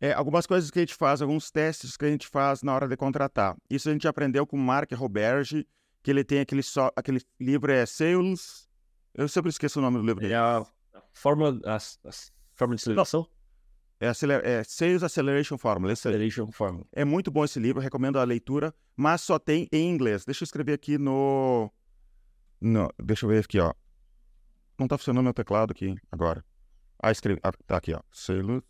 É, 0.00 0.14
algumas 0.14 0.46
coisas 0.46 0.70
que 0.70 0.78
a 0.78 0.82
gente 0.82 0.94
faz, 0.94 1.20
alguns 1.20 1.50
testes 1.50 1.98
que 1.98 2.06
a 2.06 2.10
gente 2.10 2.26
faz 2.26 2.62
na 2.62 2.74
hora 2.74 2.88
de 2.88 2.96
contratar. 2.96 3.54
Isso 3.68 3.90
a 3.90 3.92
gente 3.92 4.08
aprendeu 4.08 4.46
com 4.46 4.56
o 4.56 4.60
Mark 4.60 4.90
Roberge, 4.92 5.66
que 6.02 6.10
ele 6.10 6.24
tem 6.24 6.40
aquele, 6.40 6.62
só, 6.62 6.90
aquele 6.96 7.20
livro 7.38 7.70
é 7.70 7.84
Sales. 7.84 8.71
Eu 9.14 9.28
sempre 9.28 9.50
esqueço 9.50 9.78
o 9.78 9.82
nome 9.82 9.98
do 9.98 10.06
livro. 10.06 10.26
É 10.26 10.34
a, 10.34 10.58
a 10.58 11.02
fórmula, 11.12 11.60
a, 11.64 11.76
a 11.76 12.10
fórmula 12.54 12.76
de 12.76 12.82
seleção? 12.82 13.26
É, 14.00 14.06
é, 14.08 14.64
Sales 14.64 15.02
Acceleration 15.02 15.56
Formula. 15.58 15.92
Acceleration 15.92 16.50
Formula. 16.50 16.84
É 16.92 17.04
muito 17.04 17.30
bom 17.30 17.44
esse 17.44 17.60
livro, 17.60 17.80
recomendo 17.80 18.18
a 18.18 18.24
leitura, 18.24 18.74
mas 18.96 19.20
só 19.20 19.38
tem 19.38 19.68
em 19.70 19.90
inglês. 19.90 20.24
Deixa 20.24 20.42
eu 20.42 20.46
escrever 20.46 20.72
aqui 20.72 20.98
no. 20.98 21.70
no 22.60 22.92
deixa 23.00 23.26
eu 23.26 23.30
ver 23.30 23.44
aqui, 23.44 23.60
ó. 23.60 23.72
Não 24.78 24.88
tá 24.88 24.98
funcionando 24.98 25.24
meu 25.24 25.34
teclado 25.34 25.70
aqui 25.70 25.94
agora. 26.10 26.44
Ah, 27.00 27.12
escrevi. 27.12 27.38
Ah, 27.42 27.52
tá 27.66 27.76
aqui, 27.76 27.94
ó. 27.94 28.00
Sales 28.10 28.62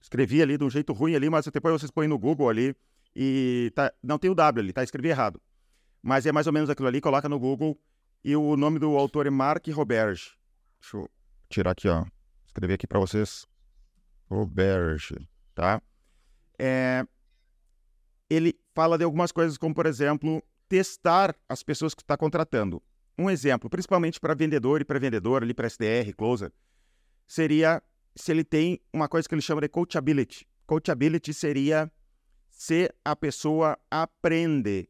Escrevi 0.00 0.42
ali 0.42 0.56
de 0.56 0.64
um 0.64 0.70
jeito 0.70 0.92
ruim 0.92 1.14
ali, 1.14 1.28
mas 1.28 1.46
depois 1.46 1.80
vocês 1.80 1.90
põem 1.90 2.08
no 2.08 2.18
Google 2.18 2.48
ali 2.48 2.74
e 3.14 3.70
tá, 3.74 3.92
não 4.02 4.18
tem 4.18 4.30
o 4.30 4.34
W 4.34 4.64
ali, 4.64 4.72
tá? 4.72 4.82
Escrevi 4.82 5.08
errado. 5.08 5.40
Mas 6.02 6.26
é 6.26 6.32
mais 6.32 6.46
ou 6.46 6.52
menos 6.52 6.70
aquilo 6.70 6.88
ali, 6.88 7.00
coloca 7.00 7.28
no 7.28 7.38
Google 7.38 7.78
e 8.24 8.34
o 8.36 8.56
nome 8.56 8.78
do 8.78 8.96
autor 8.96 9.26
é 9.26 9.30
Mark 9.30 9.66
Roberge. 9.68 10.32
Deixa 10.80 10.96
eu 10.96 11.10
tirar 11.48 11.70
aqui, 11.72 11.88
ó. 11.88 12.04
Escrever 12.46 12.74
aqui 12.74 12.86
para 12.86 12.98
vocês. 12.98 13.46
Roberge, 14.28 15.28
tá? 15.54 15.82
É, 16.58 17.06
ele 18.28 18.54
fala 18.74 18.96
de 18.98 19.04
algumas 19.04 19.32
coisas 19.32 19.56
como, 19.56 19.74
por 19.74 19.86
exemplo, 19.86 20.42
testar 20.68 21.34
as 21.48 21.62
pessoas 21.62 21.94
que 21.94 22.02
está 22.02 22.16
contratando. 22.16 22.82
Um 23.18 23.28
exemplo, 23.28 23.68
principalmente 23.68 24.20
para 24.20 24.34
vendedor 24.34 24.80
e 24.80 24.84
para 24.84 24.98
vendedor, 24.98 25.42
ali 25.42 25.52
para 25.52 25.66
SDR, 25.66 26.14
closer, 26.16 26.52
seria 27.26 27.82
se 28.14 28.30
ele 28.30 28.44
tem 28.44 28.80
uma 28.92 29.08
coisa 29.08 29.28
que 29.28 29.34
ele 29.34 29.42
chama 29.42 29.60
de 29.60 29.68
coachability. 29.68 30.46
Coachability 30.66 31.32
seria 31.32 31.90
se 32.50 32.92
a 33.04 33.16
pessoa 33.16 33.78
aprende 33.90 34.88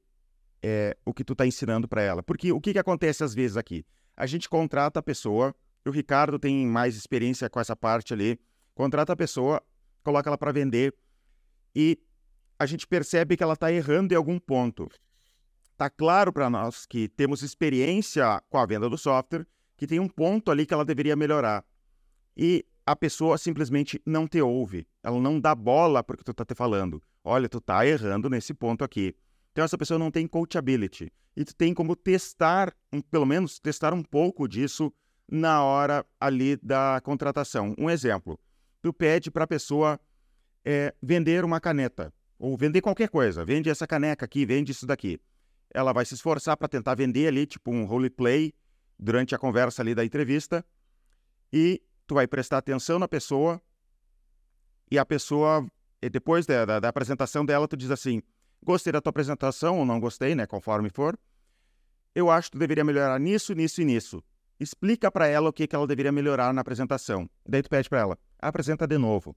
é, 0.63 0.97
o 1.05 1.13
que 1.13 1.25
tu 1.25 1.33
está 1.33 1.47
ensinando 1.47 1.89
para 1.89 2.03
ela. 2.03 2.23
Porque 2.23 2.53
o 2.53 2.61
que, 2.61 2.73
que 2.73 2.79
acontece 2.79 3.25
às 3.25 3.35
vezes 3.35 3.57
aqui? 3.57 3.85
A 4.17 4.27
gente 4.27 4.49
contrata 4.49 5.01
a 5.01 5.03
pessoa, 5.03 5.55
o 5.87 5.91
Ricardo 5.91 6.39
tem 6.39 6.67
mais 6.67 6.97
experiência 6.97 7.49
com 7.49 7.61
essa 7.61 7.75
parte 7.75 8.13
ali, 8.13 8.39
contrata 8.75 9.13
a 9.13 9.17
pessoa, 9.17 9.63
coloca 10.03 10.29
ela 10.29 10.39
para 10.39 10.53
vender 10.53 10.95
e 11.75 11.99
a 12.59 12.67
gente 12.67 12.87
percebe 12.87 13.37
que 13.37 13.43
ela 13.43 13.55
está 13.55 13.73
errando 13.73 14.13
em 14.13 14.17
algum 14.17 14.39
ponto. 14.39 14.89
Está 15.73 15.89
claro 15.89 16.33
para 16.33 16.51
nós 16.51 16.85
que 16.85 17.09
temos 17.09 17.43
experiência 17.43 18.43
com 18.51 18.59
a 18.59 18.67
venda 18.67 18.89
do 18.89 18.99
software, 18.99 19.47
que 19.79 19.87
tem 19.87 19.99
um 19.99 20.09
ponto 20.09 20.51
ali 20.51 20.67
que 20.67 20.75
ela 20.75 20.85
deveria 20.85 21.17
melhorar. 21.17 21.65
E 22.37 22.67
a 22.85 22.95
pessoa 22.95 23.39
simplesmente 23.39 24.01
não 24.05 24.27
te 24.27 24.43
ouve. 24.43 24.87
Ela 25.03 25.19
não 25.19 25.41
dá 25.41 25.55
bola 25.55 26.05
porque 26.05 26.23
tu 26.23 26.35
tá 26.35 26.45
te 26.45 26.55
falando. 26.55 27.03
Olha, 27.25 27.49
tu 27.49 27.61
tá 27.61 27.87
errando 27.87 28.29
nesse 28.29 28.53
ponto 28.53 28.85
aqui. 28.85 29.15
Então 29.61 29.67
essa 29.67 29.77
pessoa 29.77 29.99
não 29.99 30.11
tem 30.11 30.27
coachability. 30.27 31.13
E 31.37 31.45
tu 31.45 31.55
tem 31.55 31.75
como 31.75 31.95
testar, 31.95 32.75
pelo 33.11 33.27
menos 33.27 33.59
testar 33.59 33.93
um 33.93 34.03
pouco 34.03 34.49
disso 34.49 34.91
na 35.31 35.63
hora 35.63 36.03
ali 36.19 36.57
da 36.63 36.99
contratação. 37.05 37.75
Um 37.77 37.91
exemplo. 37.91 38.41
Tu 38.81 38.91
pede 38.91 39.31
para 39.31 39.45
a 39.45 39.47
pessoa 39.47 40.01
é, 40.65 40.95
vender 41.03 41.45
uma 41.45 41.61
caneta 41.61 42.11
ou 42.39 42.57
vender 42.57 42.81
qualquer 42.81 43.11
coisa. 43.11 43.45
Vende 43.45 43.69
essa 43.69 43.87
caneca 43.87 44.25
aqui, 44.25 44.47
vende 44.47 44.73
isso 44.73 44.87
daqui. 44.87 45.21
Ela 45.75 45.93
vai 45.93 46.07
se 46.07 46.15
esforçar 46.15 46.57
para 46.57 46.67
tentar 46.67 46.95
vender 46.95 47.27
ali, 47.27 47.45
tipo 47.45 47.71
um 47.71 47.85
roleplay, 47.85 48.55
durante 48.99 49.35
a 49.35 49.39
conversa 49.39 49.83
ali 49.83 49.95
da 49.95 50.03
entrevista. 50.03 50.65
E 51.53 51.83
tu 52.07 52.15
vai 52.15 52.27
prestar 52.27 52.57
atenção 52.57 52.99
na 52.99 53.07
pessoa 53.07 53.61
e 54.91 54.99
a 54.99 55.05
pessoa, 55.05 55.67
depois 56.11 56.47
da, 56.47 56.65
da, 56.65 56.81
da, 56.81 56.89
apresentação 56.89 57.45
dela, 57.45 57.69
tu 57.69 57.77
diz 57.77 57.91
assim, 57.91 58.23
gostei 58.63 58.93
da 58.93 59.01
tua 59.01 59.11
apresentação 59.11 59.79
ou 59.79 59.85
não 59.85 60.01
gostei, 60.01 60.35
né, 60.35 60.47
conforme 60.47 60.91
for. 60.91 61.19
Eu 62.15 62.31
acho 62.31 62.49
que 62.49 62.57
tu 62.57 62.59
deveria 62.59 62.85
melhorar 62.85 63.19
nisso, 63.19 63.55
nisso 63.55 63.81
e 63.81 63.85
nisso. 63.85 64.23
explica 64.59 65.11
para 65.11 65.27
ela 65.27 65.49
o 65.49 65.53
que, 65.53 65.67
que 65.67 65.75
ela 65.75 65.87
deveria 65.87 66.13
melhorar 66.13 66.53
na 66.53 66.61
apresentação. 66.61 67.29
Daí 67.49 67.63
tu 67.63 67.71
pede 67.71 67.89
para 67.89 68.01
ela, 68.01 68.19
apresenta 68.39 68.87
de 68.87 68.99
novo. 68.99 69.35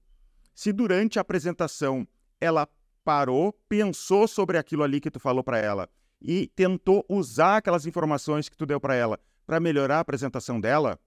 Se 0.54 0.72
durante 0.72 1.18
a 1.18 1.22
apresentação 1.22 2.06
ela 2.40 2.68
parou, 3.02 3.52
pensou 3.68 4.28
sobre 4.28 4.58
aquilo 4.58 4.82
ali 4.82 5.00
que 5.00 5.10
tu 5.10 5.18
falou 5.18 5.42
para 5.42 5.58
ela 5.58 5.88
e 6.20 6.48
tentou 6.54 7.04
usar 7.08 7.58
aquelas 7.58 7.86
informações 7.86 8.48
que 8.48 8.56
tu 8.56 8.66
deu 8.66 8.80
para 8.80 8.94
ela 8.94 9.18
para 9.46 9.60
melhorar 9.60 9.98
a 9.98 10.00
apresentação 10.00 10.60
dela, 10.60 10.98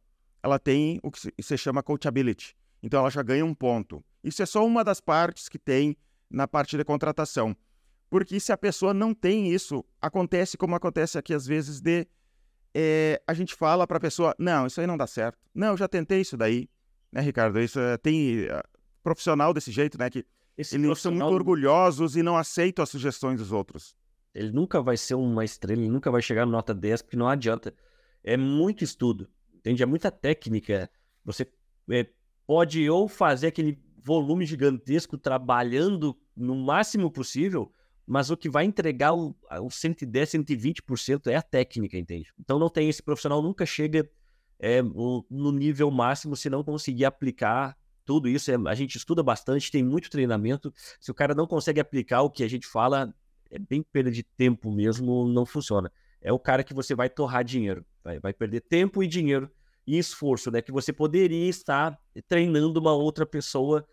ela 0.43 0.59
tem 0.59 0.99
o 1.01 1.11
que 1.11 1.32
se 1.41 1.57
chama 1.57 1.82
coachability. 1.82 2.55
Então 2.82 2.99
ela 2.99 3.09
já 3.09 3.24
ganha 3.24 3.45
um 3.45 3.53
ponto. 3.53 4.03
Isso 4.24 4.43
é 4.43 4.45
só 4.45 4.65
uma 4.65 4.84
das 4.84 5.01
partes 5.01 5.49
que 5.49 5.57
tem 5.57 5.97
na 6.30 6.47
parte 6.47 6.78
de 6.78 6.84
contratação. 6.84 7.55
Porque 8.10 8.39
se 8.39 8.51
a 8.51 8.58
pessoa 8.58 8.93
não 8.93 9.14
tem 9.14 9.51
isso, 9.51 9.84
acontece 10.01 10.58
como 10.58 10.76
acontece 10.76 11.18
aqui 11.18 11.34
às 11.34 11.45
vezes 11.45 11.82
de 11.82 12.08
é, 12.74 13.22
a 13.26 13.34
gente 13.34 13.55
fala 13.55 13.88
para 13.88 13.97
a 13.97 13.99
pessoa, 13.99 14.36
não, 14.38 14.68
isso 14.68 14.80
aí 14.80 14.88
não 14.88 14.97
dá 14.97 15.08
certo. 15.08 15.38
Não, 15.53 15.70
eu 15.70 15.78
já 15.78 15.88
tentei 15.88 16.22
isso 16.22 16.38
daí, 16.38 16.70
né, 17.12 17.22
Ricardo? 17.22 17.60
Isso 17.60 17.80
é, 17.80 17.97
tem 17.97 18.45
uh, 18.45 18.62
profissional 19.03 19.53
desse 19.53 19.72
jeito, 19.72 19.97
né, 19.97 20.10
que 20.10 20.26
Esse 20.58 20.76
eles 20.76 20.86
profissional... 20.86 21.20
são 21.20 21.28
muito 21.28 21.36
orgulhosos 21.36 22.16
e 22.16 22.24
não 22.24 22.38
aceitam 22.38 22.84
as 22.84 22.89
sugestões 22.89 23.39
dos 23.39 23.51
outros. 23.51 23.95
Ele 24.34 24.51
nunca 24.51 24.82
vai 24.82 24.95
ser 24.95 25.16
uma 25.16 25.43
estrela, 25.43 25.82
ele 25.82 25.89
nunca 25.89 26.12
vai 26.12 26.22
chegar 26.22 26.45
na 26.45 26.51
nota 26.51 26.74
10, 26.74 27.01
porque 27.01 27.18
não 27.18 27.28
adianta. 27.28 27.74
É 28.24 28.38
muito 28.38 28.84
estudo, 28.84 29.28
entende? 29.55 29.82
É 29.82 29.86
muita 29.86 30.12
técnica. 30.12 30.89
Você 31.26 31.51
é, 31.89 32.08
pode 32.45 32.88
ou 32.89 33.08
fazer 33.08 33.47
aquele 33.47 33.82
volume 34.03 34.45
gigantesco 34.45 35.18
trabalhando 35.18 36.16
no 36.36 36.55
máximo 36.55 37.10
possível, 37.10 37.72
mas 38.08 38.32
o 38.32 38.38
que 38.38 38.49
vai 38.49 38.64
entregar 38.64 39.14
o, 39.14 39.36
o 39.62 39.70
110, 39.70 40.30
120% 40.30 41.28
é 41.28 41.36
a 41.36 41.41
técnica, 41.41 41.97
entende? 41.97 42.32
Então 42.39 42.58
não 42.58 42.70
tem 42.70 42.88
esse 42.88 43.03
profissional 43.03 43.41
nunca 43.41 43.66
chega 43.66 44.10
é, 44.58 44.82
no 44.82 45.51
nível 45.51 45.91
máximo 45.91 46.34
se 46.34 46.49
não 46.49 46.64
conseguir 46.64 47.03
aplicar 47.03 47.78
tudo 48.05 48.30
isso. 48.30 48.49
É, 48.49 48.55
a 48.66 48.74
gente 48.74 48.95
estuda 48.95 49.22
bastante, 49.22 49.70
tem 49.70 49.84
muito 49.84 50.10
treinamento. 50.10 50.74
Se 51.01 51.12
o 51.12 51.14
cara 51.14 51.36
não 51.36 51.45
consegue 51.45 51.82
aplicar 51.82 52.22
o 52.22 52.30
que 52.30 52.43
a 52.45 52.47
gente 52.47 52.66
fala, 52.66 53.14
é 53.51 53.60
bem 53.60 53.84
perda 53.84 54.10
de 54.10 54.24
tempo 54.24 54.72
mesmo, 54.72 55.28
não 55.28 55.45
funciona. 55.45 55.91
É 56.22 56.32
o 56.32 56.39
cara 56.39 56.64
que 56.64 56.74
você 56.74 56.95
vai 56.95 57.10
torrar 57.10 57.43
dinheiro, 57.43 57.86
vai, 58.01 58.20
vai 58.20 58.34
perder 58.34 58.62
tempo 58.62 59.03
e 59.03 59.08
dinheiro 59.08 59.51
e 59.86 59.97
esforço, 59.97 60.49
né? 60.49 60.62
Que 60.62 60.72
você 60.72 60.93
poderia 60.93 61.49
estar 61.49 61.99
treinando 62.26 62.80
uma 62.80 62.93
outra 62.93 63.26
pessoa 63.26 63.86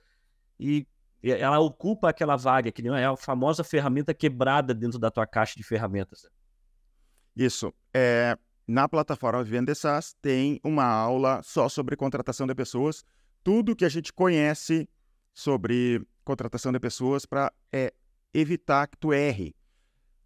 e 0.59 0.87
ela 1.31 1.59
ocupa 1.59 2.11
aquela 2.11 2.37
vaga, 2.37 2.71
que 2.71 2.87
é 2.87 3.05
a 3.05 3.17
famosa 3.17 3.65
ferramenta 3.65 4.13
quebrada 4.13 4.75
dentro 4.75 4.99
da 4.99 5.11
tua 5.11 5.27
caixa 5.27 5.55
de 5.57 5.63
ferramentas. 5.63 6.29
Isso. 7.35 7.73
É, 7.93 8.37
na 8.67 8.89
plataforma 8.89 9.43
Vivenda 9.43 9.75
SaaS 9.75 10.15
tem 10.21 10.61
uma 10.63 10.85
aula 10.85 11.43
só 11.43 11.69
sobre 11.69 11.97
contratação 11.97 12.47
de 12.47 12.55
pessoas, 12.55 13.05
tudo 13.43 13.75
que 13.75 13.85
a 13.85 13.89
gente 13.89 14.13
conhece 14.13 14.89
sobre 15.33 16.07
contratação 16.25 16.73
de 16.73 16.81
pessoas 16.81 17.27
para 17.27 17.53
é, 17.73 17.93
evitar 18.33 18.87
que 18.87 18.97
tu 18.97 19.13
erre. 19.13 19.55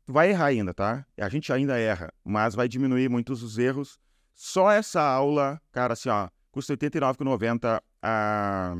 Tu 0.06 0.12
vai 0.12 0.30
errar 0.30 0.46
ainda, 0.46 0.72
tá? 0.72 1.06
A 1.16 1.28
gente 1.28 1.52
ainda 1.52 1.78
erra, 1.78 2.12
mas 2.24 2.54
vai 2.54 2.68
diminuir 2.68 3.08
muitos 3.08 3.42
os 3.42 3.58
erros. 3.58 3.98
Só 4.32 4.70
essa 4.70 5.02
aula, 5.02 5.60
cara, 5.72 5.94
assim, 5.94 6.08
ó, 6.08 6.28
custa 6.50 6.74
R$ 6.74 6.78
89,90 6.78 7.82
a 8.02 8.76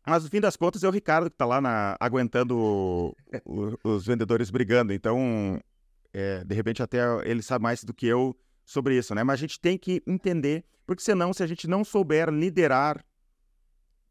mas 0.07 0.23
no 0.23 0.29
fim 0.29 0.39
das 0.39 0.55
contas 0.55 0.83
é 0.83 0.87
o 0.87 0.91
Ricardo 0.91 1.29
que 1.29 1.35
está 1.35 1.45
lá 1.45 1.59
na, 1.59 1.97
aguentando 1.99 2.57
o, 2.57 3.15
o, 3.45 3.77
os 3.83 4.05
vendedores 4.05 4.49
brigando. 4.49 4.93
Então, 4.93 5.59
é, 6.13 6.43
de 6.43 6.55
repente, 6.55 6.81
até 6.81 6.99
ele 7.29 7.43
sabe 7.43 7.61
mais 7.61 7.83
do 7.83 7.93
que 7.93 8.07
eu 8.07 8.35
sobre 8.65 8.97
isso, 8.97 9.13
né? 9.13 9.23
Mas 9.23 9.33
a 9.33 9.41
gente 9.41 9.59
tem 9.59 9.77
que 9.77 10.01
entender, 10.07 10.63
porque 10.87 11.03
senão, 11.03 11.33
se 11.33 11.43
a 11.43 11.47
gente 11.47 11.67
não 11.67 11.83
souber 11.83 12.29
liderar, 12.29 13.05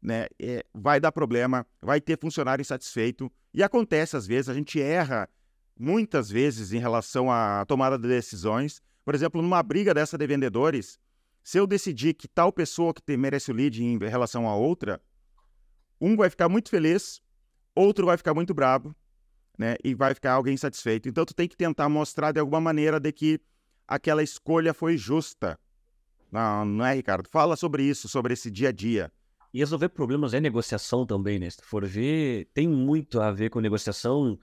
né, 0.01 0.27
é, 0.39 0.63
vai 0.73 0.99
dar 1.01 1.11
problema, 1.11 1.65
vai 1.81 1.99
ter 1.99 2.17
funcionário 2.17 2.61
insatisfeito. 2.61 3.29
E 3.53 3.61
acontece 3.63 4.15
às 4.15 4.25
vezes, 4.25 4.47
a 4.47 4.53
gente 4.53 4.79
erra 4.79 5.27
muitas 5.79 6.29
vezes 6.29 6.73
em 6.73 6.79
relação 6.79 7.31
à 7.31 7.65
tomada 7.65 7.97
de 7.97 8.07
decisões. 8.07 8.81
Por 9.05 9.15
exemplo, 9.15 9.41
numa 9.41 9.63
briga 9.63 9.93
dessa 9.93 10.17
de 10.17 10.27
vendedores, 10.27 10.99
se 11.41 11.57
eu 11.57 11.65
decidir 11.65 12.13
que 12.13 12.27
tal 12.27 12.51
pessoa 12.51 12.93
que 12.93 13.15
merece 13.15 13.49
o 13.49 13.53
lead 13.55 13.81
em 13.81 13.97
relação 13.97 14.47
a 14.47 14.55
outra, 14.55 15.01
um 16.01 16.17
vai 16.17 16.29
ficar 16.29 16.49
muito 16.49 16.69
feliz, 16.69 17.21
outro 17.73 18.05
vai 18.05 18.17
ficar 18.17 18.33
muito 18.33 18.53
bravo, 18.53 18.93
né? 19.57 19.75
E 19.83 19.95
vai 19.95 20.13
ficar 20.13 20.33
alguém 20.33 20.57
satisfeito. 20.57 21.07
Então 21.07 21.25
tu 21.25 21.33
tem 21.33 21.47
que 21.47 21.55
tentar 21.55 21.87
mostrar 21.87 22.33
de 22.33 22.39
alguma 22.39 22.59
maneira 22.59 22.99
de 22.99 23.11
que 23.13 23.39
aquela 23.87 24.21
escolha 24.21 24.73
foi 24.73 24.97
justa. 24.97 25.57
Não, 26.31 26.65
não 26.65 26.85
é, 26.85 26.93
Ricardo? 26.93 27.27
Fala 27.29 27.55
sobre 27.55 27.83
isso, 27.83 28.07
sobre 28.07 28.33
esse 28.33 28.51
dia 28.51 28.69
a 28.69 28.71
dia. 28.71 29.11
E 29.51 29.59
resolver 29.59 29.89
problemas 29.89 30.33
é 30.33 30.39
negociação 30.39 31.05
também, 31.05 31.39
né? 31.39 31.49
Se 31.49 31.61
for 31.63 31.85
ver, 31.85 32.47
tem 32.53 32.67
muito 32.67 33.19
a 33.19 33.31
ver 33.31 33.49
com 33.49 33.59
negociação 33.59 34.37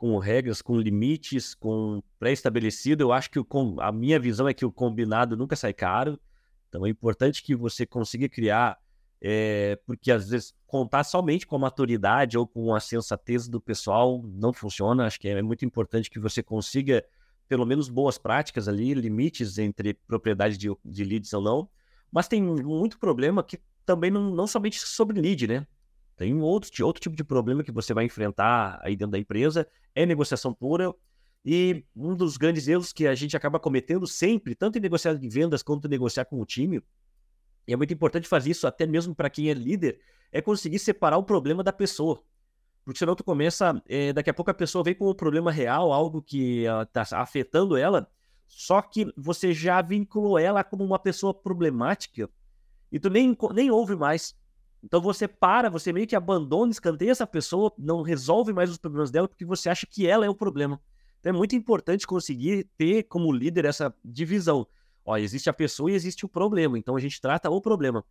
com 0.00 0.16
regras, 0.16 0.62
com 0.62 0.78
limites, 0.78 1.54
com 1.54 2.02
pré-estabelecido. 2.18 3.02
Eu 3.02 3.12
acho 3.12 3.30
que 3.30 3.38
o, 3.38 3.46
a 3.80 3.92
minha 3.92 4.18
visão 4.18 4.48
é 4.48 4.54
que 4.54 4.64
o 4.64 4.72
combinado 4.72 5.36
nunca 5.36 5.54
sai 5.54 5.74
caro. 5.74 6.18
Então 6.66 6.86
é 6.86 6.88
importante 6.88 7.42
que 7.42 7.54
você 7.54 7.84
consiga 7.84 8.26
criar, 8.26 8.78
é, 9.20 9.78
porque 9.84 10.10
às 10.10 10.30
vezes 10.30 10.54
contar 10.66 11.04
somente 11.04 11.46
com 11.46 11.56
a 11.56 11.58
maturidade 11.58 12.38
ou 12.38 12.46
com 12.46 12.74
a 12.74 12.80
sensatez 12.80 13.46
do 13.46 13.60
pessoal 13.60 14.22
não 14.24 14.54
funciona. 14.54 15.04
Acho 15.04 15.20
que 15.20 15.28
é 15.28 15.42
muito 15.42 15.66
importante 15.66 16.08
que 16.08 16.18
você 16.18 16.42
consiga 16.42 17.04
pelo 17.46 17.66
menos 17.66 17.90
boas 17.90 18.16
práticas 18.16 18.68
ali, 18.68 18.94
limites 18.94 19.58
entre 19.58 19.92
propriedade 19.92 20.56
de, 20.56 20.74
de 20.82 21.04
leads 21.04 21.30
ou 21.34 21.42
não. 21.42 21.68
Mas 22.10 22.26
tem 22.26 22.42
muito 22.42 22.98
problema 22.98 23.42
que 23.42 23.60
também 23.84 24.10
não, 24.10 24.30
não 24.30 24.46
somente 24.46 24.80
sobre 24.80 25.20
lead, 25.20 25.46
né? 25.46 25.66
Tem 26.20 26.38
outro, 26.38 26.84
outro 26.84 27.00
tipo 27.00 27.16
de 27.16 27.24
problema 27.24 27.64
que 27.64 27.72
você 27.72 27.94
vai 27.94 28.04
enfrentar 28.04 28.78
aí 28.82 28.94
dentro 28.94 29.12
da 29.12 29.18
empresa, 29.18 29.66
é 29.94 30.04
negociação 30.04 30.52
pura. 30.52 30.94
E 31.42 31.82
um 31.96 32.14
dos 32.14 32.36
grandes 32.36 32.68
erros 32.68 32.92
que 32.92 33.06
a 33.06 33.14
gente 33.14 33.34
acaba 33.38 33.58
cometendo 33.58 34.06
sempre, 34.06 34.54
tanto 34.54 34.76
em 34.76 34.82
negociar 34.82 35.14
de 35.14 35.28
vendas 35.30 35.62
quanto 35.62 35.86
em 35.86 35.90
negociar 35.90 36.26
com 36.26 36.38
o 36.38 36.44
time, 36.44 36.82
e 37.66 37.72
é 37.72 37.76
muito 37.76 37.94
importante 37.94 38.28
fazer 38.28 38.50
isso 38.50 38.66
até 38.66 38.86
mesmo 38.86 39.14
para 39.14 39.30
quem 39.30 39.48
é 39.48 39.54
líder, 39.54 39.98
é 40.30 40.42
conseguir 40.42 40.78
separar 40.78 41.16
o 41.16 41.22
problema 41.22 41.64
da 41.64 41.72
pessoa. 41.72 42.22
Porque 42.84 42.98
senão 42.98 43.16
tu 43.16 43.24
começa, 43.24 43.82
é, 43.88 44.12
daqui 44.12 44.28
a 44.28 44.34
pouco 44.34 44.50
a 44.50 44.54
pessoa 44.54 44.84
vem 44.84 44.94
com 44.94 45.08
um 45.08 45.14
problema 45.14 45.50
real, 45.50 45.90
algo 45.90 46.20
que 46.20 46.64
está 46.82 47.18
afetando 47.18 47.78
ela, 47.78 48.06
só 48.46 48.82
que 48.82 49.10
você 49.16 49.54
já 49.54 49.80
vinculou 49.80 50.38
ela 50.38 50.62
como 50.62 50.84
uma 50.84 50.98
pessoa 50.98 51.32
problemática 51.32 52.28
e 52.92 53.00
tu 53.00 53.08
nem, 53.08 53.34
nem 53.54 53.70
ouve 53.70 53.96
mais. 53.96 54.38
Então 54.82 55.00
você 55.00 55.28
para, 55.28 55.68
você 55.68 55.92
meio 55.92 56.06
que 56.06 56.16
abandona, 56.16 56.72
escanteia 56.72 57.10
essa 57.10 57.26
pessoa, 57.26 57.72
não 57.78 58.02
resolve 58.02 58.52
mais 58.52 58.70
os 58.70 58.78
problemas 58.78 59.10
dela 59.10 59.28
porque 59.28 59.44
você 59.44 59.68
acha 59.68 59.86
que 59.86 60.06
ela 60.06 60.24
é 60.24 60.28
o 60.28 60.34
problema. 60.34 60.80
Então 61.20 61.30
é 61.30 61.36
muito 61.36 61.54
importante 61.54 62.06
conseguir 62.06 62.68
ter 62.78 63.02
como 63.04 63.30
líder 63.30 63.66
essa 63.66 63.94
divisão. 64.04 64.66
Ó, 65.04 65.16
existe 65.16 65.50
a 65.50 65.52
pessoa 65.52 65.90
e 65.90 65.94
existe 65.94 66.24
o 66.24 66.28
problema. 66.28 66.78
Então 66.78 66.96
a 66.96 67.00
gente 67.00 67.20
trata 67.20 67.50
o 67.50 67.60
problema. 67.60 68.04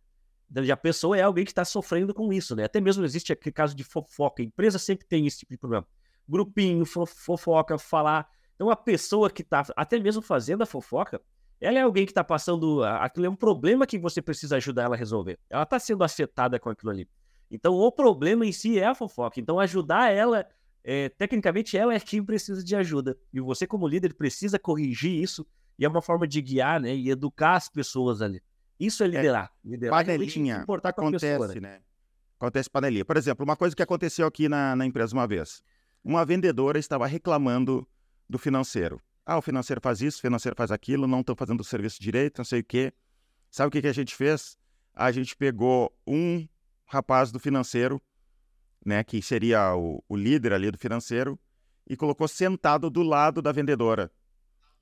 Então, 0.50 0.64
a 0.72 0.76
pessoa 0.76 1.16
é 1.16 1.22
alguém 1.22 1.44
que 1.44 1.52
está 1.52 1.64
sofrendo 1.64 2.12
com 2.12 2.32
isso, 2.32 2.56
né? 2.56 2.64
Até 2.64 2.80
mesmo 2.80 3.04
existe 3.04 3.32
aquele 3.32 3.52
caso 3.52 3.74
de 3.74 3.84
fofoca. 3.84 4.42
A 4.42 4.44
empresa 4.44 4.78
sempre 4.78 5.06
tem 5.06 5.26
esse 5.26 5.38
tipo 5.38 5.52
de 5.52 5.58
problema. 5.58 5.86
Grupinho, 6.28 6.84
fofoca, 6.84 7.78
falar. 7.78 8.28
Então 8.56 8.68
a 8.68 8.76
pessoa 8.76 9.30
que 9.30 9.42
está 9.42 9.64
até 9.76 9.98
mesmo 9.98 10.20
fazendo 10.20 10.62
a 10.62 10.66
fofoca, 10.66 11.20
ela 11.60 11.78
é 11.78 11.82
alguém 11.82 12.06
que 12.06 12.12
está 12.12 12.24
passando. 12.24 12.82
Aquilo 12.82 13.26
é 13.26 13.28
um 13.28 13.36
problema 13.36 13.86
que 13.86 13.98
você 13.98 14.22
precisa 14.22 14.56
ajudar 14.56 14.84
ela 14.84 14.94
a 14.94 14.98
resolver. 14.98 15.38
Ela 15.50 15.64
está 15.64 15.78
sendo 15.78 16.02
afetada 16.02 16.58
com 16.58 16.70
aquilo 16.70 16.90
ali. 16.90 17.08
Então, 17.50 17.74
o 17.74 17.92
problema 17.92 18.46
em 18.46 18.52
si 18.52 18.78
é 18.78 18.86
a 18.86 18.94
fofoca. 18.94 19.40
Então, 19.40 19.58
ajudar 19.58 20.10
ela, 20.10 20.46
é, 20.82 21.08
tecnicamente, 21.10 21.76
ela 21.76 21.92
é 21.92 22.00
quem 22.00 22.24
precisa 22.24 22.62
de 22.64 22.74
ajuda. 22.76 23.18
E 23.32 23.40
você, 23.40 23.66
como 23.66 23.86
líder, 23.86 24.14
precisa 24.14 24.58
corrigir 24.58 25.12
isso. 25.12 25.46
E 25.78 25.84
é 25.84 25.88
uma 25.88 26.00
forma 26.00 26.26
de 26.26 26.40
guiar 26.40 26.80
né, 26.80 26.94
e 26.94 27.10
educar 27.10 27.56
as 27.56 27.68
pessoas 27.68 28.22
ali. 28.22 28.40
Isso 28.78 29.02
é, 29.02 29.06
é 29.06 29.08
liderar. 29.10 29.52
É, 29.64 29.68
liderar 29.68 30.04
panelinha. 30.04 30.60
Importar 30.62 30.92
com 30.92 31.02
acontece, 31.02 31.26
a 31.26 31.38
pessoa, 31.38 31.54
né? 31.54 31.60
né? 31.60 31.80
Acontece 32.38 32.70
panelinha. 32.70 33.04
Por 33.04 33.16
exemplo, 33.16 33.44
uma 33.44 33.56
coisa 33.56 33.76
que 33.76 33.82
aconteceu 33.82 34.26
aqui 34.26 34.48
na, 34.48 34.74
na 34.76 34.86
empresa 34.86 35.14
uma 35.14 35.26
vez. 35.26 35.62
Uma 36.02 36.24
vendedora 36.24 36.78
estava 36.78 37.06
reclamando 37.06 37.86
do 38.28 38.38
financeiro. 38.38 39.00
Ah, 39.30 39.38
o 39.38 39.42
financeiro 39.42 39.80
faz 39.80 40.00
isso, 40.00 40.18
o 40.18 40.22
financeiro 40.22 40.56
faz 40.56 40.72
aquilo, 40.72 41.06
não 41.06 41.20
estão 41.20 41.36
fazendo 41.36 41.60
o 41.60 41.64
serviço 41.64 42.02
direito, 42.02 42.38
não 42.38 42.44
sei 42.44 42.62
o 42.62 42.64
quê. 42.64 42.92
Sabe 43.48 43.68
o 43.68 43.70
que, 43.70 43.80
que 43.80 43.86
a 43.86 43.92
gente 43.92 44.12
fez? 44.12 44.58
A 44.92 45.12
gente 45.12 45.36
pegou 45.36 45.96
um 46.04 46.48
rapaz 46.84 47.30
do 47.30 47.38
financeiro, 47.38 48.02
né, 48.84 49.04
que 49.04 49.22
seria 49.22 49.72
o, 49.76 50.02
o 50.08 50.16
líder 50.16 50.52
ali 50.52 50.68
do 50.68 50.76
financeiro, 50.76 51.38
e 51.88 51.96
colocou 51.96 52.26
sentado 52.26 52.90
do 52.90 53.04
lado 53.04 53.40
da 53.40 53.52
vendedora. 53.52 54.10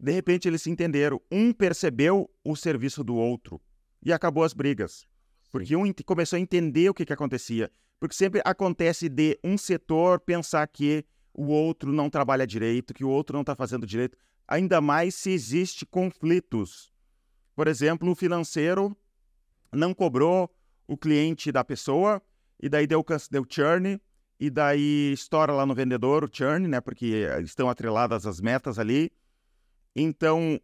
De 0.01 0.13
repente 0.13 0.49
eles 0.49 0.63
se 0.63 0.71
entenderam. 0.71 1.21
Um 1.31 1.53
percebeu 1.53 2.31
o 2.43 2.57
serviço 2.57 3.05
do 3.05 3.17
outro 3.17 3.61
e 4.03 4.15
acabou 4.15 4.45
as 4.45 4.55
brigas. 4.55 5.07
Porque 5.53 5.77
um 5.77 5.93
começou 6.07 6.39
a 6.39 6.41
entender 6.41 6.89
o 6.89 6.95
que, 6.95 7.05
que 7.05 7.13
acontecia. 7.13 7.71
Porque 8.01 8.15
sempre 8.15 8.41
acontece 8.47 9.11
de 9.11 9.39
um 9.45 9.59
setor 9.59 10.19
pensar 10.19 10.67
que 10.69 11.05
o 11.35 11.49
outro 11.49 11.93
não 11.93 12.09
trabalha 12.09 12.47
direito, 12.47 12.95
que 12.95 13.05
o 13.05 13.11
outro 13.11 13.35
não 13.35 13.43
está 13.43 13.55
fazendo 13.55 13.87
direito 13.87 14.17
ainda 14.49 14.81
mais 14.81 15.15
se 15.15 15.31
existe 15.31 15.85
conflitos. 15.85 16.91
Por 17.55 17.69
exemplo, 17.69 18.11
o 18.11 18.15
financeiro 18.15 18.97
não 19.71 19.93
cobrou 19.93 20.51
o 20.87 20.97
cliente 20.97 21.53
da 21.53 21.63
pessoa 21.63 22.23
e 22.59 22.69
daí 22.69 22.87
deu, 22.87 23.05
deu 23.31 23.45
churn 23.47 24.01
e 24.41 24.49
daí 24.49 25.13
estoura 25.13 25.53
lá 25.53 25.67
no 25.67 25.75
vendedor 25.75 26.25
o 26.25 26.31
churn, 26.33 26.67
né? 26.67 26.81
Porque 26.81 27.27
estão 27.43 27.69
atreladas 27.69 28.27
as 28.27 28.41
metas 28.41 28.79
ali. 28.79 29.13
Então, 29.95 30.59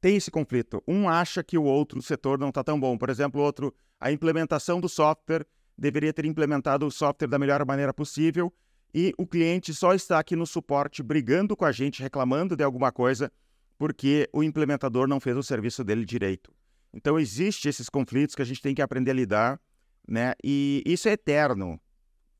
tem 0.00 0.16
esse 0.16 0.30
conflito. 0.30 0.82
Um 0.88 1.08
acha 1.08 1.42
que 1.42 1.58
o 1.58 1.64
outro 1.64 2.00
setor 2.00 2.38
não 2.38 2.48
está 2.48 2.64
tão 2.64 2.80
bom. 2.80 2.96
Por 2.96 3.10
exemplo, 3.10 3.42
outro, 3.42 3.74
a 3.98 4.10
implementação 4.10 4.80
do 4.80 4.88
software 4.88 5.44
deveria 5.76 6.12
ter 6.12 6.24
implementado 6.24 6.86
o 6.86 6.90
software 6.90 7.28
da 7.28 7.38
melhor 7.38 7.64
maneira 7.66 7.92
possível 7.92 8.52
e 8.94 9.14
o 9.16 9.26
cliente 9.26 9.72
só 9.72 9.94
está 9.94 10.18
aqui 10.18 10.34
no 10.34 10.46
suporte 10.46 11.02
brigando 11.02 11.56
com 11.56 11.64
a 11.64 11.72
gente, 11.72 12.02
reclamando 12.02 12.56
de 12.56 12.64
alguma 12.64 12.90
coisa, 12.90 13.30
porque 13.78 14.28
o 14.32 14.42
implementador 14.42 15.06
não 15.06 15.20
fez 15.20 15.36
o 15.36 15.42
serviço 15.42 15.82
dele 15.84 16.04
direito. 16.04 16.52
Então, 16.92 17.18
existem 17.18 17.70
esses 17.70 17.88
conflitos 17.88 18.34
que 18.34 18.42
a 18.42 18.44
gente 18.44 18.60
tem 18.60 18.74
que 18.74 18.82
aprender 18.82 19.12
a 19.12 19.14
lidar, 19.14 19.60
né? 20.06 20.34
E 20.42 20.82
isso 20.84 21.08
é 21.08 21.12
eterno, 21.12 21.80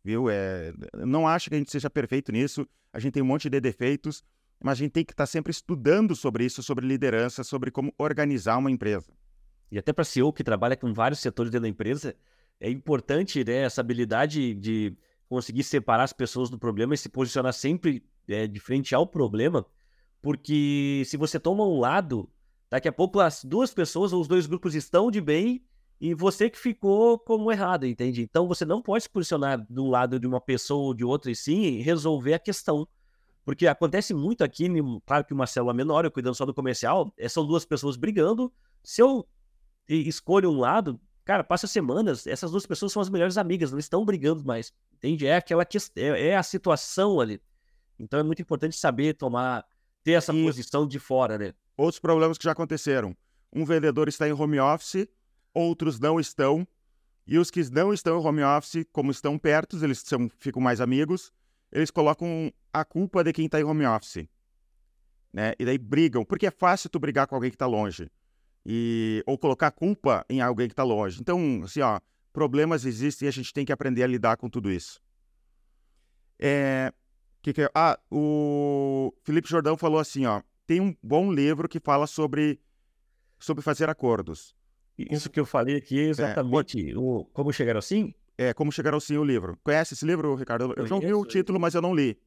viu? 0.03 0.29
É... 0.29 0.73
Não 1.07 1.27
acho 1.27 1.49
que 1.49 1.55
a 1.55 1.59
gente 1.59 1.71
seja 1.71 1.89
perfeito 1.89 2.33
nisso, 2.33 2.67
a 2.93 2.99
gente 2.99 3.15
tem 3.15 3.23
um 3.23 3.27
monte 3.27 3.49
de 3.49 3.61
defeitos, 3.61 4.25
mas 4.63 4.73
a 4.73 4.83
gente 4.83 4.93
tem 4.93 5.05
que 5.05 5.13
estar 5.13 5.27
sempre 5.27 5.51
estudando 5.51 6.15
sobre 6.17 6.45
isso, 6.45 6.63
sobre 6.63 6.87
liderança, 6.87 7.45
sobre 7.45 7.71
como 7.71 7.95
organizar 7.97 8.59
uma 8.59 8.71
empresa. 8.71 9.13
E 9.71 9.79
até 9.79 9.93
para 9.93 10.05
CEO 10.05 10.33
que 10.33 10.43
trabalha 10.43 10.77
com 10.77 10.93
vários 10.93 11.21
setores 11.21 11.51
dentro 11.51 11.63
da 11.63 11.69
empresa, 11.69 12.15
é 12.59 12.69
importante 12.69 13.43
né, 13.45 13.63
essa 13.63 13.81
habilidade 13.81 14.53
de 14.55 14.97
conseguir 15.31 15.63
separar 15.63 16.03
as 16.03 16.13
pessoas 16.13 16.51
do 16.51 16.59
problema 16.59 16.93
e 16.93 16.99
se 16.99 17.09
posicionar 17.09 17.53
sempre 17.53 18.05
é, 18.29 18.49
de 18.49 18.59
frente 18.59 18.97
ao 18.97 19.07
problema, 19.07 19.65
porque 20.21 21.05
se 21.07 21.17
você 21.17 21.39
toma 21.39 21.65
um 21.65 21.79
lado, 21.79 22.29
daqui 22.69 22.89
a 22.89 22.93
pouco 22.93 23.21
as 23.21 23.45
duas 23.45 23.73
pessoas 23.73 24.13
ou 24.13 24.21
os 24.21 24.27
dois 24.27 24.47
grupos 24.47 24.75
estão 24.75 25.09
de 25.09 25.21
bem 25.21 25.65
e 26.01 26.15
você 26.15 26.51
que 26.51 26.59
ficou 26.59 27.17
como 27.17 27.53
errado, 27.53 27.87
entende? 27.87 28.23
Então 28.23 28.49
você 28.49 28.65
não 28.65 28.83
pode 28.83 29.05
se 29.05 29.09
posicionar 29.09 29.65
do 29.71 29.87
lado 29.87 30.19
de 30.19 30.27
uma 30.27 30.41
pessoa 30.41 30.87
ou 30.87 30.95
de 30.95 31.05
outra 31.05 31.31
e 31.31 31.37
sim 31.37 31.81
resolver 31.81 32.35
a 32.35 32.39
questão. 32.39 32.89
Porque 33.45 33.69
acontece 33.69 34.13
muito 34.13 34.43
aqui, 34.43 34.67
claro 35.07 35.25
que 35.25 35.33
uma 35.33 35.47
célula 35.47 35.73
menor, 35.73 36.05
eu 36.05 36.11
cuidando 36.11 36.35
só 36.35 36.45
do 36.45 36.53
comercial, 36.53 37.15
é, 37.17 37.29
são 37.29 37.47
duas 37.47 37.65
pessoas 37.65 37.97
brigando. 37.97 38.53
Se 38.83 39.01
eu 39.01 39.25
escolho 39.89 40.51
um 40.51 40.59
lado, 40.59 41.01
cara, 41.25 41.45
passa 41.45 41.69
semanas, 41.69 42.27
essas 42.27 42.51
duas 42.51 42.67
pessoas 42.67 42.93
são 42.93 43.01
as 43.01 43.09
melhores 43.09 43.37
amigas, 43.37 43.71
não 43.71 43.79
estão 43.79 44.05
brigando 44.05 44.45
mais. 44.45 44.73
Entende? 45.03 45.27
É 45.27 45.37
aquela 45.37 45.67
é, 45.97 46.29
é 46.29 46.37
a 46.37 46.43
situação 46.43 47.21
ali. 47.21 47.41
Então 47.99 48.21
é 48.21 48.23
muito 48.23 48.43
importante 48.43 48.77
saber 48.77 49.15
tomar, 49.15 49.65
ter 50.05 50.13
essa 50.13 50.33
e 50.33 50.45
posição 50.45 50.87
de 50.87 50.99
fora, 50.99 51.39
né? 51.39 51.55
Outros 51.75 51.99
problemas 51.99 52.37
que 52.37 52.45
já 52.45 52.53
aconteceram. 52.53 53.17
Um 53.51 53.65
vendedor 53.65 54.09
está 54.09 54.29
em 54.29 54.33
home 54.33 54.61
office, 54.61 55.09
outros 55.55 55.99
não 55.99 56.21
estão. 56.21 56.69
E 57.27 57.39
os 57.39 57.51
que 57.51 57.63
não 57.71 57.95
estão 57.95 58.21
em 58.21 58.27
home 58.27 58.43
office, 58.43 58.85
como 58.93 59.11
estão 59.11 59.39
perto, 59.39 59.83
eles 59.83 60.03
são, 60.05 60.29
ficam 60.39 60.61
mais 60.61 60.83
amigos, 60.83 61.33
eles 61.73 61.91
colocam 61.91 62.53
a 62.73 62.85
culpa 62.85 63.25
de 63.25 63.33
quem 63.33 63.47
está 63.47 63.59
em 63.59 63.65
home 63.65 63.87
office. 63.87 64.29
Né? 65.33 65.55
E 65.59 65.65
daí 65.65 65.79
brigam, 65.79 66.25
porque 66.25 66.47
é 66.47 66.51
fácil 66.51 66.91
tu 66.91 66.99
brigar 66.99 67.27
com 67.27 67.35
alguém 67.35 67.51
que 67.51 67.57
está 67.57 67.67
longe. 67.67 68.11
E, 68.67 69.23
ou 69.27 69.39
colocar 69.39 69.69
a 69.69 69.71
culpa 69.71 70.27
em 70.29 70.43
alguém 70.43 70.69
que 70.69 70.75
está 70.75 70.83
longe. 70.83 71.19
Então, 71.21 71.63
assim, 71.65 71.81
ó, 71.81 71.99
problemas 72.33 72.85
existem 72.85 73.27
e 73.27 73.29
a 73.29 73.33
gente 73.33 73.53
tem 73.53 73.65
que 73.65 73.73
aprender 73.73 74.03
a 74.03 74.07
lidar 74.07 74.37
com 74.37 74.49
tudo 74.49 74.71
isso. 74.71 75.01
É, 76.39 76.93
que 77.43 77.53
que 77.53 77.63
é? 77.63 77.71
Ah, 77.75 77.99
o 78.11 79.13
Felipe 79.23 79.49
Jordão 79.49 79.77
falou 79.77 79.99
assim, 79.99 80.27
ó, 80.27 80.43
tem 80.67 80.81
um 80.81 80.95
bom 81.03 81.33
livro 81.33 81.69
que 81.69 81.81
fala 81.81 82.07
sobre, 82.07 82.61
sobre 83.39 83.63
fazer 83.63 83.89
acordos. 83.89 84.55
Isso 84.97 85.31
que 85.31 85.41
eu 85.41 85.47
falei 85.47 85.77
aqui 85.77 85.99
é, 85.99 86.05
é 86.05 86.09
exatamente 86.09 86.91
é, 86.91 86.97
o 86.97 87.25
Como 87.33 87.53
Chegar 87.53 87.77
ao 87.77 87.83
Sim? 87.83 88.15
É, 88.37 88.53
Como 88.53 88.71
Chegar 88.71 88.93
ao 88.93 89.01
Sim, 89.01 89.17
o 89.17 89.25
livro. 89.25 89.59
Conhece 89.63 89.95
esse 89.95 90.05
livro, 90.05 90.35
Ricardo? 90.35 90.75
Eu 90.77 90.87
já 90.87 90.95
ouvi 90.95 91.13
o 91.13 91.25
título, 91.25 91.59
mas 91.59 91.75
eu 91.75 91.83
não 91.83 91.95
li. 91.95 92.19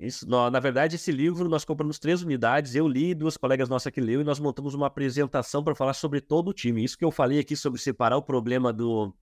Isso, 0.00 0.26
na 0.28 0.58
verdade, 0.58 0.96
esse 0.96 1.12
livro 1.12 1.48
nós 1.48 1.64
compramos 1.64 1.98
três 1.98 2.22
unidades, 2.22 2.74
eu 2.74 2.88
li, 2.88 3.14
duas 3.14 3.36
colegas 3.36 3.68
nossas 3.68 3.92
que 3.92 4.00
leu, 4.00 4.20
e 4.20 4.24
nós 4.24 4.40
montamos 4.40 4.74
uma 4.74 4.88
apresentação 4.88 5.62
para 5.62 5.76
falar 5.76 5.94
sobre 5.94 6.20
todo 6.20 6.48
o 6.48 6.52
time. 6.52 6.82
Isso 6.82 6.98
que 6.98 7.04
eu 7.04 7.12
falei 7.12 7.38
aqui 7.38 7.54
sobre 7.54 7.80
separar 7.80 8.16
o 8.16 8.22
problema 8.22 8.72
do, 8.72 9.14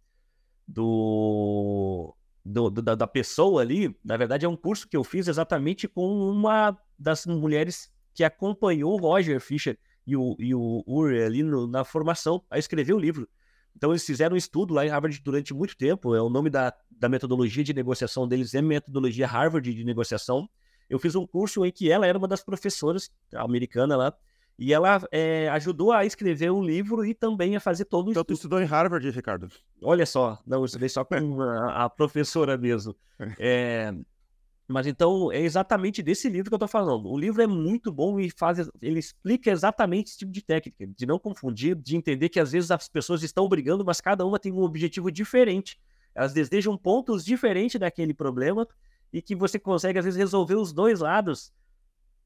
do, 0.70 2.14
do, 2.44 2.70
do 2.70 2.82
da, 2.82 2.94
da, 2.94 3.06
pessoa 3.06 3.60
ali, 3.60 3.94
na 4.04 4.16
verdade 4.16 4.46
é 4.46 4.48
um 4.48 4.56
curso 4.56 4.88
que 4.88 4.96
eu 4.96 5.02
fiz 5.02 5.26
exatamente 5.26 5.88
com 5.88 6.30
uma 6.30 6.76
das 6.98 7.26
mulheres 7.26 7.90
que 8.14 8.22
acompanhou 8.22 8.94
o 8.94 9.00
Roger 9.00 9.40
Fischer 9.40 9.78
e 10.06 10.16
o, 10.16 10.36
e 10.38 10.54
o 10.54 10.82
Uri 10.86 11.22
ali 11.22 11.42
no, 11.42 11.66
na 11.66 11.84
formação 11.84 12.42
a 12.48 12.58
escrever 12.58 12.92
o 12.92 12.98
livro. 12.98 13.28
Então 13.76 13.90
eles 13.90 14.04
fizeram 14.04 14.34
um 14.34 14.38
estudo 14.38 14.74
lá 14.74 14.84
em 14.84 14.88
Harvard 14.88 15.20
durante 15.20 15.52
muito 15.52 15.76
tempo, 15.76 16.14
é 16.14 16.22
o 16.22 16.28
nome 16.28 16.50
da, 16.50 16.72
da 16.90 17.08
metodologia 17.08 17.64
de 17.64 17.74
negociação 17.74 18.26
deles 18.28 18.54
é 18.54 18.62
metodologia 18.62 19.26
Harvard 19.26 19.72
de 19.72 19.84
negociação. 19.84 20.48
Eu 20.88 20.98
fiz 20.98 21.14
um 21.14 21.26
curso 21.26 21.64
em 21.64 21.70
que 21.70 21.90
ela 21.90 22.06
era 22.06 22.18
uma 22.18 22.28
das 22.28 22.42
professoras 22.42 23.10
americana 23.34 23.96
lá, 23.96 24.14
e 24.60 24.74
ela 24.74 25.00
é, 25.10 25.48
ajudou 25.48 25.90
a 25.90 26.04
escrever 26.04 26.52
um 26.52 26.62
livro 26.62 27.02
e 27.02 27.14
também 27.14 27.56
a 27.56 27.60
fazer 27.60 27.86
todo 27.86 28.08
o 28.08 28.10
Então, 28.10 28.22
tu 28.22 28.34
estudou 28.34 28.60
em 28.60 28.66
Harvard, 28.66 29.08
Ricardo? 29.08 29.48
Olha 29.82 30.04
só, 30.04 30.38
não, 30.46 30.58
eu 30.58 30.64
estudei 30.66 30.90
só 30.90 31.02
com 31.02 31.40
a, 31.40 31.84
a 31.86 31.88
professora 31.88 32.58
mesmo. 32.58 32.94
É, 33.38 33.90
mas 34.68 34.86
então, 34.86 35.32
é 35.32 35.40
exatamente 35.40 36.02
desse 36.02 36.28
livro 36.28 36.50
que 36.50 36.54
eu 36.54 36.56
estou 36.56 36.68
falando. 36.68 37.08
O 37.08 37.18
livro 37.18 37.40
é 37.40 37.46
muito 37.46 37.90
bom 37.90 38.20
e 38.20 38.30
faz, 38.30 38.70
ele 38.82 39.00
explica 39.00 39.50
exatamente 39.50 40.10
esse 40.10 40.18
tipo 40.18 40.30
de 40.30 40.42
técnica, 40.42 40.86
de 40.86 41.06
não 41.06 41.18
confundir, 41.18 41.74
de 41.74 41.96
entender 41.96 42.28
que 42.28 42.38
às 42.38 42.52
vezes 42.52 42.70
as 42.70 42.86
pessoas 42.86 43.22
estão 43.22 43.48
brigando, 43.48 43.82
mas 43.82 43.98
cada 43.98 44.26
uma 44.26 44.38
tem 44.38 44.52
um 44.52 44.60
objetivo 44.60 45.10
diferente. 45.10 45.80
Elas 46.14 46.34
desejam 46.34 46.76
pontos 46.76 47.24
diferentes 47.24 47.80
daquele 47.80 48.12
problema 48.12 48.68
e 49.10 49.22
que 49.22 49.34
você 49.34 49.58
consegue, 49.58 49.98
às 49.98 50.04
vezes, 50.04 50.18
resolver 50.18 50.56
os 50.56 50.70
dois 50.70 51.00
lados 51.00 51.50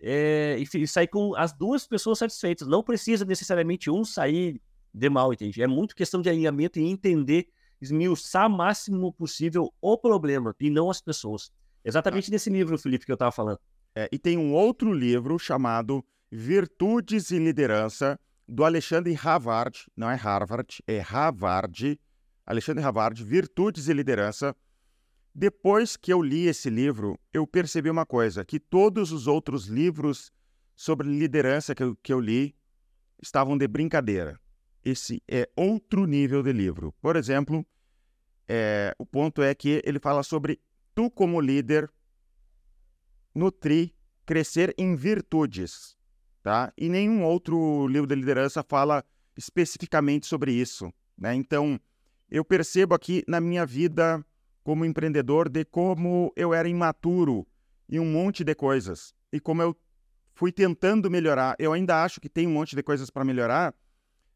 é, 0.06 0.58
e, 0.58 0.82
e 0.82 0.86
sair 0.86 1.08
com 1.08 1.34
as 1.34 1.52
duas 1.52 1.86
pessoas 1.86 2.18
satisfeitas. 2.18 2.68
Não 2.68 2.82
precisa 2.82 3.24
necessariamente 3.24 3.90
um 3.90 4.04
sair 4.04 4.60
de 4.92 5.08
mal, 5.08 5.32
entende? 5.32 5.62
É 5.62 5.66
muito 5.66 5.96
questão 5.96 6.20
de 6.20 6.28
alinhamento 6.28 6.78
e 6.78 6.84
entender 6.84 7.48
esmiuçar 7.80 8.46
o 8.46 8.50
máximo 8.50 9.12
possível 9.12 9.72
o 9.80 9.96
problema 9.96 10.54
e 10.60 10.70
não 10.70 10.90
as 10.90 11.00
pessoas. 11.00 11.50
Exatamente 11.84 12.30
nesse 12.30 12.50
livro, 12.50 12.78
Felipe, 12.78 13.04
que 13.04 13.12
eu 13.12 13.14
estava 13.14 13.32
falando. 13.32 13.58
É, 13.94 14.08
e 14.12 14.18
tem 14.18 14.36
um 14.36 14.52
outro 14.52 14.92
livro 14.92 15.38
chamado 15.38 16.04
Virtudes 16.30 17.30
e 17.30 17.38
Liderança, 17.38 18.18
do 18.46 18.64
Alexandre 18.64 19.18
Havard, 19.22 19.86
não 19.96 20.10
é 20.10 20.14
Harvard, 20.14 20.82
é 20.86 21.00
Havard, 21.00 21.98
Alexandre 22.44 22.84
Havard, 22.84 23.22
Virtudes 23.24 23.88
e 23.88 23.92
Liderança. 23.92 24.54
Depois 25.34 25.96
que 25.96 26.12
eu 26.12 26.22
li 26.22 26.46
esse 26.46 26.70
livro, 26.70 27.18
eu 27.32 27.44
percebi 27.44 27.90
uma 27.90 28.06
coisa, 28.06 28.44
que 28.44 28.60
todos 28.60 29.10
os 29.10 29.26
outros 29.26 29.66
livros 29.66 30.30
sobre 30.76 31.08
liderança 31.08 31.74
que 31.74 31.82
eu, 31.82 31.96
que 31.96 32.12
eu 32.12 32.20
li 32.20 32.54
estavam 33.20 33.58
de 33.58 33.66
brincadeira. 33.66 34.38
Esse 34.84 35.20
é 35.26 35.48
outro 35.56 36.06
nível 36.06 36.40
de 36.40 36.52
livro. 36.52 36.94
Por 37.00 37.16
exemplo, 37.16 37.66
é, 38.46 38.94
o 38.96 39.04
ponto 39.04 39.42
é 39.42 39.52
que 39.56 39.82
ele 39.84 39.98
fala 39.98 40.22
sobre 40.22 40.60
tu 40.94 41.10
como 41.10 41.40
líder 41.40 41.90
nutrir, 43.34 43.92
crescer 44.24 44.72
em 44.78 44.94
virtudes, 44.94 45.96
tá? 46.44 46.72
E 46.78 46.88
nenhum 46.88 47.24
outro 47.24 47.88
livro 47.88 48.06
de 48.06 48.14
liderança 48.14 48.62
fala 48.62 49.04
especificamente 49.36 50.26
sobre 50.26 50.52
isso, 50.52 50.92
né? 51.18 51.34
Então, 51.34 51.80
eu 52.30 52.44
percebo 52.44 52.94
aqui 52.94 53.24
na 53.26 53.40
minha 53.40 53.66
vida 53.66 54.24
como 54.64 54.84
empreendedor 54.84 55.48
de 55.48 55.64
como 55.64 56.32
eu 56.34 56.54
era 56.54 56.68
imaturo 56.68 57.46
em 57.88 58.00
um 58.00 58.10
monte 58.10 58.42
de 58.42 58.54
coisas 58.54 59.14
e 59.30 59.38
como 59.38 59.62
eu 59.62 59.76
fui 60.32 60.50
tentando 60.50 61.10
melhorar. 61.10 61.54
Eu 61.58 61.72
ainda 61.72 62.02
acho 62.02 62.20
que 62.20 62.28
tem 62.28 62.46
um 62.46 62.52
monte 62.52 62.74
de 62.74 62.82
coisas 62.82 63.10
para 63.10 63.24
melhorar, 63.24 63.74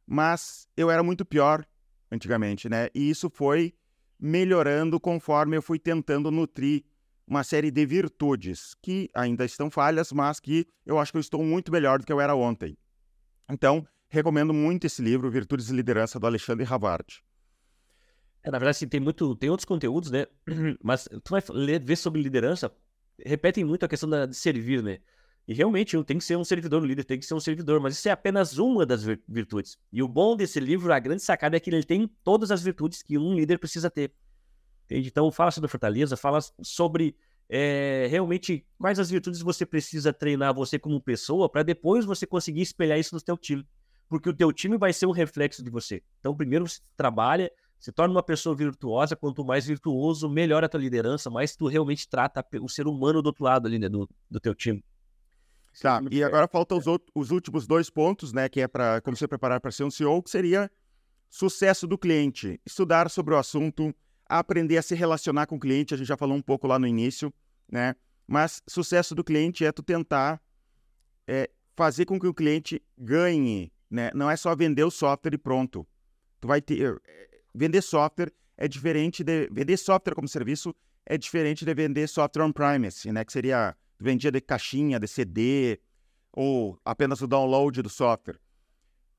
mas 0.06 0.68
eu 0.76 0.90
era 0.90 1.02
muito 1.02 1.24
pior 1.24 1.66
antigamente, 2.12 2.68
né? 2.68 2.88
E 2.94 3.08
isso 3.08 3.30
foi 3.30 3.74
melhorando 4.20 5.00
conforme 5.00 5.56
eu 5.56 5.62
fui 5.62 5.78
tentando 5.78 6.30
nutrir 6.30 6.84
uma 7.26 7.42
série 7.42 7.70
de 7.70 7.84
virtudes 7.86 8.74
que 8.82 9.10
ainda 9.14 9.44
estão 9.44 9.70
falhas, 9.70 10.12
mas 10.12 10.40
que 10.40 10.66
eu 10.84 10.98
acho 10.98 11.12
que 11.12 11.18
eu 11.18 11.20
estou 11.20 11.42
muito 11.42 11.72
melhor 11.72 11.98
do 11.98 12.06
que 12.06 12.12
eu 12.12 12.20
era 12.20 12.34
ontem. 12.34 12.76
Então, 13.48 13.86
recomendo 14.08 14.52
muito 14.52 14.86
esse 14.86 15.00
livro, 15.00 15.30
Virtudes 15.30 15.66
de 15.66 15.72
Liderança, 15.72 16.18
do 16.18 16.26
Alexandre 16.26 16.66
Havard. 16.68 17.22
É, 18.42 18.50
na 18.50 18.58
verdade, 18.58 18.76
assim, 18.76 18.88
tem 18.88 19.00
muito, 19.00 19.34
tem 19.36 19.50
outros 19.50 19.64
conteúdos, 19.64 20.10
né? 20.10 20.26
Mas 20.82 21.08
tu 21.24 21.30
vai 21.30 21.42
ler, 21.50 21.82
ver 21.82 21.96
sobre 21.96 22.22
liderança, 22.22 22.72
repetem 23.24 23.64
muito 23.64 23.84
a 23.84 23.88
questão 23.88 24.08
da, 24.08 24.26
de 24.26 24.36
servir, 24.36 24.82
né? 24.82 24.98
E 25.48 25.54
realmente 25.54 26.02
tem 26.04 26.18
que 26.18 26.24
ser 26.24 26.36
um 26.36 26.44
servidor, 26.44 26.82
o 26.82 26.84
líder 26.84 27.04
tem 27.04 27.18
que 27.18 27.24
ser 27.24 27.32
um 27.32 27.40
servidor, 27.40 27.80
mas 27.80 27.96
isso 27.96 28.06
é 28.06 28.10
apenas 28.10 28.58
uma 28.58 28.84
das 28.84 29.02
virtudes. 29.26 29.78
E 29.90 30.02
o 30.02 30.06
bom 30.06 30.36
desse 30.36 30.60
livro, 30.60 30.92
a 30.92 30.98
grande 30.98 31.22
sacada 31.22 31.56
é 31.56 31.60
que 31.60 31.70
ele 31.70 31.82
tem 31.82 32.06
todas 32.22 32.50
as 32.50 32.62
virtudes 32.62 33.02
que 33.02 33.16
um 33.16 33.34
líder 33.34 33.58
precisa 33.58 33.88
ter. 33.88 34.12
Entende? 34.84 35.08
Então, 35.08 35.32
fala 35.32 35.50
sobre 35.50 35.70
fortaleza, 35.70 36.18
fala 36.18 36.40
sobre 36.60 37.16
é, 37.48 38.06
realmente 38.10 38.66
quais 38.78 38.98
as 38.98 39.08
virtudes 39.08 39.40
você 39.40 39.64
precisa 39.64 40.12
treinar 40.12 40.52
você 40.52 40.78
como 40.78 41.00
pessoa 41.00 41.48
para 41.48 41.62
depois 41.62 42.04
você 42.04 42.26
conseguir 42.26 42.60
espelhar 42.60 42.98
isso 42.98 43.14
no 43.14 43.20
seu 43.20 43.38
time. 43.38 43.66
Porque 44.06 44.28
o 44.28 44.34
teu 44.34 44.52
time 44.52 44.76
vai 44.76 44.92
ser 44.92 45.06
um 45.06 45.12
reflexo 45.12 45.64
de 45.64 45.70
você. 45.70 46.02
Então, 46.20 46.36
primeiro 46.36 46.68
você 46.68 46.80
trabalha, 46.94 47.50
se 47.78 47.92
torna 47.92 48.14
uma 48.14 48.22
pessoa 48.22 48.54
virtuosa. 48.54 49.16
Quanto 49.16 49.44
mais 49.44 49.66
virtuoso, 49.66 50.28
melhor 50.28 50.64
a 50.64 50.68
tua 50.68 50.80
liderança, 50.80 51.30
mais 51.30 51.54
tu 51.54 51.66
realmente 51.66 52.08
trata 52.08 52.44
o 52.60 52.68
ser 52.68 52.86
humano 52.86 53.22
do 53.22 53.26
outro 53.26 53.44
lado 53.44 53.66
ali, 53.66 53.78
né, 53.78 53.88
do, 53.88 54.08
do 54.30 54.40
teu 54.40 54.54
time. 54.54 54.84
Tá, 55.80 56.02
e 56.10 56.24
agora 56.24 56.48
faltam 56.48 56.76
os, 56.76 56.88
outros, 56.88 57.10
os 57.14 57.30
últimos 57.30 57.66
dois 57.66 57.88
pontos, 57.88 58.32
né, 58.32 58.48
que 58.48 58.60
é 58.60 58.66
para 58.66 59.00
como 59.00 59.16
se 59.16 59.28
preparar 59.28 59.60
para 59.60 59.70
ser 59.70 59.84
um 59.84 59.90
CEO, 59.90 60.20
que 60.22 60.30
seria 60.30 60.68
sucesso 61.30 61.86
do 61.86 61.96
cliente, 61.96 62.60
estudar 62.66 63.08
sobre 63.08 63.34
o 63.34 63.36
assunto, 63.36 63.94
aprender 64.28 64.76
a 64.78 64.82
se 64.82 64.94
relacionar 64.94 65.46
com 65.46 65.54
o 65.56 65.60
cliente, 65.60 65.94
a 65.94 65.96
gente 65.96 66.06
já 66.06 66.16
falou 66.16 66.36
um 66.36 66.42
pouco 66.42 66.66
lá 66.66 66.78
no 66.78 66.86
início, 66.86 67.32
né? 67.70 67.94
Mas 68.26 68.62
sucesso 68.68 69.14
do 69.14 69.22
cliente 69.22 69.64
é 69.64 69.70
tu 69.70 69.82
tentar 69.82 70.40
é, 71.26 71.48
fazer 71.76 72.06
com 72.06 72.18
que 72.18 72.26
o 72.26 72.34
cliente 72.34 72.82
ganhe, 72.96 73.72
né? 73.88 74.10
Não 74.14 74.30
é 74.30 74.36
só 74.36 74.54
vender 74.56 74.84
o 74.84 74.90
software 74.90 75.34
e 75.34 75.38
pronto. 75.38 75.86
Tu 76.40 76.48
vai 76.48 76.60
ter 76.60 77.00
vender 77.54 77.82
software 77.82 78.32
é 78.56 78.66
diferente 78.68 79.22
de 79.22 79.48
vender 79.50 79.76
software 79.76 80.14
como 80.14 80.28
serviço 80.28 80.74
é 81.06 81.16
diferente 81.16 81.64
de 81.64 81.74
vender 81.74 82.06
software 82.08 82.44
on-premise, 82.44 83.10
né? 83.10 83.24
Que 83.24 83.32
seria 83.32 83.74
vendia 83.98 84.30
de 84.30 84.40
caixinha, 84.40 85.00
de 85.00 85.08
CD 85.08 85.80
ou 86.32 86.78
apenas 86.84 87.20
o 87.22 87.26
download 87.26 87.80
do 87.82 87.88
software 87.88 88.38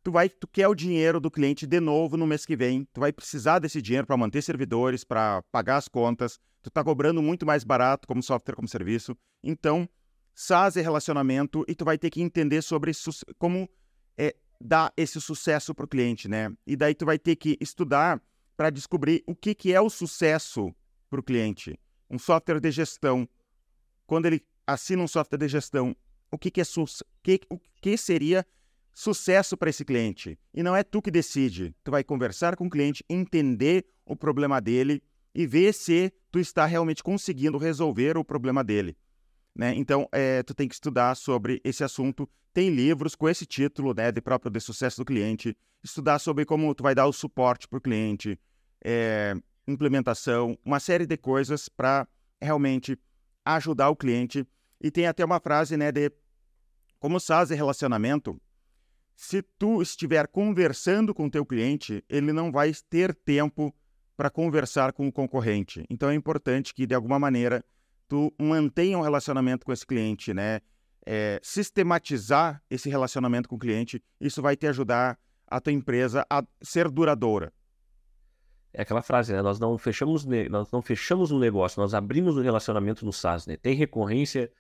tu 0.03 0.11
vai, 0.11 0.29
tu 0.29 0.47
quer 0.47 0.67
o 0.67 0.75
dinheiro 0.75 1.19
do 1.19 1.29
cliente 1.29 1.67
de 1.67 1.79
novo 1.79 2.17
no 2.17 2.25
mês 2.25 2.45
que 2.45 2.55
vem, 2.55 2.85
tu 2.93 2.99
vai 2.99 3.11
precisar 3.11 3.59
desse 3.59 3.81
dinheiro 3.81 4.07
para 4.07 4.17
manter 4.17 4.41
servidores, 4.41 5.03
para 5.03 5.41
pagar 5.51 5.77
as 5.77 5.87
contas, 5.87 6.39
tu 6.61 6.69
está 6.69 6.83
cobrando 6.83 7.21
muito 7.21 7.45
mais 7.45 7.63
barato 7.63 8.07
como 8.07 8.23
software 8.23 8.55
como 8.55 8.67
serviço. 8.67 9.15
Então, 9.43 9.87
SaaS 10.33 10.77
é 10.77 10.81
relacionamento 10.81 11.63
e 11.67 11.75
tu 11.75 11.85
vai 11.85 11.97
ter 11.97 12.09
que 12.09 12.21
entender 12.21 12.61
sobre 12.61 12.91
como 13.37 13.69
é, 14.17 14.35
dar 14.59 14.91
esse 14.97 15.19
sucesso 15.21 15.73
para 15.73 15.85
o 15.85 15.87
cliente, 15.87 16.27
né? 16.27 16.51
E 16.65 16.75
daí 16.75 16.93
tu 16.93 17.05
vai 17.05 17.17
ter 17.17 17.35
que 17.35 17.57
estudar 17.61 18.21
para 18.57 18.69
descobrir 18.69 19.23
o 19.25 19.35
que, 19.35 19.55
que 19.55 19.73
é 19.73 19.79
o 19.79 19.89
sucesso 19.89 20.73
para 21.09 21.19
o 21.19 21.23
cliente. 21.23 21.79
Um 22.09 22.19
software 22.19 22.59
de 22.59 22.71
gestão, 22.71 23.27
quando 24.05 24.25
ele 24.25 24.45
assina 24.67 25.01
um 25.01 25.07
software 25.07 25.37
de 25.37 25.47
gestão, 25.47 25.95
o 26.31 26.37
que, 26.37 26.51
que 26.51 26.61
é 26.61 26.63
que, 27.23 27.39
o 27.49 27.59
que 27.81 27.97
seria 27.97 28.45
sucesso 28.93 29.55
para 29.55 29.69
esse 29.69 29.85
cliente. 29.85 30.37
E 30.53 30.61
não 30.61 30.75
é 30.75 30.83
tu 30.83 31.01
que 31.01 31.09
decide. 31.09 31.73
Tu 31.83 31.91
vai 31.91 32.03
conversar 32.03 32.55
com 32.55 32.67
o 32.67 32.69
cliente, 32.69 33.03
entender 33.09 33.85
o 34.05 34.15
problema 34.15 34.59
dele 34.59 35.01
e 35.33 35.47
ver 35.47 35.73
se 35.73 36.11
tu 36.31 36.39
está 36.39 36.65
realmente 36.65 37.01
conseguindo 37.01 37.57
resolver 37.57 38.17
o 38.17 38.25
problema 38.25 38.63
dele. 38.63 38.97
Né? 39.55 39.73
Então, 39.75 40.07
é, 40.11 40.43
tu 40.43 40.53
tem 40.53 40.67
que 40.67 40.73
estudar 40.73 41.15
sobre 41.15 41.61
esse 41.63 41.83
assunto. 41.83 42.29
Tem 42.53 42.69
livros 42.69 43.15
com 43.15 43.27
esse 43.27 43.45
título, 43.45 43.93
né, 43.93 44.11
de 44.11 44.21
próprio 44.21 44.51
de 44.51 44.59
sucesso 44.59 44.97
do 44.97 45.05
cliente. 45.05 45.55
Estudar 45.83 46.19
sobre 46.19 46.45
como 46.45 46.73
tu 46.73 46.83
vai 46.83 46.95
dar 46.95 47.07
o 47.07 47.13
suporte 47.13 47.67
para 47.67 47.77
o 47.77 47.81
cliente, 47.81 48.39
é, 48.83 49.35
implementação, 49.67 50.57
uma 50.65 50.79
série 50.79 51.05
de 51.05 51.17
coisas 51.17 51.69
para 51.69 52.07
realmente 52.41 52.97
ajudar 53.45 53.89
o 53.89 53.95
cliente. 53.95 54.47
E 54.81 54.89
tem 54.89 55.07
até 55.07 55.23
uma 55.23 55.39
frase, 55.39 55.77
né, 55.77 55.91
de 55.91 56.11
como 56.99 57.19
SaaS 57.19 57.49
é 57.49 57.55
relacionamento, 57.55 58.39
se 59.15 59.41
tu 59.41 59.81
estiver 59.81 60.27
conversando 60.27 61.13
com 61.13 61.25
o 61.25 61.29
teu 61.29 61.45
cliente, 61.45 62.03
ele 62.09 62.31
não 62.31 62.51
vai 62.51 62.73
ter 62.89 63.13
tempo 63.13 63.73
para 64.15 64.29
conversar 64.29 64.91
com 64.91 65.07
o 65.07 65.11
concorrente. 65.11 65.85
Então 65.89 66.09
é 66.09 66.15
importante 66.15 66.73
que 66.73 66.85
de 66.85 66.93
alguma 66.93 67.17
maneira 67.17 67.63
tu 68.09 68.33
mantenha 68.39 68.97
um 68.97 69.01
relacionamento 69.01 69.65
com 69.65 69.71
esse 69.71 69.85
cliente, 69.85 70.33
né? 70.33 70.59
É, 71.05 71.39
sistematizar 71.41 72.61
esse 72.69 72.89
relacionamento 72.89 73.47
com 73.47 73.55
o 73.55 73.59
cliente, 73.59 74.03
isso 74.19 74.41
vai 74.41 74.57
te 74.57 74.67
ajudar 74.67 75.17
a 75.47 75.61
tua 75.61 75.71
empresa 75.71 76.25
a 76.29 76.43
ser 76.61 76.89
duradoura. 76.89 77.53
É 78.73 78.81
aquela 78.81 79.01
frase, 79.01 79.31
né? 79.31 79.41
Nós 79.41 79.59
não 79.59 79.77
fechamos, 79.77 80.25
nós 80.49 80.71
não 80.71 80.81
fechamos 80.81 81.31
um 81.31 81.39
negócio, 81.39 81.79
nós 81.79 81.93
abrimos 81.93 82.35
um 82.35 82.41
relacionamento 82.41 83.05
no 83.05 83.13
SaaS, 83.13 83.47
né? 83.47 83.55
Tem 83.57 83.75
recorrência, 83.75 84.51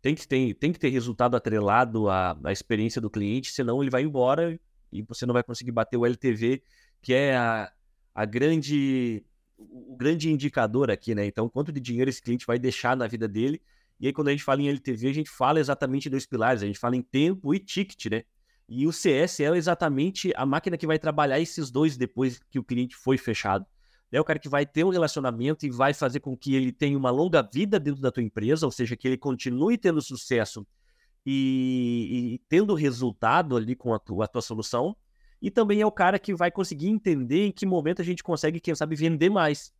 tem 0.00 0.14
que 0.14 0.26
ter, 0.28 0.54
tem 0.54 0.72
que 0.72 0.78
ter 0.78 0.90
resultado 0.90 1.36
atrelado 1.36 2.08
à, 2.08 2.38
à 2.44 2.52
experiência 2.52 3.00
do 3.00 3.10
cliente, 3.10 3.52
senão 3.52 3.82
ele 3.82 3.90
vai 3.90 4.02
embora 4.02 4.58
e 4.92 5.02
você 5.02 5.26
não 5.26 5.34
vai 5.34 5.42
conseguir 5.42 5.72
bater 5.72 5.96
o 5.96 6.06
LTV, 6.06 6.62
que 7.02 7.12
é 7.12 7.36
a, 7.36 7.70
a 8.14 8.24
grande 8.24 9.24
o 9.58 9.96
grande 9.96 10.30
indicador 10.30 10.90
aqui, 10.90 11.14
né? 11.14 11.26
Então, 11.26 11.48
quanto 11.48 11.72
de 11.72 11.80
dinheiro 11.80 12.08
esse 12.08 12.22
cliente 12.22 12.46
vai 12.46 12.58
deixar 12.58 12.96
na 12.96 13.06
vida 13.06 13.26
dele. 13.26 13.60
E 14.00 14.06
aí, 14.06 14.12
quando 14.12 14.28
a 14.28 14.30
gente 14.30 14.44
fala 14.44 14.62
em 14.62 14.68
LTV, 14.68 15.08
a 15.08 15.12
gente 15.12 15.30
fala 15.30 15.58
exatamente 15.58 16.08
dois 16.08 16.24
pilares, 16.24 16.62
a 16.62 16.66
gente 16.66 16.78
fala 16.78 16.94
em 16.94 17.02
tempo 17.02 17.54
e 17.54 17.58
ticket, 17.58 18.06
né? 18.06 18.22
E 18.68 18.86
o 18.86 18.92
CS 18.92 19.40
é 19.40 19.56
exatamente 19.56 20.32
a 20.36 20.46
máquina 20.46 20.76
que 20.76 20.86
vai 20.86 20.98
trabalhar 20.98 21.40
esses 21.40 21.70
dois 21.70 21.96
depois 21.96 22.38
que 22.50 22.58
o 22.58 22.64
cliente 22.64 22.94
foi 22.94 23.18
fechado 23.18 23.66
né? 24.10 24.20
O 24.20 24.24
cara 24.24 24.38
que 24.38 24.48
vai 24.48 24.66
ter 24.66 24.84
um 24.84 24.90
relacionamento 24.90 25.66
e 25.66 25.70
vai 25.70 25.92
fazer 25.94 26.20
com 26.20 26.36
que 26.36 26.54
ele 26.54 26.72
tenha 26.72 26.96
uma 26.96 27.10
longa 27.10 27.42
vida 27.42 27.78
dentro 27.78 28.00
da 28.00 28.10
tua 28.10 28.22
empresa, 28.22 28.66
ou 28.66 28.72
seja, 28.72 28.96
que 28.96 29.06
ele 29.06 29.18
continue 29.18 29.76
tendo 29.76 30.00
sucesso 30.00 30.66
e, 31.24 32.34
e 32.34 32.38
tendo 32.48 32.74
resultado 32.74 33.56
ali 33.56 33.76
com 33.76 33.92
a 33.94 33.98
tua, 33.98 34.24
a 34.24 34.28
tua 34.28 34.42
solução. 34.42 34.96
E 35.40 35.50
também 35.50 35.80
é 35.80 35.86
o 35.86 35.92
cara 35.92 36.18
que 36.18 36.34
vai 36.34 36.50
conseguir 36.50 36.88
entender 36.88 37.46
em 37.46 37.52
que 37.52 37.64
momento 37.64 38.02
a 38.02 38.04
gente 38.04 38.22
consegue, 38.22 38.60
quem 38.60 38.74
sabe, 38.74 38.96
vender 38.96 39.30
mais. 39.30 39.72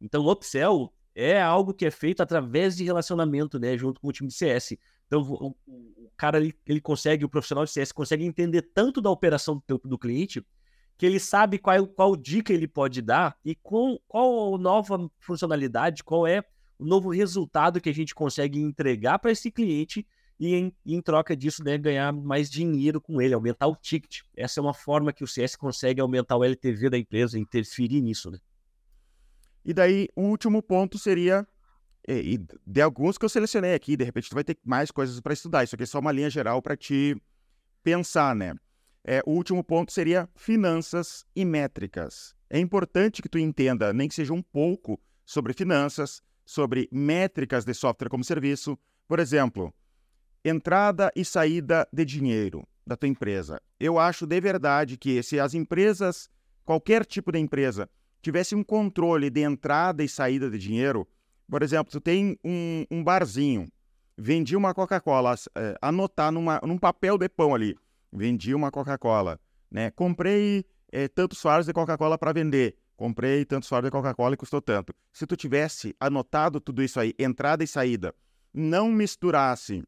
Então, 0.00 0.24
o 0.24 0.30
upsell 0.30 0.92
é 1.14 1.40
algo 1.40 1.74
que 1.74 1.84
é 1.84 1.90
feito 1.90 2.22
através 2.22 2.76
de 2.76 2.84
relacionamento, 2.84 3.58
né, 3.58 3.76
junto 3.76 4.00
com 4.00 4.08
o 4.08 4.12
time 4.12 4.28
de 4.28 4.34
CS. 4.34 4.76
Então, 5.06 5.22
o, 5.22 5.56
o 5.66 6.10
cara 6.16 6.38
ele, 6.38 6.54
ele 6.66 6.80
consegue, 6.80 7.24
o 7.24 7.28
profissional 7.28 7.64
de 7.64 7.70
CS 7.72 7.92
consegue 7.92 8.24
entender 8.24 8.62
tanto 8.72 9.00
da 9.00 9.10
operação 9.10 9.62
do, 9.66 9.78
do 9.78 9.98
cliente 9.98 10.44
que 10.96 11.06
ele 11.06 11.18
sabe 11.18 11.58
qual, 11.58 11.86
qual 11.86 12.14
dica 12.14 12.52
ele 12.52 12.68
pode 12.68 13.00
dar 13.00 13.36
e 13.42 13.54
com, 13.54 13.98
qual 14.06 14.58
nova 14.58 15.10
funcionalidade, 15.18 16.04
qual 16.04 16.26
é 16.26 16.44
o 16.78 16.84
novo 16.84 17.10
resultado 17.10 17.80
que 17.80 17.88
a 17.88 17.94
gente 17.94 18.14
consegue 18.14 18.60
entregar 18.60 19.18
para 19.18 19.30
esse 19.30 19.50
cliente 19.50 20.06
e 20.40 20.54
em, 20.54 20.72
em, 20.86 21.02
troca 21.02 21.36
disso 21.36 21.62
né, 21.62 21.76
ganhar 21.76 22.12
mais 22.12 22.50
dinheiro 22.50 22.98
com 23.00 23.20
ele, 23.20 23.34
aumentar 23.34 23.66
o 23.66 23.76
ticket. 23.76 24.22
Essa 24.34 24.58
é 24.58 24.62
uma 24.62 24.72
forma 24.72 25.12
que 25.12 25.22
o 25.22 25.26
CS 25.26 25.54
consegue 25.54 26.00
aumentar 26.00 26.36
o 26.36 26.42
LTV 26.42 26.88
da 26.88 26.98
empresa, 26.98 27.38
interferir 27.38 28.00
nisso. 28.00 28.30
Né? 28.30 28.38
E 29.62 29.74
daí, 29.74 30.08
o 30.16 30.22
último 30.22 30.62
ponto 30.62 30.98
seria 30.98 31.46
e, 32.08 32.40
de 32.66 32.80
alguns 32.80 33.18
que 33.18 33.24
eu 33.24 33.28
selecionei 33.28 33.74
aqui, 33.74 33.96
de 33.96 34.04
repente 34.04 34.30
tu 34.30 34.34
vai 34.34 34.42
ter 34.42 34.58
mais 34.64 34.90
coisas 34.90 35.20
para 35.20 35.32
estudar. 35.32 35.62
Isso 35.62 35.74
aqui 35.74 35.84
é 35.84 35.86
só 35.86 35.98
uma 35.98 36.12
linha 36.12 36.30
geral 36.30 36.62
para 36.62 36.76
te 36.76 37.14
pensar, 37.82 38.34
né? 38.34 38.54
É, 39.04 39.22
o 39.26 39.32
último 39.32 39.62
ponto 39.62 39.92
seria 39.92 40.28
finanças 40.34 41.24
e 41.34 41.44
métricas. 41.44 42.34
É 42.48 42.58
importante 42.58 43.22
que 43.22 43.28
tu 43.28 43.38
entenda, 43.38 43.92
nem 43.92 44.08
que 44.08 44.14
seja 44.14 44.32
um 44.32 44.42
pouco, 44.42 45.00
sobre 45.24 45.52
finanças, 45.52 46.22
sobre 46.44 46.88
métricas 46.90 47.64
de 47.64 47.72
software 47.72 48.08
como 48.08 48.24
serviço. 48.24 48.78
Por 49.06 49.18
exemplo, 49.20 49.72
entrada 50.44 51.10
e 51.14 51.24
saída 51.24 51.86
de 51.92 52.04
dinheiro 52.04 52.66
da 52.86 52.96
tua 52.96 53.08
empresa. 53.08 53.60
Eu 53.78 53.98
acho 53.98 54.26
de 54.26 54.40
verdade 54.40 54.96
que 54.96 55.22
se 55.22 55.38
as 55.38 55.54
empresas, 55.54 56.28
qualquer 56.64 57.04
tipo 57.04 57.30
de 57.30 57.38
empresa, 57.38 57.88
tivesse 58.22 58.54
um 58.54 58.62
controle 58.62 59.30
de 59.30 59.42
entrada 59.42 60.02
e 60.02 60.08
saída 60.08 60.50
de 60.50 60.58
dinheiro, 60.58 61.06
por 61.48 61.62
exemplo, 61.62 61.90
tu 61.90 62.00
tem 62.00 62.38
um, 62.44 62.84
um 62.90 63.02
barzinho, 63.02 63.68
vendi 64.16 64.56
uma 64.56 64.74
Coca-Cola, 64.74 65.34
é, 65.54 65.76
anotar 65.80 66.30
numa, 66.30 66.60
num 66.64 66.78
papel 66.78 67.18
de 67.18 67.28
pão 67.28 67.54
ali, 67.54 67.76
vendi 68.12 68.54
uma 68.54 68.70
Coca-Cola, 68.70 69.38
né? 69.70 69.90
Comprei 69.90 70.64
é, 70.92 71.08
tantos 71.08 71.40
fardos 71.40 71.66
de 71.66 71.72
Coca-Cola 71.72 72.18
para 72.18 72.32
vender, 72.32 72.76
comprei 72.96 73.44
tantos 73.44 73.68
fardos 73.68 73.88
de 73.88 73.92
Coca-Cola 73.92 74.34
e 74.34 74.36
custou 74.36 74.60
tanto. 74.60 74.94
Se 75.12 75.26
tu 75.26 75.36
tivesse 75.36 75.94
anotado 75.98 76.60
tudo 76.60 76.82
isso 76.82 77.00
aí, 77.00 77.14
entrada 77.18 77.64
e 77.64 77.66
saída, 77.66 78.14
não 78.52 78.90
misturasse 78.90 79.82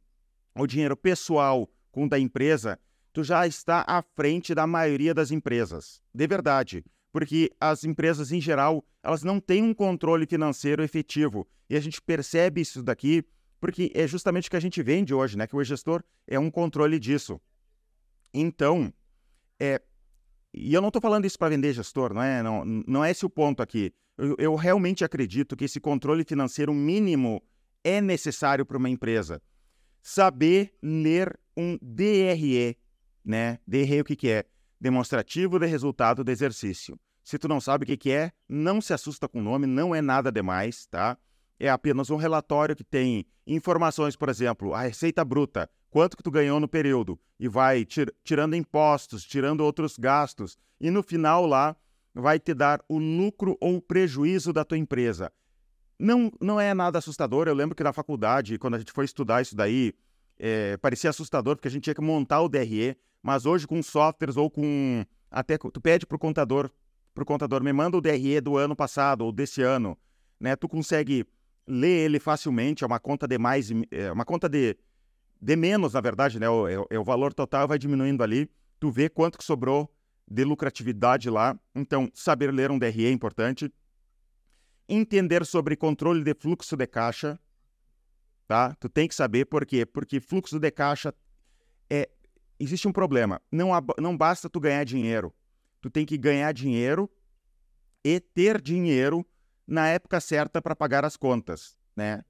o 0.57 0.67
dinheiro 0.67 0.97
pessoal 0.97 1.69
com 1.91 2.05
o 2.05 2.09
da 2.09 2.19
empresa, 2.19 2.79
tu 3.13 3.23
já 3.23 3.47
está 3.47 3.85
à 3.87 4.03
frente 4.03 4.55
da 4.55 4.67
maioria 4.67 5.15
das 5.15 5.31
empresas. 5.31 6.01
De 6.15 6.27
verdade 6.27 6.85
porque 7.13 7.53
as 7.61 7.85
empresas 7.85 8.33
em 8.33 8.41
geral, 8.41 8.85
elas 9.03 9.23
não 9.23 9.39
têm 9.39 9.63
um 9.63 9.75
controle 9.75 10.27
financeiro 10.27 10.83
efetivo. 10.83 11.47
E 11.69 11.77
a 11.77 11.81
gente 11.81 12.01
percebe 12.01 12.63
isso 12.63 12.83
daqui 12.83 13.23
porque 13.61 13.93
é 13.95 14.09
justamente 14.09 14.49
o 14.49 14.51
que 14.51 14.57
a 14.57 14.61
gente 14.61 14.83
vende 14.83 15.15
hoje, 15.15 15.39
né? 15.39 15.47
Que 15.47 15.55
o 15.55 15.63
gestor 15.63 16.03
é 16.27 16.37
um 16.39 16.51
controle 16.51 16.99
disso. 16.99 17.41
Então, 18.35 18.93
é, 19.61 19.81
e 20.53 20.75
eu 20.75 20.81
não 20.81 20.89
estou 20.89 21.01
falando 21.01 21.27
isso 21.27 21.39
para 21.39 21.51
vender 21.51 21.73
gestor, 21.73 22.13
não 22.13 22.23
é? 22.23 22.43
Não, 22.43 22.65
não 22.65 23.05
é 23.05 23.11
esse 23.11 23.25
o 23.25 23.31
ponto 23.31 23.63
aqui. 23.63 23.93
Eu, 24.19 24.35
eu 24.39 24.55
realmente 24.57 25.05
acredito 25.05 25.55
que 25.55 25.67
esse 25.67 25.79
controle 25.79 26.25
financeiro 26.25 26.75
mínimo 26.75 27.43
é 27.85 28.01
necessário 28.01 28.67
para 28.67 28.79
uma 28.79 28.91
empresa. 28.91 29.41
Saber 30.03 30.75
ler 30.83 31.39
um 31.57 31.79
DRE, 31.81 32.77
né? 33.25 33.59
DRE 33.67 34.01
o 34.01 34.05
que, 34.05 34.17
que 34.17 34.29
é? 34.29 34.45
demonstrativo 34.83 35.61
de 35.61 35.67
resultado 35.67 36.25
do 36.25 36.31
exercício. 36.33 36.99
Se 37.23 37.39
tu 37.39 37.47
não 37.47 37.61
sabe 37.61 37.85
o 37.85 37.87
que, 37.87 37.97
que 37.97 38.11
é, 38.11 38.33
não 38.49 38.81
se 38.81 38.93
assusta 38.93 39.29
com 39.29 39.39
o 39.39 39.43
nome, 39.43 39.65
não 39.65 39.95
é 39.95 40.03
nada 40.03 40.33
demais, 40.33 40.87
tá? 40.87 41.17
É 41.59 41.71
apenas 41.71 42.11
um 42.11 42.17
relatório 42.17 42.75
que 42.75 42.83
tem 42.83 43.25
informações, 43.47 44.17
por 44.17 44.29
exemplo, 44.29 44.75
a 44.75 44.83
receita 44.83 45.25
bruta, 45.25 45.71
quanto 45.89 46.17
que 46.17 46.23
tu 46.23 46.33
ganhou 46.33 46.59
no 46.59 46.67
período, 46.67 47.17
e 47.39 47.47
vai 47.47 47.85
tir 47.85 48.13
tirando 48.25 48.57
impostos, 48.57 49.23
tirando 49.23 49.61
outros 49.61 49.97
gastos, 49.97 50.59
e 50.81 50.91
no 50.91 51.01
final 51.01 51.47
lá 51.47 51.77
vai 52.13 52.41
te 52.41 52.53
dar 52.53 52.85
o 52.89 52.99
lucro 52.99 53.57
ou 53.61 53.81
prejuízo 53.81 54.53
da 54.53 54.65
tua 54.65 54.79
empresa. 54.79 55.33
Não, 55.99 56.33
não 56.41 56.61
é 56.61 56.75
nada 56.75 56.99
assustador, 56.99 57.47
eu 57.47 57.55
lembro 57.55 57.77
que 57.77 57.85
na 57.85 57.93
faculdade, 57.93 58.59
quando 58.59 58.75
a 58.75 58.79
gente 58.79 58.93
foi 58.93 59.05
estudar 59.05 59.43
isso 59.43 59.55
daí, 59.55 59.93
é, 60.39 60.77
parecia 60.79 61.11
assustador, 61.11 61.57
porque 61.57 61.69
a 61.69 61.71
gente 61.71 61.85
tinha 61.85 61.95
que 61.95 62.01
montar 62.01 62.41
o 62.41 62.49
DRE, 62.49 62.97
mas 63.23 63.47
hoje 63.47 63.67
com 63.67 63.81
softwares 63.83 64.37
ou 64.37 64.51
com 64.51 65.05
até 65.31 65.57
tu 65.57 65.81
pede 65.81 66.05
para 66.05 66.17
o 66.17 66.19
contador, 66.19 66.71
pro 67.15 67.25
contador 67.25 67.63
me 67.63 67.73
manda 67.73 67.97
o 67.97 68.01
DRE 68.01 68.41
do 68.41 68.57
ano 68.57 68.75
passado 68.75 69.25
ou 69.25 69.33
desse 69.33 69.63
ano, 69.63 69.97
né? 70.41 70.57
Tu 70.57 70.69
consegue 70.69 71.25
ler 71.67 72.07
ele 72.07 72.19
facilmente, 72.19 72.83
é 72.83 72.87
uma 72.87 72.99
conta 72.99 73.29
de 73.29 73.39
mais, 73.39 73.71
é 73.91 74.11
uma 74.11 74.25
conta 74.25 74.49
de, 74.49 74.77
de 75.41 75.57
menos, 75.57 75.93
na 75.95 76.01
verdade, 76.01 76.41
né? 76.41 76.49
O, 76.49 76.69
é, 76.69 76.75
é 76.91 76.99
o 76.99 77.05
valor 77.05 77.33
total 77.33 77.69
vai 77.69 77.79
diminuindo 77.79 78.23
ali, 78.23 78.51
tu 78.81 78.91
vê 78.91 79.09
quanto 79.09 79.39
que 79.39 79.45
sobrou 79.45 79.91
de 80.29 80.45
lucratividade 80.45 81.31
lá. 81.31 81.59
Então, 81.75 82.11
saber 82.13 82.53
ler 82.53 82.71
um 82.71 82.79
DRE 82.79 83.07
é 83.07 83.11
importante. 83.11 83.73
Entender 84.89 85.47
sobre 85.47 85.77
controle 85.77 86.23
de 86.23 86.35
fluxo 86.35 86.77
de 86.77 86.87
caixa, 86.87 87.39
tá? 88.47 88.75
Tu 88.75 88.89
tem 88.89 89.09
que 89.09 89.15
saber 89.15 89.47
por 89.47 89.65
quê? 89.65 89.87
Porque 89.87 90.21
fluxo 90.21 90.59
de 90.59 90.71
caixa 90.71 91.15
é 91.89 92.09
existe 92.59 92.87
um 92.87 92.93
problema. 92.93 93.41
Não, 93.51 93.71
não 93.99 94.17
basta 94.17 94.49
tu 94.49 94.61
ganhar 94.61 94.85
dinheiro. 94.85 95.33
Tu 95.81 95.91
tem 95.91 96.07
que 96.07 96.17
ganhar 96.17 96.53
dinheiro 96.53 97.11
e 98.05 98.21
ter 98.21 98.61
dinheiro 98.61 99.27
na 99.67 99.89
época 99.89 100.21
certa 100.21 100.61
para 100.61 100.77
pagar 100.77 101.05
as 101.05 101.17
contas, 101.17 101.77
né? 101.97 102.23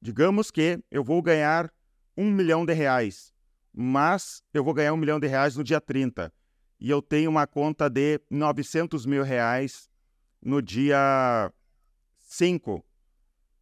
Digamos 0.00 0.50
que 0.50 0.82
eu 0.90 1.04
vou 1.04 1.20
ganhar 1.22 1.72
um 2.16 2.30
milhão 2.30 2.64
de 2.64 2.72
reais, 2.72 3.32
mas 3.72 4.42
eu 4.52 4.64
vou 4.64 4.74
ganhar 4.74 4.92
um 4.92 4.96
milhão 4.96 5.18
de 5.18 5.26
reais 5.26 5.56
no 5.56 5.64
dia 5.64 5.80
30 5.80 6.32
e 6.78 6.88
eu 6.88 7.02
tenho 7.02 7.30
uma 7.30 7.46
conta 7.46 7.88
de 7.88 8.20
900 8.30 9.04
mil 9.04 9.22
reais 9.22 9.88
no 10.42 10.62
dia 10.62 11.52
5. 12.30 12.84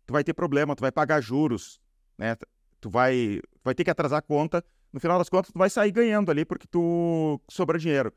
Tu 0.06 0.12
vai 0.12 0.22
ter 0.22 0.34
problema, 0.34 0.76
tu 0.76 0.80
vai 0.82 0.92
pagar 0.92 1.20
juros, 1.20 1.80
né? 2.16 2.36
Tu 2.80 2.88
vai, 2.88 3.40
vai 3.64 3.74
ter 3.74 3.82
que 3.82 3.90
atrasar 3.90 4.18
a 4.18 4.22
conta 4.22 4.64
no 4.92 5.00
final 5.00 5.18
das 5.18 5.28
contas, 5.28 5.52
tu 5.52 5.58
vai 5.58 5.68
sair 5.68 5.90
ganhando 5.90 6.30
ali 6.30 6.44
porque 6.44 6.66
tu 6.66 7.40
sobra 7.48 7.78
dinheiro. 7.78 8.12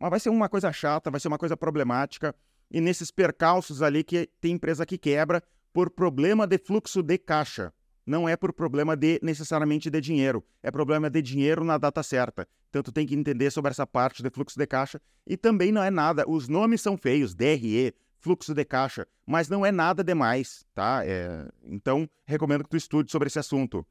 Mas 0.00 0.10
vai 0.10 0.20
ser 0.20 0.30
uma 0.30 0.48
coisa 0.48 0.72
chata, 0.72 1.10
vai 1.10 1.20
ser 1.20 1.28
uma 1.28 1.38
coisa 1.38 1.56
problemática. 1.56 2.34
E 2.70 2.80
nesses 2.80 3.10
percalços 3.10 3.82
ali 3.82 4.02
que 4.02 4.28
tem 4.40 4.52
empresa 4.52 4.86
que 4.86 4.98
quebra 4.98 5.42
por 5.72 5.90
problema 5.90 6.46
de 6.46 6.58
fluxo 6.58 7.02
de 7.02 7.18
caixa. 7.18 7.72
Não 8.04 8.28
é 8.28 8.36
por 8.36 8.52
problema 8.52 8.96
de 8.96 9.20
necessariamente 9.22 9.88
de 9.88 10.00
dinheiro, 10.00 10.44
é 10.60 10.72
problema 10.72 11.08
de 11.08 11.22
dinheiro 11.22 11.64
na 11.64 11.78
data 11.78 12.02
certa. 12.02 12.48
Então 12.68 12.82
tu 12.82 12.90
tem 12.90 13.06
que 13.06 13.14
entender 13.14 13.50
sobre 13.50 13.70
essa 13.70 13.86
parte 13.86 14.22
de 14.22 14.30
fluxo 14.30 14.58
de 14.58 14.66
caixa. 14.66 15.00
E 15.24 15.36
também 15.36 15.70
não 15.70 15.82
é 15.82 15.90
nada, 15.90 16.24
os 16.28 16.48
nomes 16.48 16.80
são 16.80 16.96
feios, 16.96 17.34
DRE, 17.34 17.94
fluxo 18.22 18.54
de 18.54 18.64
caixa, 18.64 19.06
mas 19.26 19.48
não 19.48 19.66
é 19.66 19.72
nada 19.72 20.02
demais, 20.02 20.64
tá? 20.74 21.02
É... 21.04 21.46
Então 21.64 22.08
recomendo 22.24 22.64
que 22.64 22.70
tu 22.70 22.76
estude 22.76 23.10
sobre 23.10 23.26
esse 23.26 23.38
assunto. 23.38 23.86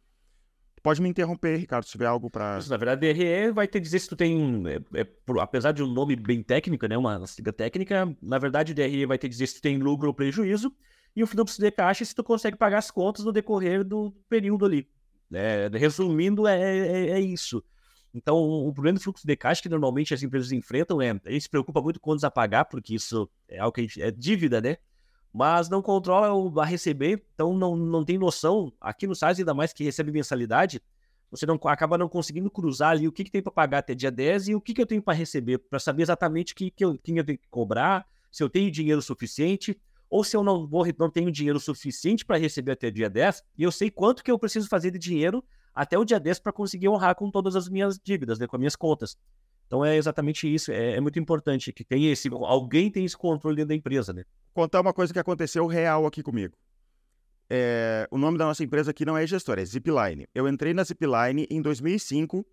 Pode 0.83 0.99
me 0.99 1.07
interromper, 1.07 1.57
Ricardo, 1.57 1.83
se 1.83 1.91
tiver 1.91 2.07
algo 2.07 2.27
para. 2.27 2.59
Na 2.67 2.77
verdade, 2.77 3.13
DRE 3.13 3.51
vai 3.51 3.67
ter 3.67 3.79
dizer 3.79 3.99
se 3.99 4.09
tu 4.09 4.15
tem. 4.15 4.63
É, 4.67 5.01
é, 5.01 5.07
apesar 5.39 5.73
de 5.73 5.83
um 5.83 5.87
nome 5.87 6.15
bem 6.15 6.41
técnico, 6.41 6.87
né? 6.87 6.97
Uma 6.97 7.27
sigla 7.27 7.53
técnica, 7.53 8.11
na 8.19 8.39
verdade, 8.39 8.73
DRE 8.73 9.05
vai 9.05 9.19
ter 9.19 9.29
dizer 9.29 9.45
se 9.45 9.55
tu 9.55 9.61
tem 9.61 9.77
lucro 9.77 10.07
ou 10.07 10.13
prejuízo. 10.13 10.73
E 11.15 11.21
o 11.21 11.27
fluxo 11.27 11.61
de 11.61 11.69
caixa 11.69 12.03
se 12.03 12.15
tu 12.15 12.23
consegue 12.23 12.57
pagar 12.57 12.79
as 12.79 12.89
contas 12.89 13.23
no 13.23 13.31
decorrer 13.31 13.83
do 13.83 14.11
período 14.27 14.65
ali. 14.65 14.87
É, 15.31 15.69
resumindo, 15.73 16.47
é, 16.47 16.59
é, 16.59 17.09
é, 17.11 17.19
isso. 17.19 17.63
Então, 18.13 18.37
o 18.37 18.73
problema 18.73 18.97
do 18.97 19.03
fluxo 19.03 19.25
de 19.25 19.35
caixa 19.37 19.61
que 19.61 19.69
normalmente 19.69 20.13
as 20.13 20.21
empresas 20.21 20.51
enfrentam 20.51 21.01
é. 21.01 21.17
Eles 21.25 21.43
se 21.43 21.49
preocupam 21.49 21.81
muito 21.81 21.99
com 21.99 22.15
a 22.21 22.31
pagar, 22.31 22.65
porque 22.65 22.95
isso 22.95 23.29
é 23.47 23.59
algo 23.59 23.73
que 23.73 23.83
gente, 23.83 24.01
é 24.01 24.11
dívida, 24.11 24.59
né? 24.59 24.77
mas 25.33 25.69
não 25.69 25.81
controla 25.81 26.61
a 26.61 26.65
receber, 26.65 27.23
então 27.33 27.53
não, 27.53 27.75
não 27.75 28.03
tem 28.03 28.17
noção. 28.17 28.71
Aqui 28.81 29.07
no 29.07 29.15
SARS, 29.15 29.39
ainda 29.39 29.53
mais 29.53 29.71
que 29.71 29.83
recebe 29.83 30.11
mensalidade, 30.11 30.81
você 31.29 31.45
não 31.45 31.57
acaba 31.65 31.97
não 31.97 32.09
conseguindo 32.09 32.51
cruzar 32.51 32.91
ali 32.91 33.07
o 33.07 33.11
que, 33.11 33.23
que 33.23 33.31
tem 33.31 33.41
para 33.41 33.51
pagar 33.51 33.77
até 33.77 33.95
dia 33.95 34.11
10 34.11 34.49
e 34.49 34.55
o 34.55 34.59
que, 34.59 34.73
que 34.73 34.81
eu 34.81 34.85
tenho 34.85 35.01
para 35.01 35.13
receber, 35.13 35.57
para 35.57 35.79
saber 35.79 36.03
exatamente 36.03 36.53
que, 36.53 36.69
que 36.69 36.83
eu, 36.83 36.99
quem 37.01 37.17
eu 37.17 37.23
tenho 37.23 37.37
que 37.37 37.47
cobrar, 37.49 38.05
se 38.29 38.43
eu 38.43 38.49
tenho 38.49 38.69
dinheiro 38.69 39.01
suficiente, 39.01 39.79
ou 40.09 40.25
se 40.25 40.35
eu 40.35 40.43
não, 40.43 40.67
vou, 40.67 40.85
não 40.99 41.09
tenho 41.09 41.31
dinheiro 41.31 41.59
suficiente 41.59 42.25
para 42.25 42.37
receber 42.37 42.73
até 42.73 42.91
dia 42.91 43.09
10, 43.09 43.43
e 43.57 43.63
eu 43.63 43.71
sei 43.71 43.89
quanto 43.89 44.21
que 44.21 44.29
eu 44.29 44.37
preciso 44.37 44.67
fazer 44.67 44.91
de 44.91 44.99
dinheiro 44.99 45.41
até 45.73 45.97
o 45.97 46.05
dia 46.05 46.19
10 46.19 46.39
para 46.39 46.51
conseguir 46.51 46.89
honrar 46.89 47.15
com 47.15 47.29
todas 47.29 47.55
as 47.55 47.69
minhas 47.69 47.99
dívidas, 48.03 48.39
né, 48.39 48.47
com 48.47 48.55
as 48.55 48.59
minhas 48.59 48.75
contas. 48.75 49.17
Então 49.67 49.85
é 49.85 49.95
exatamente 49.95 50.53
isso, 50.53 50.71
é, 50.71 50.97
é 50.97 50.99
muito 50.99 51.17
importante 51.17 51.71
que 51.71 51.83
tem 51.83 52.11
esse, 52.11 52.29
alguém 52.29 52.91
tem 52.91 53.05
esse 53.05 53.17
controle 53.17 53.55
dentro 53.55 53.69
da 53.69 53.75
empresa, 53.75 54.11
né? 54.11 54.25
contar 54.53 54.81
uma 54.81 54.93
coisa 54.93 55.13
que 55.13 55.19
aconteceu 55.19 55.65
real 55.65 56.05
aqui 56.05 56.21
comigo. 56.21 56.55
É, 57.49 58.07
o 58.11 58.17
nome 58.17 58.37
da 58.37 58.45
nossa 58.45 58.63
empresa 58.63 58.91
aqui 58.91 59.05
não 59.05 59.17
é 59.17 59.25
gestora, 59.27 59.61
é 59.61 59.65
Zipline. 59.65 60.27
Eu 60.33 60.47
entrei 60.47 60.73
na 60.73 60.83
Zipline 60.83 61.47
em 61.49 61.61
2005, 61.61 62.45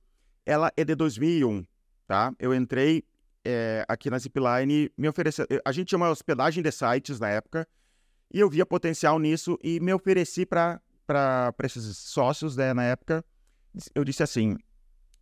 ela 0.45 0.73
é 0.77 0.85
de 0.85 0.95
2001, 0.95 1.65
tá? 2.07 2.33
Eu 2.39 2.55
entrei 2.55 3.05
é, 3.45 3.85
aqui 3.89 4.11
na 4.11 4.19
Zipline, 4.19 4.91
me 4.97 5.09
ofereceu. 5.09 5.47
A 5.65 5.73
gente 5.73 5.89
tinha 5.89 5.97
uma 5.97 6.11
hospedagem 6.11 6.63
de 6.63 6.73
sites 6.73 7.21
na 7.21 7.29
época, 7.29 7.67
e 8.33 8.41
eu 8.41 8.51
via 8.51 8.67
potencial 8.67 9.19
nisso 9.19 9.59
e 9.63 9.81
me 9.81 9.93
ofereci 9.93 10.45
para 10.45 10.81
esses 11.65 11.97
sócios 11.97 12.57
né, 12.57 12.73
na 12.75 12.85
época. 12.85 13.25
Eu 13.95 14.05
disse 14.05 14.23
assim: 14.23 14.57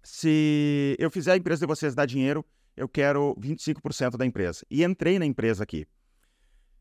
se 0.02 0.96
eu 0.98 1.10
fizer 1.10 1.32
a 1.32 1.36
empresa 1.36 1.60
de 1.60 1.66
vocês 1.66 1.94
dar 1.94 2.06
dinheiro, 2.06 2.44
eu 2.76 2.88
quero 2.88 3.34
25% 3.40 4.16
da 4.16 4.24
empresa. 4.24 4.64
E 4.70 4.84
entrei 4.84 5.18
na 5.18 5.26
empresa 5.26 5.64
aqui. 5.64 5.86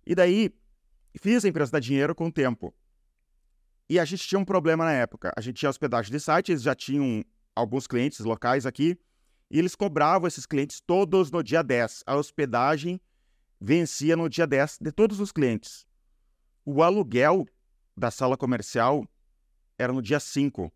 E 0.05 0.13
daí, 0.13 0.53
fiz 1.19 1.43
a 1.43 1.47
empresa 1.47 1.71
dar 1.71 1.79
dinheiro 1.79 2.13
com 2.13 2.27
o 2.27 2.31
tempo. 2.31 2.73
E 3.89 3.99
a 3.99 4.05
gente 4.05 4.27
tinha 4.27 4.39
um 4.39 4.45
problema 4.45 4.85
na 4.85 4.93
época. 4.93 5.31
A 5.35 5.41
gente 5.41 5.57
tinha 5.57 5.69
hospedagem 5.69 6.11
de 6.11 6.19
site, 6.19 6.51
eles 6.51 6.61
já 6.61 6.75
tinham 6.75 7.23
alguns 7.55 7.87
clientes 7.87 8.19
locais 8.19 8.65
aqui, 8.65 8.97
e 9.49 9.57
eles 9.57 9.75
cobravam 9.75 10.27
esses 10.27 10.45
clientes 10.45 10.81
todos 10.81 11.31
no 11.31 11.41
dia 11.41 11.63
10. 11.63 12.03
A 12.05 12.15
hospedagem 12.15 12.99
vencia 13.59 14.15
no 14.15 14.29
dia 14.29 14.45
10 14.45 14.79
de 14.81 14.91
todos 14.91 15.19
os 15.19 15.31
clientes. 15.31 15.85
o 16.65 16.81
aluguel 16.81 17.45
da 17.95 18.11
sala 18.11 18.35
comercial 18.37 19.07
era 19.77 19.93
no 19.93 20.01
dia 20.01 20.19
5. 20.19 20.71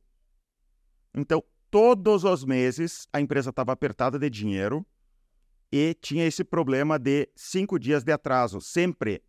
Então, 1.14 1.44
todos 1.70 2.24
os 2.24 2.44
meses 2.44 3.08
a 3.12 3.20
empresa 3.20 3.50
estava 3.50 3.72
apertada 3.72 4.18
de 4.18 4.30
dinheiro 4.30 4.86
e 5.72 5.96
tinha 6.02 6.26
esse 6.26 6.44
problema 6.44 6.98
de 6.98 7.30
cinco 7.36 7.78
dias 7.78 8.04
de 8.04 8.12
atraso, 8.12 8.60
sempre. 8.60 9.24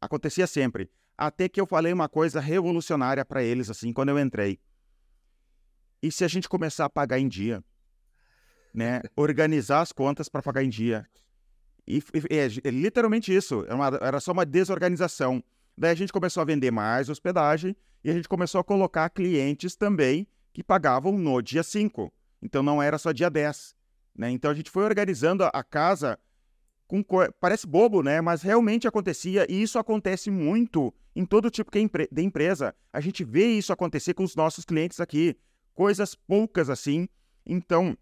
Acontecia 0.00 0.46
sempre. 0.46 0.90
Até 1.16 1.48
que 1.48 1.60
eu 1.60 1.66
falei 1.66 1.92
uma 1.92 2.08
coisa 2.08 2.40
revolucionária 2.40 3.24
para 3.24 3.42
eles, 3.42 3.70
assim, 3.70 3.92
quando 3.92 4.08
eu 4.08 4.18
entrei. 4.18 4.58
E 6.02 6.10
se 6.10 6.24
a 6.24 6.28
gente 6.28 6.48
começar 6.48 6.84
a 6.84 6.90
pagar 6.90 7.18
em 7.18 7.28
dia? 7.28 7.62
Né? 8.74 9.00
Organizar 9.16 9.80
as 9.80 9.92
contas 9.92 10.28
para 10.28 10.42
pagar 10.42 10.64
em 10.64 10.68
dia. 10.68 11.08
E, 11.86 12.02
e 12.30 12.36
é, 12.36 12.46
é, 12.46 12.70
literalmente 12.70 13.34
isso. 13.34 13.64
Era, 13.64 13.74
uma, 13.76 13.86
era 14.02 14.20
só 14.20 14.32
uma 14.32 14.44
desorganização. 14.44 15.42
Daí 15.76 15.90
a 15.90 15.94
gente 15.94 16.12
começou 16.12 16.40
a 16.40 16.44
vender 16.44 16.70
mais 16.70 17.08
hospedagem 17.08 17.76
e 18.02 18.10
a 18.10 18.14
gente 18.14 18.28
começou 18.28 18.60
a 18.60 18.64
colocar 18.64 19.10
clientes 19.10 19.74
também 19.74 20.26
que 20.52 20.62
pagavam 20.62 21.18
no 21.18 21.42
dia 21.42 21.62
5. 21.62 22.12
Então 22.40 22.62
não 22.62 22.82
era 22.82 22.98
só 22.98 23.10
dia 23.10 23.28
10. 23.28 23.74
Né? 24.14 24.30
Então 24.30 24.50
a 24.50 24.54
gente 24.54 24.70
foi 24.70 24.84
organizando 24.84 25.44
a 25.44 25.64
casa 25.64 26.18
com 26.86 27.02
parece 27.40 27.66
bobo, 27.66 28.02
né? 28.02 28.20
Mas 28.20 28.42
realmente 28.42 28.86
acontecia 28.86 29.46
e 29.50 29.62
isso 29.62 29.78
acontece 29.78 30.30
muito 30.30 30.94
em 31.16 31.24
todo 31.24 31.50
tipo 31.50 31.70
de 31.72 32.22
empresa. 32.22 32.74
A 32.92 33.00
gente 33.00 33.24
vê 33.24 33.46
isso 33.46 33.72
acontecer 33.72 34.14
com 34.14 34.22
os 34.22 34.36
nossos 34.36 34.64
clientes 34.64 35.00
aqui, 35.00 35.36
coisas 35.74 36.14
poucas 36.14 36.70
assim. 36.70 37.08
Então 37.44 37.96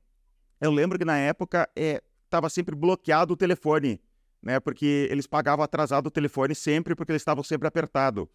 eu 0.60 0.70
lembro 0.70 0.98
que 0.98 1.04
na 1.04 1.16
época 1.16 1.68
estava 1.74 2.46
é, 2.48 2.50
sempre 2.50 2.74
bloqueado 2.74 3.34
o 3.34 3.36
telefone, 3.36 4.00
né? 4.42 4.58
Porque 4.60 5.08
eles 5.10 5.26
pagavam 5.26 5.64
atrasado 5.64 6.06
o 6.06 6.10
telefone 6.10 6.54
sempre 6.54 6.94
porque 6.94 7.12
eles 7.12 7.22
estavam 7.22 7.44
sempre 7.44 7.68
apertado. 7.68 8.28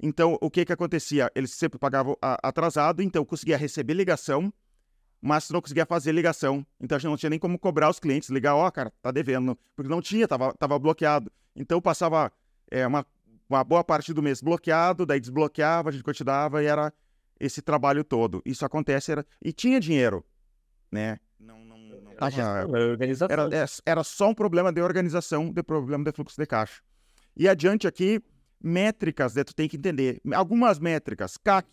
Então 0.00 0.36
o 0.40 0.50
que 0.50 0.64
que 0.64 0.72
acontecia? 0.72 1.30
Eles 1.34 1.52
sempre 1.52 1.78
pagavam 1.78 2.16
atrasado, 2.20 3.02
então 3.02 3.24
conseguia 3.24 3.56
receber 3.56 3.94
ligação 3.94 4.52
mas 5.20 5.50
não 5.50 5.60
conseguia 5.60 5.86
fazer 5.86 6.12
ligação. 6.12 6.64
Então 6.80 6.96
a 6.96 6.98
gente 6.98 7.10
não 7.10 7.16
tinha 7.16 7.30
nem 7.30 7.38
como 7.38 7.58
cobrar 7.58 7.90
os 7.90 7.98
clientes, 7.98 8.28
ligar, 8.28 8.54
ó, 8.54 8.66
oh, 8.66 8.72
cara, 8.72 8.92
tá 9.02 9.10
devendo, 9.10 9.58
porque 9.74 9.90
não 9.90 10.00
tinha, 10.00 10.28
tava, 10.28 10.54
tava 10.54 10.78
bloqueado. 10.78 11.32
Então 11.54 11.80
passava 11.80 12.32
é, 12.70 12.86
uma, 12.86 13.04
uma 13.48 13.64
boa 13.64 13.82
parte 13.82 14.12
do 14.12 14.22
mês 14.22 14.40
bloqueado, 14.40 15.06
daí 15.06 15.18
desbloqueava, 15.18 15.88
a 15.88 15.92
gente 15.92 16.04
continuava 16.04 16.62
e 16.62 16.66
era 16.66 16.92
esse 17.40 17.60
trabalho 17.60 18.04
todo. 18.04 18.42
Isso 18.44 18.64
acontece, 18.64 19.12
era... 19.12 19.26
e 19.42 19.52
tinha 19.52 19.80
dinheiro, 19.80 20.24
né? 20.92 21.18
Não, 22.66 22.68
não 22.68 22.96
era, 23.28 23.42
era, 23.54 23.66
era 23.84 24.04
só 24.04 24.30
um 24.30 24.34
problema 24.34 24.72
de 24.72 24.80
organização, 24.80 25.52
de 25.52 25.62
problema 25.62 26.04
de 26.04 26.12
fluxo 26.12 26.40
de 26.40 26.46
caixa. 26.46 26.80
E 27.36 27.48
adiante 27.48 27.86
aqui, 27.86 28.22
métricas, 28.60 29.34
né, 29.34 29.44
tu 29.44 29.54
tem 29.54 29.68
que 29.68 29.76
entender. 29.76 30.20
Algumas 30.34 30.78
métricas, 30.78 31.36
CAC, 31.36 31.68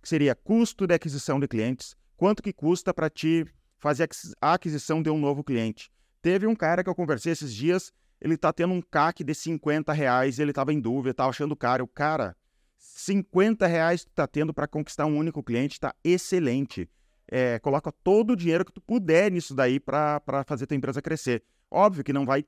que 0.00 0.08
seria 0.08 0.34
custo 0.34 0.86
de 0.86 0.94
aquisição 0.94 1.38
de 1.40 1.48
clientes, 1.48 1.96
quanto 2.16 2.42
que 2.42 2.52
custa 2.52 2.94
para 2.94 3.10
te 3.10 3.44
fazer 3.78 4.08
a 4.40 4.54
aquisição 4.54 5.02
de 5.02 5.10
um 5.10 5.18
novo 5.18 5.42
cliente. 5.42 5.90
Teve 6.22 6.46
um 6.46 6.54
cara 6.54 6.84
que 6.84 6.90
eu 6.90 6.94
conversei 6.94 7.32
esses 7.32 7.52
dias, 7.52 7.92
ele 8.20 8.36
tá 8.36 8.52
tendo 8.52 8.74
um 8.74 8.82
CAC 8.82 9.24
de 9.24 9.34
50 9.34 9.92
reais, 9.92 10.38
ele 10.38 10.52
tava 10.52 10.72
em 10.72 10.80
dúvida, 10.80 11.14
tava 11.14 11.30
achando 11.30 11.56
caro. 11.56 11.86
Cara, 11.86 12.36
50 12.76 13.66
reais 13.66 14.04
tu 14.04 14.10
tá 14.12 14.26
tendo 14.26 14.52
para 14.52 14.68
conquistar 14.68 15.06
um 15.06 15.16
único 15.16 15.42
cliente, 15.42 15.80
tá 15.80 15.94
excelente. 16.04 16.88
É, 17.30 17.58
coloca 17.60 17.92
todo 17.92 18.32
o 18.32 18.36
dinheiro 18.36 18.64
que 18.64 18.72
tu 18.72 18.80
puder 18.80 19.30
nisso 19.30 19.54
daí 19.54 19.78
para 19.78 20.20
fazer 20.46 20.66
tua 20.66 20.76
empresa 20.76 21.00
crescer. 21.00 21.44
Óbvio 21.70 22.02
que 22.02 22.12
não 22.12 22.26
vai 22.26 22.44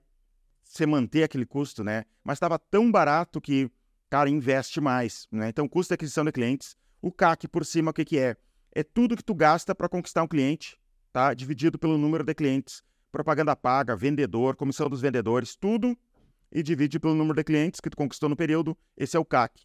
se 0.64 0.84
manter 0.86 1.22
aquele 1.22 1.46
custo, 1.46 1.84
né? 1.84 2.04
Mas 2.24 2.36
estava 2.36 2.58
tão 2.58 2.90
barato 2.90 3.40
que, 3.40 3.70
cara, 4.10 4.28
investe 4.28 4.80
mais, 4.80 5.28
né? 5.30 5.48
Então, 5.48 5.68
custo 5.68 5.90
de 5.90 5.94
aquisição 5.94 6.24
de 6.24 6.32
clientes. 6.32 6.76
O 7.00 7.12
CAC 7.12 7.46
por 7.46 7.64
cima, 7.64 7.90
o 7.90 7.94
que, 7.94 8.04
que 8.04 8.18
é? 8.18 8.36
é 8.74 8.82
tudo 8.82 9.16
que 9.16 9.24
tu 9.24 9.34
gasta 9.34 9.74
para 9.74 9.88
conquistar 9.88 10.22
um 10.22 10.28
cliente, 10.28 10.78
tá? 11.12 11.34
Dividido 11.34 11.78
pelo 11.78 11.98
número 11.98 12.24
de 12.24 12.34
clientes. 12.34 12.82
Propaganda 13.10 13.54
paga, 13.54 13.94
vendedor, 13.94 14.56
comissão 14.56 14.88
dos 14.88 15.00
vendedores, 15.00 15.54
tudo 15.54 15.96
e 16.50 16.62
divide 16.62 16.98
pelo 16.98 17.14
número 17.14 17.36
de 17.36 17.44
clientes 17.44 17.80
que 17.80 17.90
tu 17.90 17.96
conquistou 17.96 18.28
no 18.28 18.36
período. 18.36 18.76
Esse 18.96 19.16
é 19.16 19.20
o 19.20 19.24
CAC. 19.24 19.62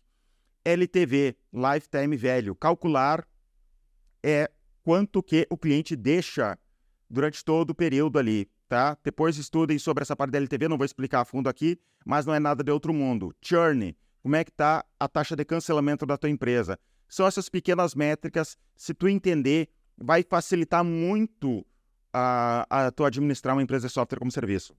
LTV, 0.66 1.36
Lifetime 1.54 2.18
Value, 2.18 2.56
calcular 2.56 3.26
é 4.22 4.52
quanto 4.88 5.22
que 5.22 5.46
o 5.50 5.58
cliente 5.58 5.98
deixa 5.98 6.58
durante 7.10 7.44
todo 7.44 7.72
o 7.72 7.76
período 7.76 8.18
ali, 8.18 8.50
tá? 8.70 8.98
Depois 9.04 9.38
estudem 9.38 9.78
sobre 9.78 10.02
essa 10.02 10.16
parte 10.16 10.32
da 10.32 10.38
LTV, 10.38 10.70
não 10.70 10.78
vou 10.78 10.86
explicar 10.86 11.20
a 11.20 11.26
fundo 11.26 11.50
aqui, 11.50 11.78
mas 12.06 12.26
não 12.26 12.34
é 12.34 12.40
nada 12.40 12.64
de 12.64 12.72
outro 12.72 12.94
mundo. 12.94 13.36
Churn, 13.42 13.94
como 14.24 14.38
é 14.38 14.46
que 14.46 14.52
tá 14.54 14.86
a 14.98 15.10
taxa 15.10 15.36
de 15.36 15.44
cancelamento 15.44 16.06
da 16.06 16.18
tua 16.18 16.30
empresa? 16.30 16.80
São 17.06 17.28
essas 17.28 17.50
pequenas 17.50 17.96
métricas, 17.96 18.58
se 18.78 18.94
tu 18.94 19.10
entender, 19.10 19.68
vai 19.98 20.24
facilitar 20.24 20.86
muito 20.86 21.66
a, 22.14 22.66
a 22.70 22.90
tu 22.90 23.04
administrar 23.04 23.58
uma 23.58 23.64
empresa 23.64 23.88
de 23.88 23.94
software 23.94 24.20
como 24.20 24.32
serviço. 24.32 24.74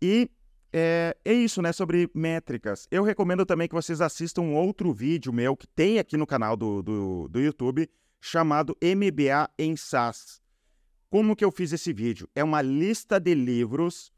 E 0.00 0.30
é, 0.72 1.14
é, 1.22 1.34
isso, 1.34 1.60
né, 1.60 1.70
sobre 1.70 2.10
métricas. 2.14 2.88
Eu 2.90 3.02
recomendo 3.02 3.44
também 3.44 3.68
que 3.68 3.74
vocês 3.74 4.00
assistam 4.00 4.54
outro 4.54 4.90
vídeo 4.90 5.34
meu 5.34 5.54
que 5.54 5.66
tem 5.66 5.98
aqui 5.98 6.16
no 6.16 6.26
canal 6.26 6.56
do, 6.56 6.82
do, 6.82 7.28
do 7.28 7.38
YouTube, 7.38 7.90
chamado 8.24 8.78
MBA 8.80 9.50
em 9.58 9.76
SaaS. 9.76 10.40
Como 11.10 11.34
que 11.34 11.44
eu 11.44 11.50
fiz 11.50 11.72
esse 11.72 11.92
vídeo? 11.92 12.28
É 12.36 12.44
uma 12.44 12.62
lista 12.62 13.18
de 13.18 13.34
livros 13.34 14.12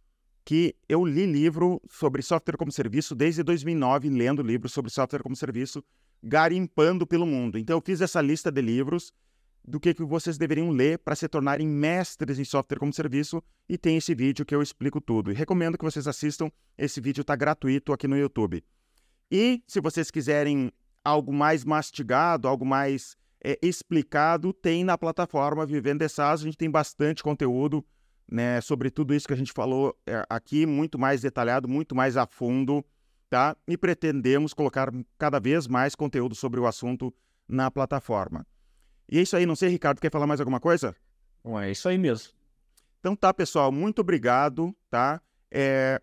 que 0.44 0.76
eu 0.86 1.06
li 1.06 1.24
livro 1.24 1.80
sobre 1.90 2.20
software 2.20 2.58
como 2.58 2.70
serviço 2.70 3.14
desde 3.14 3.42
2009, 3.42 4.10
lendo 4.10 4.42
livros 4.42 4.74
sobre 4.74 4.90
software 4.90 5.22
como 5.22 5.34
serviço, 5.34 5.82
garimpando 6.22 7.06
pelo 7.06 7.24
mundo. 7.24 7.56
Então 7.56 7.78
eu 7.78 7.80
fiz 7.80 8.02
essa 8.02 8.20
lista 8.20 8.52
de 8.52 8.60
livros 8.60 9.10
do 9.66 9.80
que, 9.80 9.94
que 9.94 10.04
vocês 10.04 10.36
deveriam 10.36 10.68
ler 10.68 10.98
para 10.98 11.16
se 11.16 11.26
tornarem 11.26 11.66
mestres 11.66 12.38
em 12.38 12.44
software 12.44 12.78
como 12.78 12.92
serviço 12.92 13.42
e 13.66 13.78
tem 13.78 13.96
esse 13.96 14.14
vídeo 14.14 14.44
que 14.44 14.54
eu 14.54 14.60
explico 14.60 15.00
tudo. 15.00 15.32
E 15.32 15.34
recomendo 15.34 15.78
que 15.78 15.84
vocês 15.84 16.06
assistam, 16.06 16.50
esse 16.76 17.00
vídeo 17.00 17.22
está 17.22 17.34
gratuito 17.34 17.90
aqui 17.90 18.06
no 18.06 18.18
YouTube. 18.18 18.62
E 19.30 19.62
se 19.66 19.80
vocês 19.80 20.10
quiserem 20.10 20.70
algo 21.02 21.32
mais 21.32 21.64
mastigado, 21.64 22.46
algo 22.46 22.66
mais 22.66 23.16
é, 23.44 23.58
explicado, 23.62 24.52
tem 24.52 24.82
na 24.82 24.96
plataforma 24.96 25.66
Vivendo 25.66 26.08
SaaS, 26.08 26.40
a 26.40 26.44
gente 26.44 26.56
tem 26.56 26.70
bastante 26.70 27.22
conteúdo 27.22 27.84
né, 28.26 28.60
sobre 28.60 28.90
tudo 28.90 29.14
isso 29.14 29.26
que 29.28 29.34
a 29.34 29.36
gente 29.36 29.52
falou 29.52 29.94
é, 30.06 30.24
aqui, 30.30 30.64
muito 30.64 30.98
mais 30.98 31.20
detalhado, 31.20 31.68
muito 31.68 31.94
mais 31.94 32.16
a 32.16 32.26
fundo 32.26 32.84
tá? 33.34 33.56
E 33.66 33.76
pretendemos 33.76 34.54
colocar 34.54 34.92
cada 35.18 35.40
vez 35.40 35.66
mais 35.66 35.96
conteúdo 35.96 36.36
sobre 36.36 36.60
o 36.60 36.66
assunto 36.68 37.12
na 37.48 37.68
plataforma. 37.68 38.46
E 39.10 39.18
é 39.18 39.22
isso 39.22 39.36
aí, 39.36 39.44
não 39.44 39.56
sei, 39.56 39.68
Ricardo, 39.70 40.00
quer 40.00 40.10
falar 40.10 40.24
mais 40.24 40.38
alguma 40.38 40.60
coisa? 40.60 40.94
Bom, 41.42 41.58
é 41.58 41.68
isso 41.68 41.88
aí 41.88 41.98
mesmo. 41.98 42.32
Então 43.00 43.16
tá, 43.16 43.34
pessoal, 43.34 43.72
muito 43.72 43.98
obrigado, 44.00 44.72
tá? 44.88 45.20
É, 45.50 46.00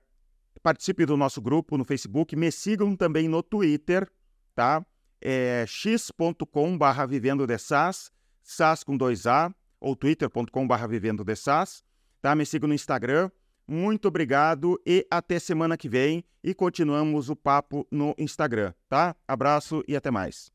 participe 0.62 1.06
do 1.06 1.16
nosso 1.16 1.42
grupo 1.42 1.78
no 1.78 1.86
Facebook, 1.86 2.36
me 2.36 2.52
sigam 2.52 2.98
também 2.98 3.30
no 3.30 3.42
Twitter, 3.42 4.12
tá? 4.54 4.86
É 5.22 5.66
x.com 5.68 6.78
barra 6.78 7.06
vivendo 7.06 7.46
de 7.46 7.58
SAS, 7.58 8.12
SAS 8.42 8.84
com 8.84 8.98
dois 8.98 9.28
A, 9.28 9.54
ou 9.80 9.96
twitter.com 9.96 10.68
barra 10.68 10.88
vivendo 10.88 11.24
de 11.24 11.36
SAS, 11.36 11.84
tá? 12.22 12.36
Me 12.36 12.46
sigam 12.46 12.68
no 12.68 12.74
Instagram, 12.74 13.30
muito 13.68 14.08
obrigado 14.08 14.82
e 14.86 15.08
até 15.10 15.40
semana 15.40 15.78
que 15.78 15.88
vem. 15.88 16.26
E 16.44 16.54
continuamos 16.54 17.30
o 17.30 17.36
papo 17.36 17.88
no 17.92 18.16
Instagram, 18.18 18.74
tá? 18.90 19.16
Abraço 19.28 19.84
e 19.88 19.96
até 19.96 20.10
mais. 20.12 20.52